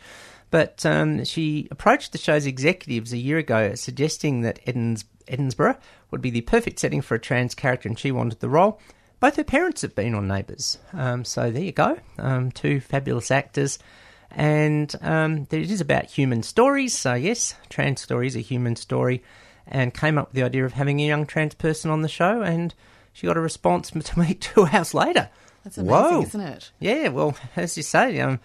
But 0.50 0.86
um, 0.86 1.26
she 1.26 1.68
approached 1.72 2.14
the 2.14 2.18
show's 2.18 2.46
executives 2.46 3.12
a 3.12 3.18
year 3.18 3.38
ago, 3.38 3.76
suggesting 3.76 4.42
that 4.42 4.62
Edins, 4.66 5.04
Erinsborough 5.28 5.78
would 6.12 6.22
be 6.22 6.30
the 6.30 6.42
perfect 6.42 6.80
setting 6.80 7.02
for 7.02 7.16
a 7.16 7.20
trans 7.20 7.56
character, 7.56 7.90
and 7.90 7.98
she 7.98 8.12
wanted 8.12 8.40
the 8.40 8.50
role. 8.50 8.80
Both 9.20 9.38
her 9.38 9.44
parents 9.44 9.82
have 9.82 9.96
been 9.96 10.14
on 10.14 10.28
Neighbours, 10.28 10.78
um, 10.94 11.26
so 11.26 11.50
there 11.50 11.64
you 11.64 11.72
go. 11.72 11.98
Um, 12.20 12.52
two 12.52 12.80
fabulous 12.80 13.32
actors, 13.32 13.80
and 14.30 14.94
um, 15.02 15.48
it 15.50 15.72
is 15.72 15.82
about 15.82 16.06
human 16.06 16.44
stories. 16.44 16.94
So 16.96 17.14
yes, 17.14 17.56
trans 17.70 18.02
story 18.02 18.28
is 18.28 18.36
a 18.36 18.42
human 18.42 18.76
story, 18.76 19.24
and 19.68 19.94
came 19.94 20.18
up 20.18 20.30
with 20.30 20.36
the 20.36 20.44
idea 20.44 20.66
of 20.66 20.74
having 20.74 21.00
a 21.00 21.08
young 21.08 21.26
trans 21.26 21.56
person 21.56 21.90
on 21.92 22.02
the 22.02 22.10
show, 22.10 22.42
and 22.42 22.74
she 23.14 23.28
got 23.28 23.38
a 23.38 23.42
response 23.42 23.92
to 24.04 24.20
me 24.20 24.34
two 24.34 24.66
hours 24.68 24.94
later. 24.94 25.30
That's 25.64 25.78
amazing, 25.80 25.96
Whoa. 25.96 26.22
isn't 26.22 26.42
it? 26.42 26.72
Yeah, 26.80 27.08
well, 27.08 27.36
as 27.56 27.76
you 27.76 27.84
say, 27.84 28.20
um, 28.20 28.40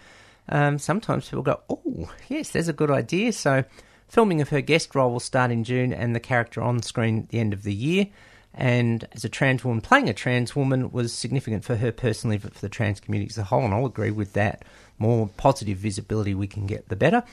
um, 0.49 0.79
sometimes 0.79 1.29
people 1.29 1.43
go, 1.43 1.59
"Oh, 1.69 2.09
yes, 2.29 2.49
there's 2.49 2.67
a 2.67 2.73
good 2.73 2.89
idea." 2.89 3.33
So, 3.33 3.63
filming 4.11 4.41
of 4.41 4.49
her 4.49 4.59
guest 4.59 4.93
role 4.93 5.09
will 5.09 5.21
start 5.21 5.51
in 5.51 5.63
June, 5.63 5.93
and 5.93 6.13
the 6.13 6.19
character 6.19 6.61
on 6.61 6.81
screen 6.81 7.19
at 7.19 7.29
the 7.29 7.39
end 7.39 7.53
of 7.53 7.63
the 7.63 7.73
year. 7.73 8.07
And 8.53 9.07
as 9.13 9.23
a 9.23 9.29
trans 9.29 9.63
woman, 9.63 9.79
playing 9.79 10.09
a 10.09 10.13
trans 10.13 10.53
woman 10.53 10.91
was 10.91 11.13
significant 11.13 11.63
for 11.63 11.77
her 11.77 11.93
personally, 11.93 12.37
but 12.37 12.53
for 12.53 12.59
the 12.59 12.67
trans 12.67 12.99
community 12.99 13.29
as 13.29 13.37
a 13.37 13.45
whole. 13.45 13.63
And 13.63 13.73
I'll 13.73 13.85
agree 13.85 14.11
with 14.11 14.33
that. 14.33 14.65
More 14.99 15.29
positive 15.37 15.77
visibility 15.77 16.35
we 16.35 16.47
can 16.47 16.67
get, 16.67 16.89
the 16.89 16.97
better. 16.97 17.23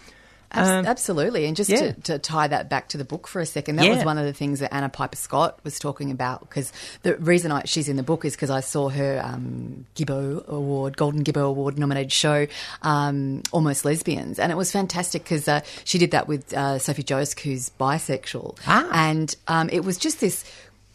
Um, 0.51 0.87
Absolutely. 0.87 1.45
And 1.45 1.57
just 1.57 1.69
yeah. 1.71 1.93
to, 1.93 1.93
to 2.03 2.19
tie 2.19 2.49
that 2.49 2.71
back 2.71 2.89
to 2.91 2.99
the 2.99 3.05
book 3.05 3.29
for 3.29 3.41
a 3.41 3.47
second, 3.47 3.77
that 3.77 3.87
Yeah. 3.87 3.97
was 3.97 4.05
one 4.05 4.17
of 4.19 4.25
the 4.25 4.33
things 4.33 4.61
that 4.61 4.73
Anna 4.73 4.89
Piper 4.89 5.17
Scott 5.17 5.59
was 5.65 5.79
talking 5.79 6.11
about. 6.11 6.41
Because 6.41 6.73
the 7.03 7.17
reason 7.17 7.53
I, 7.53 7.63
she's 7.65 7.89
in 7.89 7.97
the 7.97 8.03
book 8.03 8.25
is 8.25 8.35
because 8.35 8.51
I 8.51 8.61
saw 8.61 8.89
her 8.89 9.21
um, 9.23 9.85
Gibbo 9.95 10.47
Award, 10.49 10.97
Golden 10.97 11.23
Gibbo 11.25 11.45
Award 11.47 11.79
nominated 11.79 12.13
show, 12.13 12.47
um, 12.83 13.43
Almost 13.53 13.85
Lesbians. 13.85 14.39
And 14.39 14.51
it 14.51 14.57
was 14.57 14.73
fantastic 14.73 15.23
because 15.25 15.49
uh, 15.49 15.61
she 15.85 15.99
did 15.99 16.13
that 16.13 16.29
with 16.29 16.53
uh, 16.55 16.79
Sophie 16.79 17.03
Josk, 17.03 17.41
who's 17.41 17.71
bisexual. 17.79 18.57
Ah. 18.67 18.89
And 18.93 19.35
um, 19.49 19.69
it 19.71 19.85
was 19.85 19.99
just 19.99 20.21
this 20.21 20.45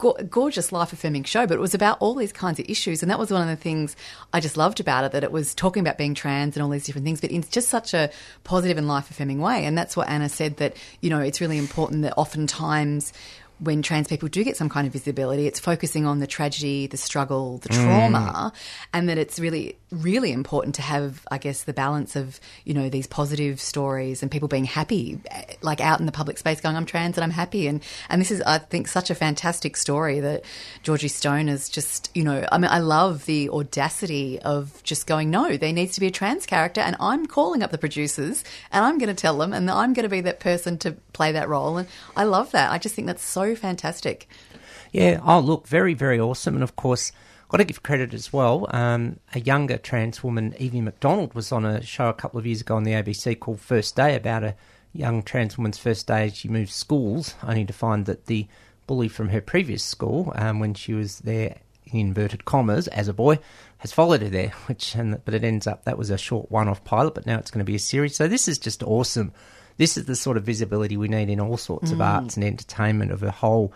go- 0.04 0.18
gorgeous 0.30 0.72
life 0.72 0.92
affirming 0.94 1.24
show, 1.24 1.48
but 1.48 1.56
it 1.56 1.62
was 1.62 1.74
about 1.74 1.98
all 2.02 2.14
these 2.14 2.34
kinds 2.34 2.60
of 2.60 2.70
issues. 2.70 3.02
And 3.02 3.10
that 3.10 3.18
was 3.18 3.32
one 3.32 3.42
of 3.42 3.48
the 3.48 3.56
things 3.56 3.96
I 4.34 4.42
just 4.42 4.58
loved 4.58 4.80
about 4.80 5.06
it 5.06 5.14
that 5.14 5.24
it 5.24 5.32
was 5.32 5.56
talking 5.56 5.82
about 5.82 5.98
being 5.98 6.14
trans 6.14 6.56
and 6.56 6.64
all 6.64 6.70
these 6.70 6.86
different 6.86 7.06
things, 7.06 7.22
but 7.22 7.32
in 7.32 7.44
just 7.50 7.70
such 7.70 7.94
a 7.94 8.12
positive 8.44 8.78
and 8.78 8.88
life 8.88 9.10
affirming 9.10 9.40
way. 9.40 9.66
And 9.66 9.78
that's 9.78 9.96
what 9.96 10.10
Anna 10.10 10.30
said 10.30 10.58
that, 10.58 10.76
you 11.02 11.10
know, 11.10 11.20
it's 11.20 11.40
really 11.40 11.58
important 11.58 12.04
that 12.04 12.14
oftentimes 12.18 13.14
when 13.64 13.82
trans 13.82 14.08
people 14.08 14.28
do 14.28 14.44
get 14.44 14.58
some 14.58 14.70
kind 14.70 14.86
of 14.86 14.94
visibility, 14.94 15.48
it's 15.48 15.60
focusing 15.60 16.06
on 16.06 16.20
the 16.20 16.28
tragedy, 16.28 16.88
the 16.88 16.98
struggle, 16.98 17.60
the 17.60 17.70
trauma, 17.70 18.52
and 18.94 19.08
that 19.08 19.18
it's 19.18 19.40
really, 19.40 19.78
really 19.92 20.32
important 20.32 20.76
to 20.76 20.82
have, 20.82 21.26
I 21.32 21.38
guess, 21.38 21.64
the 21.64 21.74
balance 21.74 22.16
of, 22.16 22.40
you 22.66 22.74
know, 22.74 22.90
these 22.90 23.08
positive 23.08 23.62
stories 23.62 24.22
and 24.22 24.30
people 24.30 24.48
being 24.48 24.66
happy, 24.66 25.20
eh, 25.32 25.56
like 25.62 25.80
out 25.80 26.00
in 26.00 26.06
the 26.06 26.12
public 26.12 26.38
space 26.38 26.60
going, 26.60 26.76
I'm 26.76 26.86
trans 26.86 27.18
and 27.18 27.24
I'm 27.24 27.32
happy. 27.32 27.68
And, 27.68 27.82
and 28.10 28.20
this 28.20 28.32
is, 28.32 28.42
I 28.42 28.58
think, 28.58 28.88
such 28.88 29.10
a 29.10 29.16
fantastic 29.16 29.78
story 29.78 30.20
that 30.20 30.44
Georgie 30.82 31.08
Stone 31.08 31.48
is 31.48 31.70
just, 31.70 32.10
you 32.14 32.24
know, 32.24 32.46
I 32.52 32.58
mean, 32.58 32.70
I 32.70 32.80
love 32.80 33.26
the 33.26 33.50
audacity 33.50 34.40
of 34.40 34.84
just 34.84 35.08
going, 35.08 35.30
no, 35.30 35.56
there 35.56 35.72
needs 35.72 35.94
to 35.96 36.02
be 36.02 36.08
a 36.08 36.12
trans 36.12 36.46
character, 36.46 36.82
and 36.82 36.96
I'm 37.00 37.26
calling 37.26 37.64
up 37.64 37.72
the 37.72 37.78
producers 37.78 38.44
and 38.72 38.84
I'm 38.84 38.98
going 38.98 39.14
to 39.14 39.20
tell 39.20 39.38
them, 39.38 39.54
and 39.54 39.70
I'm 39.70 39.94
going 39.94 40.04
to 40.04 40.10
be 40.10 40.22
that 40.22 40.40
person 40.40 40.78
to 40.80 40.92
play 41.14 41.32
that 41.32 41.48
role. 41.48 41.78
And 41.78 41.88
I 42.16 42.26
love 42.26 42.52
that. 42.52 42.72
I 42.72 42.78
just 42.78 42.96
think 42.96 43.08
that's 43.08 43.24
so 43.24 43.53
fantastic. 43.56 44.28
Yeah, 44.92 45.20
oh, 45.26 45.40
look, 45.40 45.68
very, 45.68 45.94
very 45.94 46.20
awesome. 46.20 46.56
And 46.56 46.64
of 46.64 46.76
course, 46.76 47.12
got 47.50 47.58
to 47.58 47.64
give 47.64 47.84
credit 47.84 48.14
as 48.14 48.34
well. 48.34 48.68
Um, 48.72 49.20
a 49.34 49.40
younger 49.40 49.78
trans 49.78 50.24
woman, 50.24 50.56
Evie 50.58 50.82
Macdonald, 50.82 51.34
was 51.34 51.52
on 51.52 51.66
a 51.66 51.84
show 51.84 52.10
a 52.10 52.14
couple 52.14 52.40
of 52.40 52.46
years 52.46 52.62
ago 52.62 52.76
on 52.76 52.84
the 52.84 52.94
ABC 52.94 53.40
called 53.40 53.60
First 53.60 53.96
Day 53.96 54.16
about 54.16 54.44
a 54.44 54.56
young 54.94 55.24
trans 55.24 55.58
woman's 55.58 55.78
first 55.78 56.08
day. 56.08 56.26
As 56.26 56.36
she 56.36 56.48
moved 56.48 56.72
schools, 56.72 57.36
only 57.44 57.66
to 57.66 57.74
find 57.74 58.06
that 58.06 58.28
the 58.28 58.48
bully 58.88 59.08
from 59.08 59.30
her 59.30 59.42
previous 59.42 59.84
school, 59.84 60.32
um, 60.36 60.60
when 60.60 60.74
she 60.74 60.94
was 60.94 61.20
there 61.20 61.58
in 61.86 62.00
inverted 62.00 62.46
commas 62.46 62.88
as 62.90 63.08
a 63.08 63.14
boy, 63.14 63.40
has 63.80 63.92
followed 63.92 64.22
her 64.22 64.30
there. 64.30 64.50
Which, 64.68 64.96
and, 64.96 65.24
but 65.26 65.34
it 65.34 65.44
ends 65.44 65.68
up 65.68 65.86
that 65.86 65.98
was 65.98 66.10
a 66.10 66.18
short 66.18 66.52
one-off 66.52 66.84
pilot, 66.84 67.16
but 67.16 67.26
now 67.26 67.38
it's 67.38 67.52
going 67.52 67.66
to 67.66 67.72
be 67.72 67.76
a 67.76 67.80
series. 67.80 68.16
So 68.16 68.28
this 68.28 68.48
is 68.48 68.58
just 68.58 68.84
awesome. 68.84 69.34
This 69.78 69.98
is 69.98 70.06
the 70.06 70.16
sort 70.16 70.38
of 70.38 70.44
visibility 70.44 70.98
we 70.98 71.08
need 71.08 71.30
in 71.30 71.40
all 71.40 71.58
sorts 71.58 71.92
of 71.92 72.00
arts 72.02 72.36
and 72.36 72.44
entertainment 72.44 73.12
of 73.12 73.24
a 73.24 73.32
whole 73.32 73.74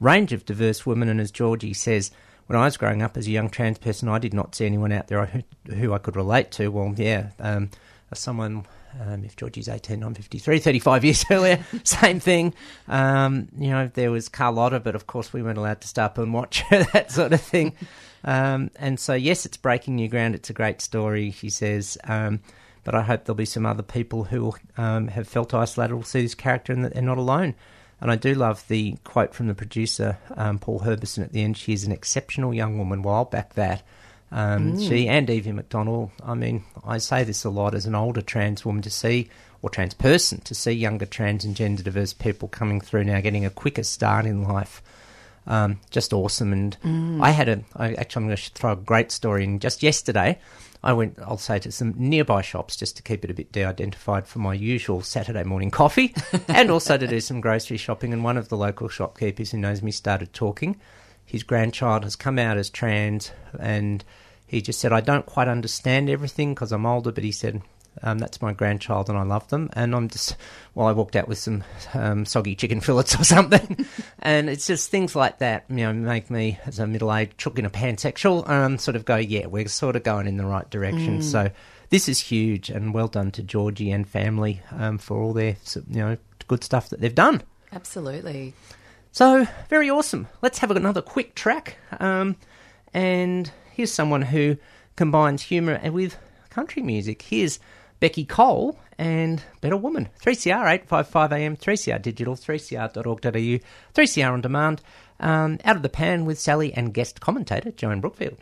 range 0.00 0.32
of 0.32 0.44
diverse 0.44 0.84
women. 0.84 1.08
And 1.08 1.20
as 1.20 1.30
Georgie 1.30 1.74
says, 1.74 2.10
when 2.46 2.58
I 2.58 2.64
was 2.64 2.76
growing 2.76 3.02
up 3.02 3.16
as 3.16 3.26
a 3.26 3.30
young 3.30 3.50
trans 3.50 3.78
person, 3.78 4.08
I 4.08 4.18
did 4.18 4.34
not 4.34 4.54
see 4.54 4.66
anyone 4.66 4.92
out 4.92 5.08
there 5.08 5.26
who, 5.26 5.42
who 5.74 5.92
I 5.92 5.98
could 5.98 6.16
relate 6.16 6.50
to. 6.52 6.68
Well, 6.68 6.94
yeah, 6.96 7.28
um, 7.38 7.70
as 8.10 8.18
someone, 8.18 8.66
um, 9.00 9.24
if 9.24 9.36
Georgie's 9.36 9.68
18, 9.68 10.02
I'm 10.02 10.14
53, 10.14 10.58
35 10.58 11.04
years 11.04 11.24
earlier, 11.30 11.64
same 11.84 12.20
thing. 12.20 12.54
Um, 12.88 13.48
you 13.58 13.70
know, 13.70 13.90
there 13.92 14.10
was 14.10 14.28
Carlotta, 14.28 14.80
but 14.80 14.94
of 14.94 15.06
course 15.06 15.32
we 15.32 15.42
weren't 15.42 15.58
allowed 15.58 15.82
to 15.82 15.88
stop 15.88 16.16
and 16.18 16.32
watch 16.32 16.62
her, 16.62 16.84
that 16.92 17.12
sort 17.12 17.32
of 17.32 17.40
thing. 17.40 17.74
Um, 18.24 18.70
and 18.76 18.98
so, 18.98 19.14
yes, 19.14 19.44
it's 19.44 19.56
breaking 19.56 19.96
new 19.96 20.08
ground. 20.08 20.34
It's 20.34 20.50
a 20.50 20.54
great 20.54 20.80
story, 20.80 21.30
she 21.30 21.50
says. 21.50 21.98
But 22.88 22.94
I 22.94 23.02
hope 23.02 23.26
there'll 23.26 23.36
be 23.36 23.44
some 23.44 23.66
other 23.66 23.82
people 23.82 24.24
who 24.24 24.54
um, 24.78 25.08
have 25.08 25.28
felt 25.28 25.52
isolated 25.52 25.94
will 25.94 26.04
see 26.04 26.22
this 26.22 26.34
character 26.34 26.72
and 26.72 26.82
that 26.86 26.94
they're 26.94 27.02
not 27.02 27.18
alone. 27.18 27.54
And 28.00 28.10
I 28.10 28.16
do 28.16 28.32
love 28.34 28.66
the 28.68 28.96
quote 29.04 29.34
from 29.34 29.46
the 29.46 29.54
producer, 29.54 30.16
um, 30.38 30.58
Paul 30.58 30.80
Herbison, 30.80 31.22
at 31.22 31.32
the 31.32 31.42
end. 31.42 31.58
She 31.58 31.74
is 31.74 31.84
an 31.84 31.92
exceptional 31.92 32.54
young 32.54 32.78
woman. 32.78 33.02
Well, 33.02 33.14
I'll 33.14 33.24
back 33.26 33.52
that. 33.56 33.82
Um, 34.32 34.80
She 34.80 35.06
and 35.06 35.28
Evie 35.28 35.52
Macdonald. 35.52 36.12
I 36.24 36.32
mean, 36.32 36.64
I 36.82 36.96
say 36.96 37.24
this 37.24 37.44
a 37.44 37.50
lot 37.50 37.74
as 37.74 37.84
an 37.84 37.94
older 37.94 38.22
trans 38.22 38.64
woman 38.64 38.80
to 38.80 38.90
see, 38.90 39.28
or 39.60 39.68
trans 39.68 39.92
person, 39.92 40.40
to 40.40 40.54
see 40.54 40.72
younger 40.72 41.04
trans 41.04 41.44
and 41.44 41.54
gender 41.54 41.82
diverse 41.82 42.14
people 42.14 42.48
coming 42.48 42.80
through 42.80 43.04
now, 43.04 43.20
getting 43.20 43.44
a 43.44 43.50
quicker 43.50 43.82
start 43.82 44.24
in 44.24 44.44
life. 44.44 44.82
Um, 45.48 45.80
just 45.90 46.12
awesome. 46.12 46.52
And 46.52 46.76
I 47.22 47.30
had 47.30 47.48
a, 47.48 47.64
I, 47.74 47.94
actually, 47.94 48.22
I'm 48.22 48.26
going 48.28 48.36
to 48.36 48.50
throw 48.50 48.72
a 48.72 48.76
great 48.76 49.10
story 49.10 49.44
in. 49.44 49.58
Just 49.58 49.82
yesterday, 49.82 50.38
I 50.84 50.92
went, 50.92 51.18
I'll 51.18 51.38
say, 51.38 51.58
to 51.60 51.72
some 51.72 51.94
nearby 51.96 52.42
shops 52.42 52.76
just 52.76 52.96
to 52.98 53.02
keep 53.02 53.24
it 53.24 53.30
a 53.30 53.34
bit 53.34 53.50
de 53.50 53.64
identified 53.64 54.28
for 54.28 54.38
my 54.38 54.52
usual 54.52 55.00
Saturday 55.00 55.42
morning 55.42 55.70
coffee 55.70 56.14
and 56.48 56.70
also 56.70 56.98
to 56.98 57.06
do 57.06 57.20
some 57.20 57.40
grocery 57.40 57.78
shopping. 57.78 58.12
And 58.12 58.22
one 58.22 58.36
of 58.36 58.50
the 58.50 58.56
local 58.58 58.88
shopkeepers 58.88 59.50
who 59.50 59.58
knows 59.58 59.82
me 59.82 59.90
started 59.90 60.32
talking. 60.32 60.76
His 61.24 61.42
grandchild 61.42 62.04
has 62.04 62.14
come 62.14 62.38
out 62.38 62.58
as 62.58 62.70
trans 62.70 63.32
and 63.58 64.04
he 64.46 64.62
just 64.62 64.80
said, 64.80 64.92
I 64.92 65.00
don't 65.00 65.26
quite 65.26 65.48
understand 65.48 66.08
everything 66.08 66.54
because 66.54 66.72
I'm 66.72 66.86
older, 66.86 67.12
but 67.12 67.24
he 67.24 67.32
said, 67.32 67.62
um, 68.02 68.18
that's 68.18 68.40
my 68.42 68.52
grandchild 68.52 69.08
and 69.08 69.18
I 69.18 69.22
love 69.22 69.48
them. 69.48 69.70
And 69.72 69.94
I'm 69.94 70.08
just, 70.08 70.36
well, 70.74 70.86
I 70.86 70.92
walked 70.92 71.16
out 71.16 71.28
with 71.28 71.38
some 71.38 71.64
um, 71.94 72.24
soggy 72.24 72.54
chicken 72.54 72.80
fillets 72.82 73.18
or 73.18 73.24
something. 73.24 73.86
and 74.20 74.48
it's 74.48 74.66
just 74.66 74.90
things 74.90 75.14
like 75.16 75.38
that, 75.38 75.64
you 75.68 75.76
know, 75.76 75.92
make 75.92 76.30
me, 76.30 76.58
as 76.66 76.78
a 76.78 76.86
middle 76.86 77.14
aged 77.14 77.38
chook 77.38 77.58
in 77.58 77.64
a 77.64 77.70
pansexual, 77.70 78.48
um, 78.48 78.78
sort 78.78 78.96
of 78.96 79.04
go, 79.04 79.16
yeah, 79.16 79.46
we're 79.46 79.68
sort 79.68 79.96
of 79.96 80.02
going 80.02 80.26
in 80.26 80.36
the 80.36 80.46
right 80.46 80.68
direction. 80.70 81.22
So 81.22 81.50
this 81.90 82.08
is 82.08 82.20
huge 82.20 82.70
and 82.70 82.92
well 82.92 83.08
done 83.08 83.30
to 83.32 83.42
Georgie 83.42 83.90
and 83.90 84.06
family 84.06 84.60
um, 84.72 84.98
for 84.98 85.22
all 85.22 85.32
their, 85.32 85.56
you 85.90 86.00
know, 86.00 86.16
good 86.46 86.64
stuff 86.64 86.90
that 86.90 87.00
they've 87.00 87.14
done. 87.14 87.42
Absolutely. 87.72 88.54
So, 89.12 89.46
very 89.68 89.90
awesome. 89.90 90.28
Let's 90.42 90.58
have 90.58 90.70
another 90.70 91.02
quick 91.02 91.34
track. 91.34 91.78
Um, 91.98 92.36
and 92.94 93.50
here's 93.72 93.92
someone 93.92 94.22
who 94.22 94.56
combines 94.96 95.42
humour 95.42 95.80
with 95.90 96.16
country 96.50 96.82
music. 96.82 97.22
Here's 97.22 97.58
Beccy 98.00 98.28
Cole 98.28 98.78
and 98.98 99.42
Better 99.60 99.76
Woman. 99.76 100.08
3CR 100.20 100.66
855 100.66 101.32
AM, 101.32 101.56
3CR 101.56 102.02
Digital, 102.02 102.34
3cr.org.au, 102.34 103.58
3CR 103.94 104.32
On 104.32 104.40
Demand. 104.40 104.82
Um, 105.20 105.58
out 105.64 105.76
of 105.76 105.82
the 105.82 105.88
pan 105.88 106.24
with 106.24 106.38
Sally 106.38 106.72
and 106.74 106.94
guest 106.94 107.20
commentator 107.20 107.72
Joanne 107.72 108.00
Brookfield. 108.00 108.38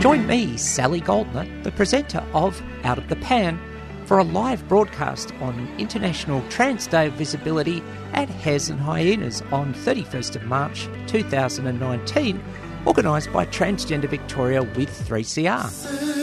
Join 0.00 0.26
me, 0.26 0.56
Sally 0.56 1.00
Goldner, 1.00 1.46
the 1.62 1.70
presenter 1.70 2.24
of 2.32 2.60
Out 2.82 2.98
of 2.98 3.08
the 3.08 3.16
Pan, 3.16 3.60
for 4.06 4.18
a 4.18 4.24
live 4.24 4.66
broadcast 4.66 5.32
on 5.40 5.72
International 5.78 6.42
Trans 6.48 6.88
Day 6.88 7.06
of 7.06 7.12
Visibility 7.12 7.82
at 8.12 8.28
Hares 8.28 8.68
and 8.68 8.80
Hyenas 8.80 9.42
on 9.52 9.74
31st 9.74 10.36
of 10.36 10.44
March 10.44 10.88
2019, 11.06 12.42
organised 12.84 13.32
by 13.32 13.46
Transgender 13.46 14.08
Victoria 14.08 14.62
with 14.62 14.90
3CR. 15.08 16.21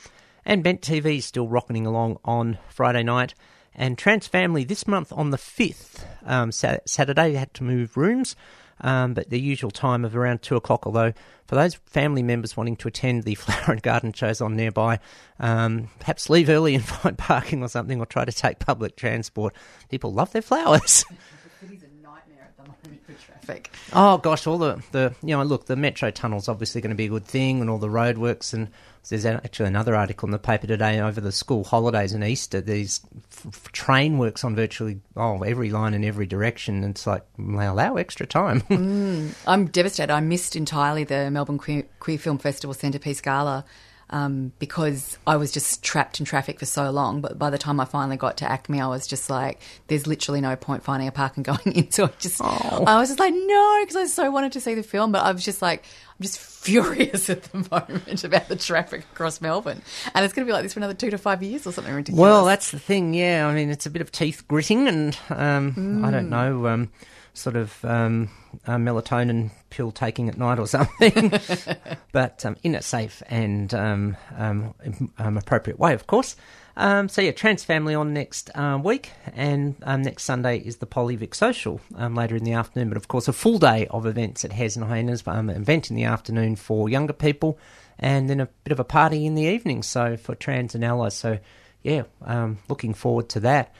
And 0.44 0.62
Bent 0.62 0.80
TV 0.80 1.18
is 1.18 1.24
still 1.24 1.48
rocking 1.48 1.86
along 1.86 2.18
on 2.24 2.58
Friday 2.68 3.02
night. 3.02 3.34
And 3.74 3.98
Trans 3.98 4.26
Family 4.26 4.64
this 4.64 4.86
month 4.86 5.12
on 5.12 5.30
the 5.30 5.36
5th, 5.36 6.04
um, 6.24 6.50
Saturday, 6.52 7.34
had 7.34 7.52
to 7.54 7.64
move 7.64 7.96
rooms, 7.96 8.34
um, 8.80 9.14
but 9.14 9.30
the 9.30 9.40
usual 9.40 9.70
time 9.70 10.04
of 10.04 10.16
around 10.16 10.42
2 10.42 10.56
o'clock. 10.56 10.86
Although, 10.86 11.12
for 11.46 11.54
those 11.54 11.74
family 11.86 12.22
members 12.22 12.56
wanting 12.56 12.76
to 12.76 12.88
attend 12.88 13.24
the 13.24 13.34
flower 13.36 13.72
and 13.72 13.82
garden 13.82 14.12
shows 14.12 14.40
on 14.40 14.56
nearby, 14.56 15.00
um, 15.40 15.88
perhaps 15.98 16.28
leave 16.28 16.48
early 16.48 16.74
and 16.74 16.84
find 16.86 17.16
parking 17.16 17.62
or 17.62 17.68
something, 17.68 18.00
or 18.00 18.06
try 18.06 18.24
to 18.24 18.32
take 18.32 18.58
public 18.58 18.96
transport. 18.96 19.54
People 19.90 20.12
love 20.12 20.32
their 20.32 20.42
flowers. 20.42 21.04
It 21.62 21.72
is 21.72 21.82
a 21.84 22.02
nightmare 22.02 22.42
at 22.42 22.56
the 22.58 22.64
moment 22.64 23.06
for 23.06 23.12
traffic. 23.14 23.72
Oh 23.94 24.18
gosh, 24.18 24.46
all 24.46 24.58
the, 24.58 24.82
the 24.92 25.14
you 25.22 25.34
know 25.34 25.42
look 25.42 25.64
the 25.64 25.74
metro 25.74 26.10
tunnel's 26.10 26.48
obviously 26.48 26.82
going 26.82 26.90
to 26.90 26.96
be 26.96 27.06
a 27.06 27.08
good 27.08 27.24
thing, 27.24 27.62
and 27.62 27.70
all 27.70 27.78
the 27.78 27.88
roadworks 27.88 28.52
and 28.52 28.68
There's 29.08 29.24
actually 29.24 29.68
another 29.68 29.94
article 29.94 30.26
in 30.26 30.32
the 30.32 30.38
paper 30.38 30.66
today 30.66 31.00
over 31.00 31.20
the 31.20 31.32
school 31.32 31.64
holidays 31.64 32.12
and 32.12 32.24
Easter. 32.24 32.60
These 32.60 33.00
f- 33.32 33.70
train 33.72 34.18
works 34.18 34.42
on 34.42 34.56
virtually 34.56 35.00
oh 35.16 35.42
every 35.42 35.70
line 35.70 35.94
in 35.94 36.04
every 36.04 36.26
direction. 36.26 36.82
And 36.82 36.92
it's 36.92 37.06
like 37.06 37.24
well, 37.38 37.74
allow 37.74 37.96
extra 37.96 38.26
time. 38.26 38.62
Mm. 38.62 39.34
I'm 39.46 39.66
devastated. 39.66 40.12
I 40.12 40.20
missed 40.20 40.56
entirely 40.56 41.04
the 41.04 41.30
Melbourne 41.30 41.58
Queer, 41.58 41.84
Queer 42.00 42.18
Film 42.18 42.38
Festival 42.38 42.74
Centrepiece 42.74 43.22
Gala 43.22 43.64
um, 44.10 44.52
because 44.58 45.18
I 45.26 45.36
was 45.36 45.50
just 45.50 45.82
trapped 45.82 46.20
in 46.20 46.26
traffic 46.26 46.58
for 46.58 46.66
so 46.66 46.90
long. 46.90 47.20
But 47.20 47.38
by 47.38 47.50
the 47.50 47.58
time 47.58 47.80
I 47.80 47.84
finally 47.84 48.16
got 48.16 48.36
to 48.38 48.44
ACMI, 48.44 48.82
I 48.82 48.86
was 48.86 49.06
just 49.06 49.28
like, 49.28 49.60
there's 49.88 50.06
literally 50.06 50.40
no 50.40 50.54
point 50.56 50.84
finding 50.84 51.08
a 51.08 51.12
park 51.12 51.36
and 51.36 51.44
going 51.44 51.72
in. 51.72 51.90
So 51.90 52.04
I 52.04 52.10
just, 52.18 52.40
I 52.42 52.98
was 52.98 53.08
just 53.08 53.18
like, 53.18 53.34
no, 53.34 53.80
because 53.82 53.96
I 53.96 54.06
so 54.06 54.30
wanted 54.30 54.52
to 54.52 54.60
see 54.60 54.74
the 54.74 54.82
film. 54.82 55.12
But 55.12 55.24
I 55.24 55.32
was 55.32 55.44
just 55.44 55.60
like, 55.60 55.84
I'm 56.18 56.22
just 56.22 56.38
furious 56.66 57.28
at 57.28 57.44
the 57.44 57.58
moment 57.70 58.24
about 58.24 58.48
the 58.48 58.56
traffic 58.56 59.04
across 59.12 59.40
Melbourne. 59.40 59.82
And 60.14 60.24
it's 60.24 60.34
going 60.34 60.46
to 60.46 60.50
be 60.50 60.52
like 60.52 60.62
this 60.62 60.74
for 60.74 60.80
another 60.80 60.94
two 60.94 61.10
to 61.10 61.18
five 61.18 61.42
years 61.42 61.66
or 61.66 61.72
something 61.72 61.92
ridiculous. 61.92 62.20
Well, 62.20 62.44
that's 62.44 62.70
the 62.70 62.78
thing. 62.78 63.14
Yeah, 63.14 63.46
I 63.48 63.54
mean, 63.54 63.70
it's 63.70 63.86
a 63.86 63.90
bit 63.90 64.02
of 64.02 64.12
teeth 64.12 64.46
gritting, 64.46 64.88
and 64.88 65.18
um, 65.30 66.04
I 66.04 66.10
don't 66.10 66.28
know, 66.30 66.66
um, 66.68 66.90
sort 67.36 67.56
of 67.56 67.84
um, 67.84 68.30
a 68.66 68.72
melatonin 68.72 69.50
pill 69.70 69.92
taking 69.92 70.28
at 70.28 70.38
night 70.38 70.58
or 70.58 70.66
something, 70.66 71.32
but 72.12 72.44
um, 72.44 72.56
in 72.62 72.74
a 72.74 72.82
safe 72.82 73.22
and 73.28 73.72
um, 73.74 74.16
um, 74.36 74.74
um, 75.18 75.36
appropriate 75.36 75.78
way, 75.78 75.92
of 75.94 76.06
course. 76.06 76.36
Um, 76.78 77.08
so 77.08 77.22
yeah, 77.22 77.32
Trans 77.32 77.64
Family 77.64 77.94
on 77.94 78.12
next 78.12 78.50
um, 78.54 78.82
week, 78.82 79.10
and 79.34 79.76
um, 79.82 80.02
next 80.02 80.24
Sunday 80.24 80.58
is 80.58 80.76
the 80.76 80.86
Polyvic 80.86 81.34
Social 81.34 81.80
um, 81.94 82.14
later 82.14 82.36
in 82.36 82.44
the 82.44 82.52
afternoon. 82.52 82.88
But 82.88 82.98
of 82.98 83.08
course, 83.08 83.28
a 83.28 83.32
full 83.32 83.58
day 83.58 83.86
of 83.90 84.04
events 84.04 84.44
at 84.44 84.52
Hares 84.52 84.76
and 84.76 84.84
Hyenas, 84.84 85.22
um, 85.26 85.48
an 85.48 85.56
event 85.56 85.90
in 85.90 85.96
the 85.96 86.04
afternoon 86.04 86.56
for 86.56 86.88
younger 86.88 87.14
people, 87.14 87.58
and 87.98 88.28
then 88.28 88.40
a 88.40 88.48
bit 88.64 88.72
of 88.72 88.80
a 88.80 88.84
party 88.84 89.24
in 89.24 89.34
the 89.34 89.44
evening. 89.44 89.82
So 89.82 90.16
for 90.18 90.34
trans 90.34 90.74
and 90.74 90.84
allies. 90.84 91.14
So 91.14 91.38
yeah, 91.82 92.02
um, 92.22 92.58
looking 92.68 92.92
forward 92.92 93.30
to 93.30 93.40
that. 93.40 93.72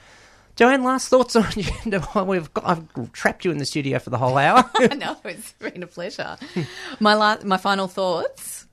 Joanne, 0.57 0.83
last 0.83 1.07
thoughts 1.09 1.35
on 1.35 1.45
you? 1.55 1.65
We've 2.25 2.53
got, 2.53 2.65
I've 2.65 3.11
trapped 3.13 3.45
you 3.45 3.51
in 3.51 3.57
the 3.59 3.65
studio 3.65 3.99
for 3.99 4.09
the 4.09 4.17
whole 4.17 4.37
hour. 4.37 4.69
no, 4.97 5.15
it's 5.23 5.53
been 5.53 5.83
a 5.83 5.87
pleasure. 5.87 6.35
my 6.99 7.13
la- 7.13 7.37
my 7.45 7.57
final 7.57 7.87
thoughts. 7.87 8.65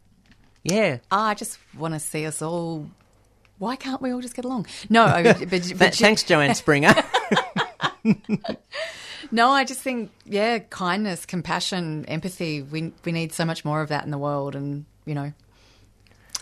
yeah. 0.63 0.99
Ah, 1.13 1.29
I 1.29 1.35
just 1.35 1.59
want 1.77 1.95
to 1.95 2.01
see 2.01 2.25
us 2.27 2.41
all. 2.43 2.89
Why 3.59 3.77
can't 3.77 4.01
we 4.03 4.11
all 4.13 4.21
just 4.23 4.35
get 4.35 4.45
along? 4.47 4.67
No, 4.89 5.05
I- 5.05 5.23
but, 5.23 5.41
but, 5.51 5.63
Th- 5.79 5.95
thanks, 5.95 6.23
Joanne 6.23 6.55
Springer. 6.55 6.95
no, 9.31 9.51
I 9.51 9.65
just 9.65 9.81
think 9.81 10.11
yeah, 10.25 10.59
kindness, 10.61 11.27
compassion, 11.27 12.07
empathy. 12.07 12.63
We 12.63 12.93
we 13.05 13.13
need 13.13 13.33
so 13.35 13.45
much 13.45 13.65
more 13.65 13.83
of 13.83 13.91
that 13.91 14.05
in 14.05 14.11
the 14.11 14.19
world, 14.19 14.57
and 14.57 14.87
you 15.05 15.15
know, 15.15 15.33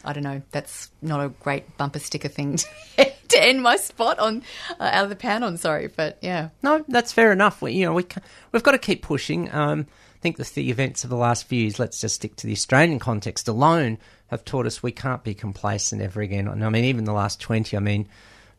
I 0.05 0.13
don't 0.13 0.25
know. 0.25 0.43
That's 0.51 0.91
not 1.01 1.25
a 1.25 1.29
great 1.29 1.77
bumper 1.77 1.99
sticker 1.99 2.29
thing 2.29 2.57
to, 2.57 2.67
to 3.29 3.43
end 3.43 3.63
my 3.63 3.77
spot 3.77 4.19
on 4.19 4.43
uh, 4.79 4.91
out 4.93 5.05
of 5.05 5.11
the 5.11 5.17
pan 5.17 5.43
on. 5.43 5.57
Sorry, 5.57 5.89
but 5.89 6.19
yeah, 6.21 6.51
No, 6.63 6.85
that's 6.89 7.13
fair 7.13 7.33
enough. 7.33 7.63
We, 7.63 7.73
you 7.73 7.87
know, 7.87 7.95
we 7.95 8.07
we've 8.53 8.63
got 8.63 8.73
to 8.73 8.79
keep 8.79 9.03
pushing. 9.03 9.53
Um, 9.53 9.87
I 9.91 10.19
think 10.23 10.37
the, 10.37 10.51
the 10.55 10.71
events 10.71 11.05
of 11.05 11.11
the 11.11 11.17
last 11.17 11.49
few 11.49 11.63
years, 11.63 11.79
let's 11.79 12.01
just 12.01 12.17
stick 12.17 12.37
to 12.37 12.47
the 12.47 12.53
Australian 12.53 12.99
context 12.99 13.49
alone, 13.49 13.99
have 14.29 14.45
taught 14.45 14.67
us 14.67 14.83
we 14.83 14.93
can't 14.93 15.25
be 15.25 15.35
complacent 15.35 16.01
ever 16.01 16.21
again. 16.21 16.47
And 16.47 16.65
I 16.65 16.69
mean, 16.69 16.85
even 16.85 17.05
the 17.05 17.13
last 17.13 17.41
twenty. 17.41 17.77
I 17.77 17.81
mean, 17.81 18.09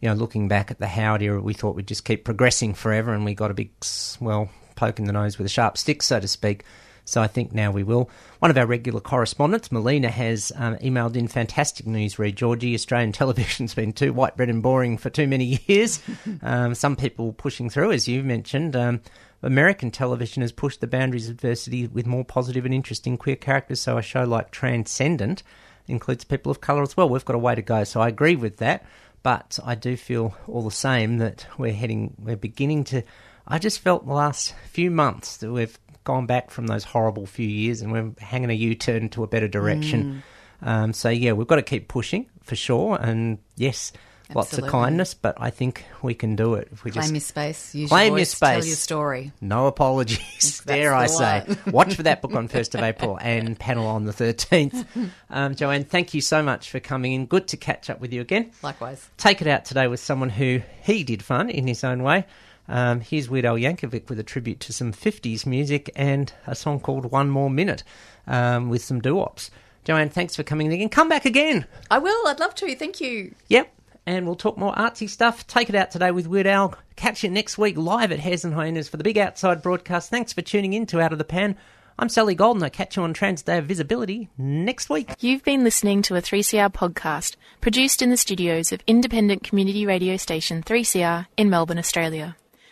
you 0.02 0.10
know, 0.10 0.16
looking 0.16 0.48
back 0.48 0.72
at 0.72 0.80
the 0.80 0.88
Howard 0.88 1.22
era, 1.22 1.42
we 1.42 1.54
thought 1.54 1.76
we'd 1.76 1.88
just 1.88 2.06
keep 2.06 2.26
progressing 2.26 2.74
forever, 2.74 3.14
and 3.14 3.24
we 3.26 3.34
got 3.34 3.52
a 3.52 3.54
big, 3.54 3.72
well, 4.20 4.50
poke 4.76 5.00
in 5.00 5.06
the 5.06 5.14
nose 5.14 5.38
with 5.38 5.46
a 5.46 5.50
sharp 5.50 5.78
stick, 5.78 6.04
so 6.04 6.20
to 6.20 6.28
speak. 6.28 6.64
So 7.06 7.22
I 7.22 7.28
think 7.28 7.54
now 7.54 7.72
we 7.72 7.84
will. 7.84 8.10
One 8.40 8.52
of 8.52 8.58
our 8.58 8.66
regular 8.66 9.02
correspondents, 9.02 9.72
Melina, 9.72 10.10
has 10.10 10.52
um, 10.56 10.78
emailed 10.78 11.16
in 11.16 11.28
fantastic 11.28 11.86
news. 11.86 12.18
Read 12.18 12.36
Georgie, 12.36 12.74
Australian 12.74 13.12
television's 13.14 13.74
been 13.74 13.94
too 13.94 14.14
white 14.14 14.38
bread 14.38 14.50
and 14.50 14.64
boring 14.64 14.98
for 14.98 15.10
too 15.10 15.28
many 15.28 15.60
years. 15.68 16.02
um, 16.42 16.76
some 16.76 16.96
people 16.96 17.34
pushing 17.34 17.70
through, 17.70 17.92
as 17.92 18.08
you've 18.08 18.26
mentioned. 18.26 18.76
Um, 18.76 19.02
American 19.42 19.92
television 19.92 20.42
has 20.42 20.54
pushed 20.54 20.80
the 20.80 20.88
boundaries 20.88 21.30
of 21.30 21.38
diversity 21.38 21.88
with 21.88 22.06
more 22.06 22.24
positive 22.24 22.64
and 22.64 22.74
interesting 22.74 23.18
queer 23.18 23.36
characters. 23.36 23.82
So 23.82 23.98
a 23.98 24.02
show 24.02 24.24
like 24.24 24.52
Transcendent 24.52 25.44
includes 25.88 26.24
people 26.24 26.50
of 26.50 26.62
colour 26.62 26.82
as 26.82 26.96
well. 26.96 27.10
We've 27.10 27.26
got 27.26 27.36
a 27.36 27.40
way 27.40 27.56
to 27.56 27.62
go. 27.62 27.84
So 27.84 28.00
I 28.00 28.08
agree 28.08 28.38
with 28.38 28.58
that. 28.58 28.86
But 29.22 29.58
I 29.64 29.76
do 29.76 29.96
feel 29.96 30.36
all 30.48 30.64
the 30.64 30.72
same 30.72 31.18
that 31.20 31.48
we're 31.58 31.74
heading, 31.74 32.14
we're 32.20 32.36
beginning 32.36 32.84
to. 32.86 33.04
I 33.48 33.58
just 33.58 33.80
felt 33.80 34.06
the 34.06 34.14
last 34.14 34.54
few 34.70 34.92
months 34.92 35.38
that 35.38 35.52
we've 35.52 35.78
gone 36.04 36.26
back 36.26 36.52
from 36.52 36.68
those 36.68 36.84
horrible 36.84 37.26
few 37.26 37.48
years 37.48 37.82
and 37.82 37.92
we're 37.92 38.12
hanging 38.20 38.50
a 38.50 38.54
U 38.54 38.76
turn 38.76 39.10
to 39.10 39.24
a 39.24 39.28
better 39.28 39.48
direction. 39.48 40.24
Um, 40.62 40.94
so 40.94 41.10
yeah, 41.10 41.34
we've 41.34 41.48
got 41.48 41.58
to 41.58 41.62
keep 41.62 41.88
pushing 41.88 42.28
for 42.44 42.56
sure. 42.56 42.98
And 43.02 43.38
yes, 43.56 43.92
lots 44.34 44.58
of 44.58 44.66
kindness, 44.68 45.14
but 45.14 45.36
I 45.38 45.50
think 45.50 45.84
we 46.02 46.14
can 46.14 46.36
do 46.36 46.56
it 46.56 46.70
if 46.72 46.84
we 46.84 46.92
just 46.92 47.06
claim 47.06 47.16
your 47.16 47.22
space, 47.22 47.76
use 47.76 47.90
Claim 47.90 48.08
your 48.14 48.20
your 48.20 48.26
voice, 48.26 48.40
tell 48.40 48.66
your 48.66 48.76
story. 48.78 49.32
no 49.42 49.68
apologies. 49.68 50.62
Dare 50.66 50.94
I 50.94 51.08
say? 51.08 51.46
Watch 51.68 51.96
for 51.96 52.04
that 52.04 52.22
book 52.22 52.34
on 52.34 52.48
first 52.48 52.74
of 52.76 52.82
April 52.82 53.20
and 53.22 53.60
panel 53.60 53.86
on 53.88 54.06
the 54.06 54.14
thirteenth. 54.14 54.86
Um, 55.30 55.56
Joanne, 55.56 55.84
thank 55.84 56.14
you 56.14 56.22
so 56.22 56.44
much 56.44 56.70
for 56.70 56.80
coming 56.80 57.12
in. 57.14 57.26
Good 57.26 57.48
to 57.48 57.58
catch 57.58 57.90
up 57.90 58.00
with 58.00 58.14
you 58.14 58.22
again. 58.22 58.52
Likewise. 58.62 59.10
Take 59.18 59.42
it 59.42 59.48
out 59.48 59.66
today 59.66 59.88
with 59.88 60.00
someone 60.00 60.30
who 60.30 60.62
he 60.84 61.04
did 61.04 61.24
fun 61.24 61.50
in 61.50 61.66
his 61.66 61.84
own 61.84 62.04
way. 62.04 62.26
Um, 62.68 63.02
here's 63.02 63.30
Weird 63.30 63.46
Al 63.46 63.56
Yankovic 63.56 64.10
with 64.10 64.20
a 64.20 64.24
tribute 64.24 64.60
to 64.62 64.74
some 64.74 64.94
50s 64.94 65.46
music 65.46 65.90
and 65.96 66.32
a 66.48 66.56
song 66.56 66.80
called 66.80 67.12
One 67.12 67.30
More 67.30 67.50
Minute 67.50 67.84
um, 68.28 68.70
with 68.70 68.84
some 68.84 69.02
doo-wops. 69.02 69.52
Joanne, 69.84 70.10
thanks 70.10 70.36
for 70.36 70.44
coming 70.44 70.72
again. 70.72 70.90
Come 70.90 71.10
back 71.10 71.26
again. 71.26 71.66
I 71.92 72.00
will. 72.00 72.28
I'd 72.28 72.40
love 72.40 72.56
to. 72.56 72.76
Thank 72.76 73.02
you. 73.02 73.36
Yep. 73.50 73.72
And 74.06 74.26
we'll 74.26 74.36
talk 74.36 74.58
more 74.58 74.74
artsy 74.76 75.10
stuff. 75.10 75.46
Take 75.48 75.70
it 75.70 75.76
out 75.76 75.92
today 75.92 76.12
with 76.12 76.28
Weird 76.28 76.48
Al. 76.48 76.76
Catch 76.96 77.24
you 77.24 77.30
next 77.30 77.58
week 77.58 77.78
live 77.78 78.12
at 78.12 78.20
Hares 78.20 78.46
and 78.46 78.54
Hyenas 78.54 78.90
for 78.90 78.98
the 78.98 79.04
big 79.04 79.18
outside 79.18 79.62
broadcast. 79.62 80.10
Thanks 80.10 80.34
for 80.34 80.42
tuning 80.42 80.74
in 80.74 80.86
to 80.88 81.02
Out 81.02 81.12
of 81.12 81.18
the 81.18 81.24
Pan. 81.24 81.58
I'm 82.00 82.10
Sally 82.10 82.34
Goldner. 82.34 82.66
I'll 82.66 82.72
catch 82.72 82.98
you 82.98 83.04
on 83.04 83.14
Trans 83.14 83.44
Day 83.44 83.60
of 83.60 83.66
Visibility 83.66 84.30
next 84.38 84.90
week. 84.90 85.12
You've 85.20 85.44
been 85.44 85.64
listening 85.64 86.02
to 86.04 86.16
a 86.16 86.22
3CR 86.22 86.74
podcast 86.74 87.36
produced 87.62 88.02
in 88.02 88.10
the 88.10 88.18
studios 88.18 88.72
of 88.72 88.82
independent 88.88 89.44
community 89.44 89.86
radio 89.86 90.18
station 90.18 90.64
3CR 90.64 91.28
in 91.38 91.50
Melbourne, 91.50 91.78
Australia. 91.78 92.36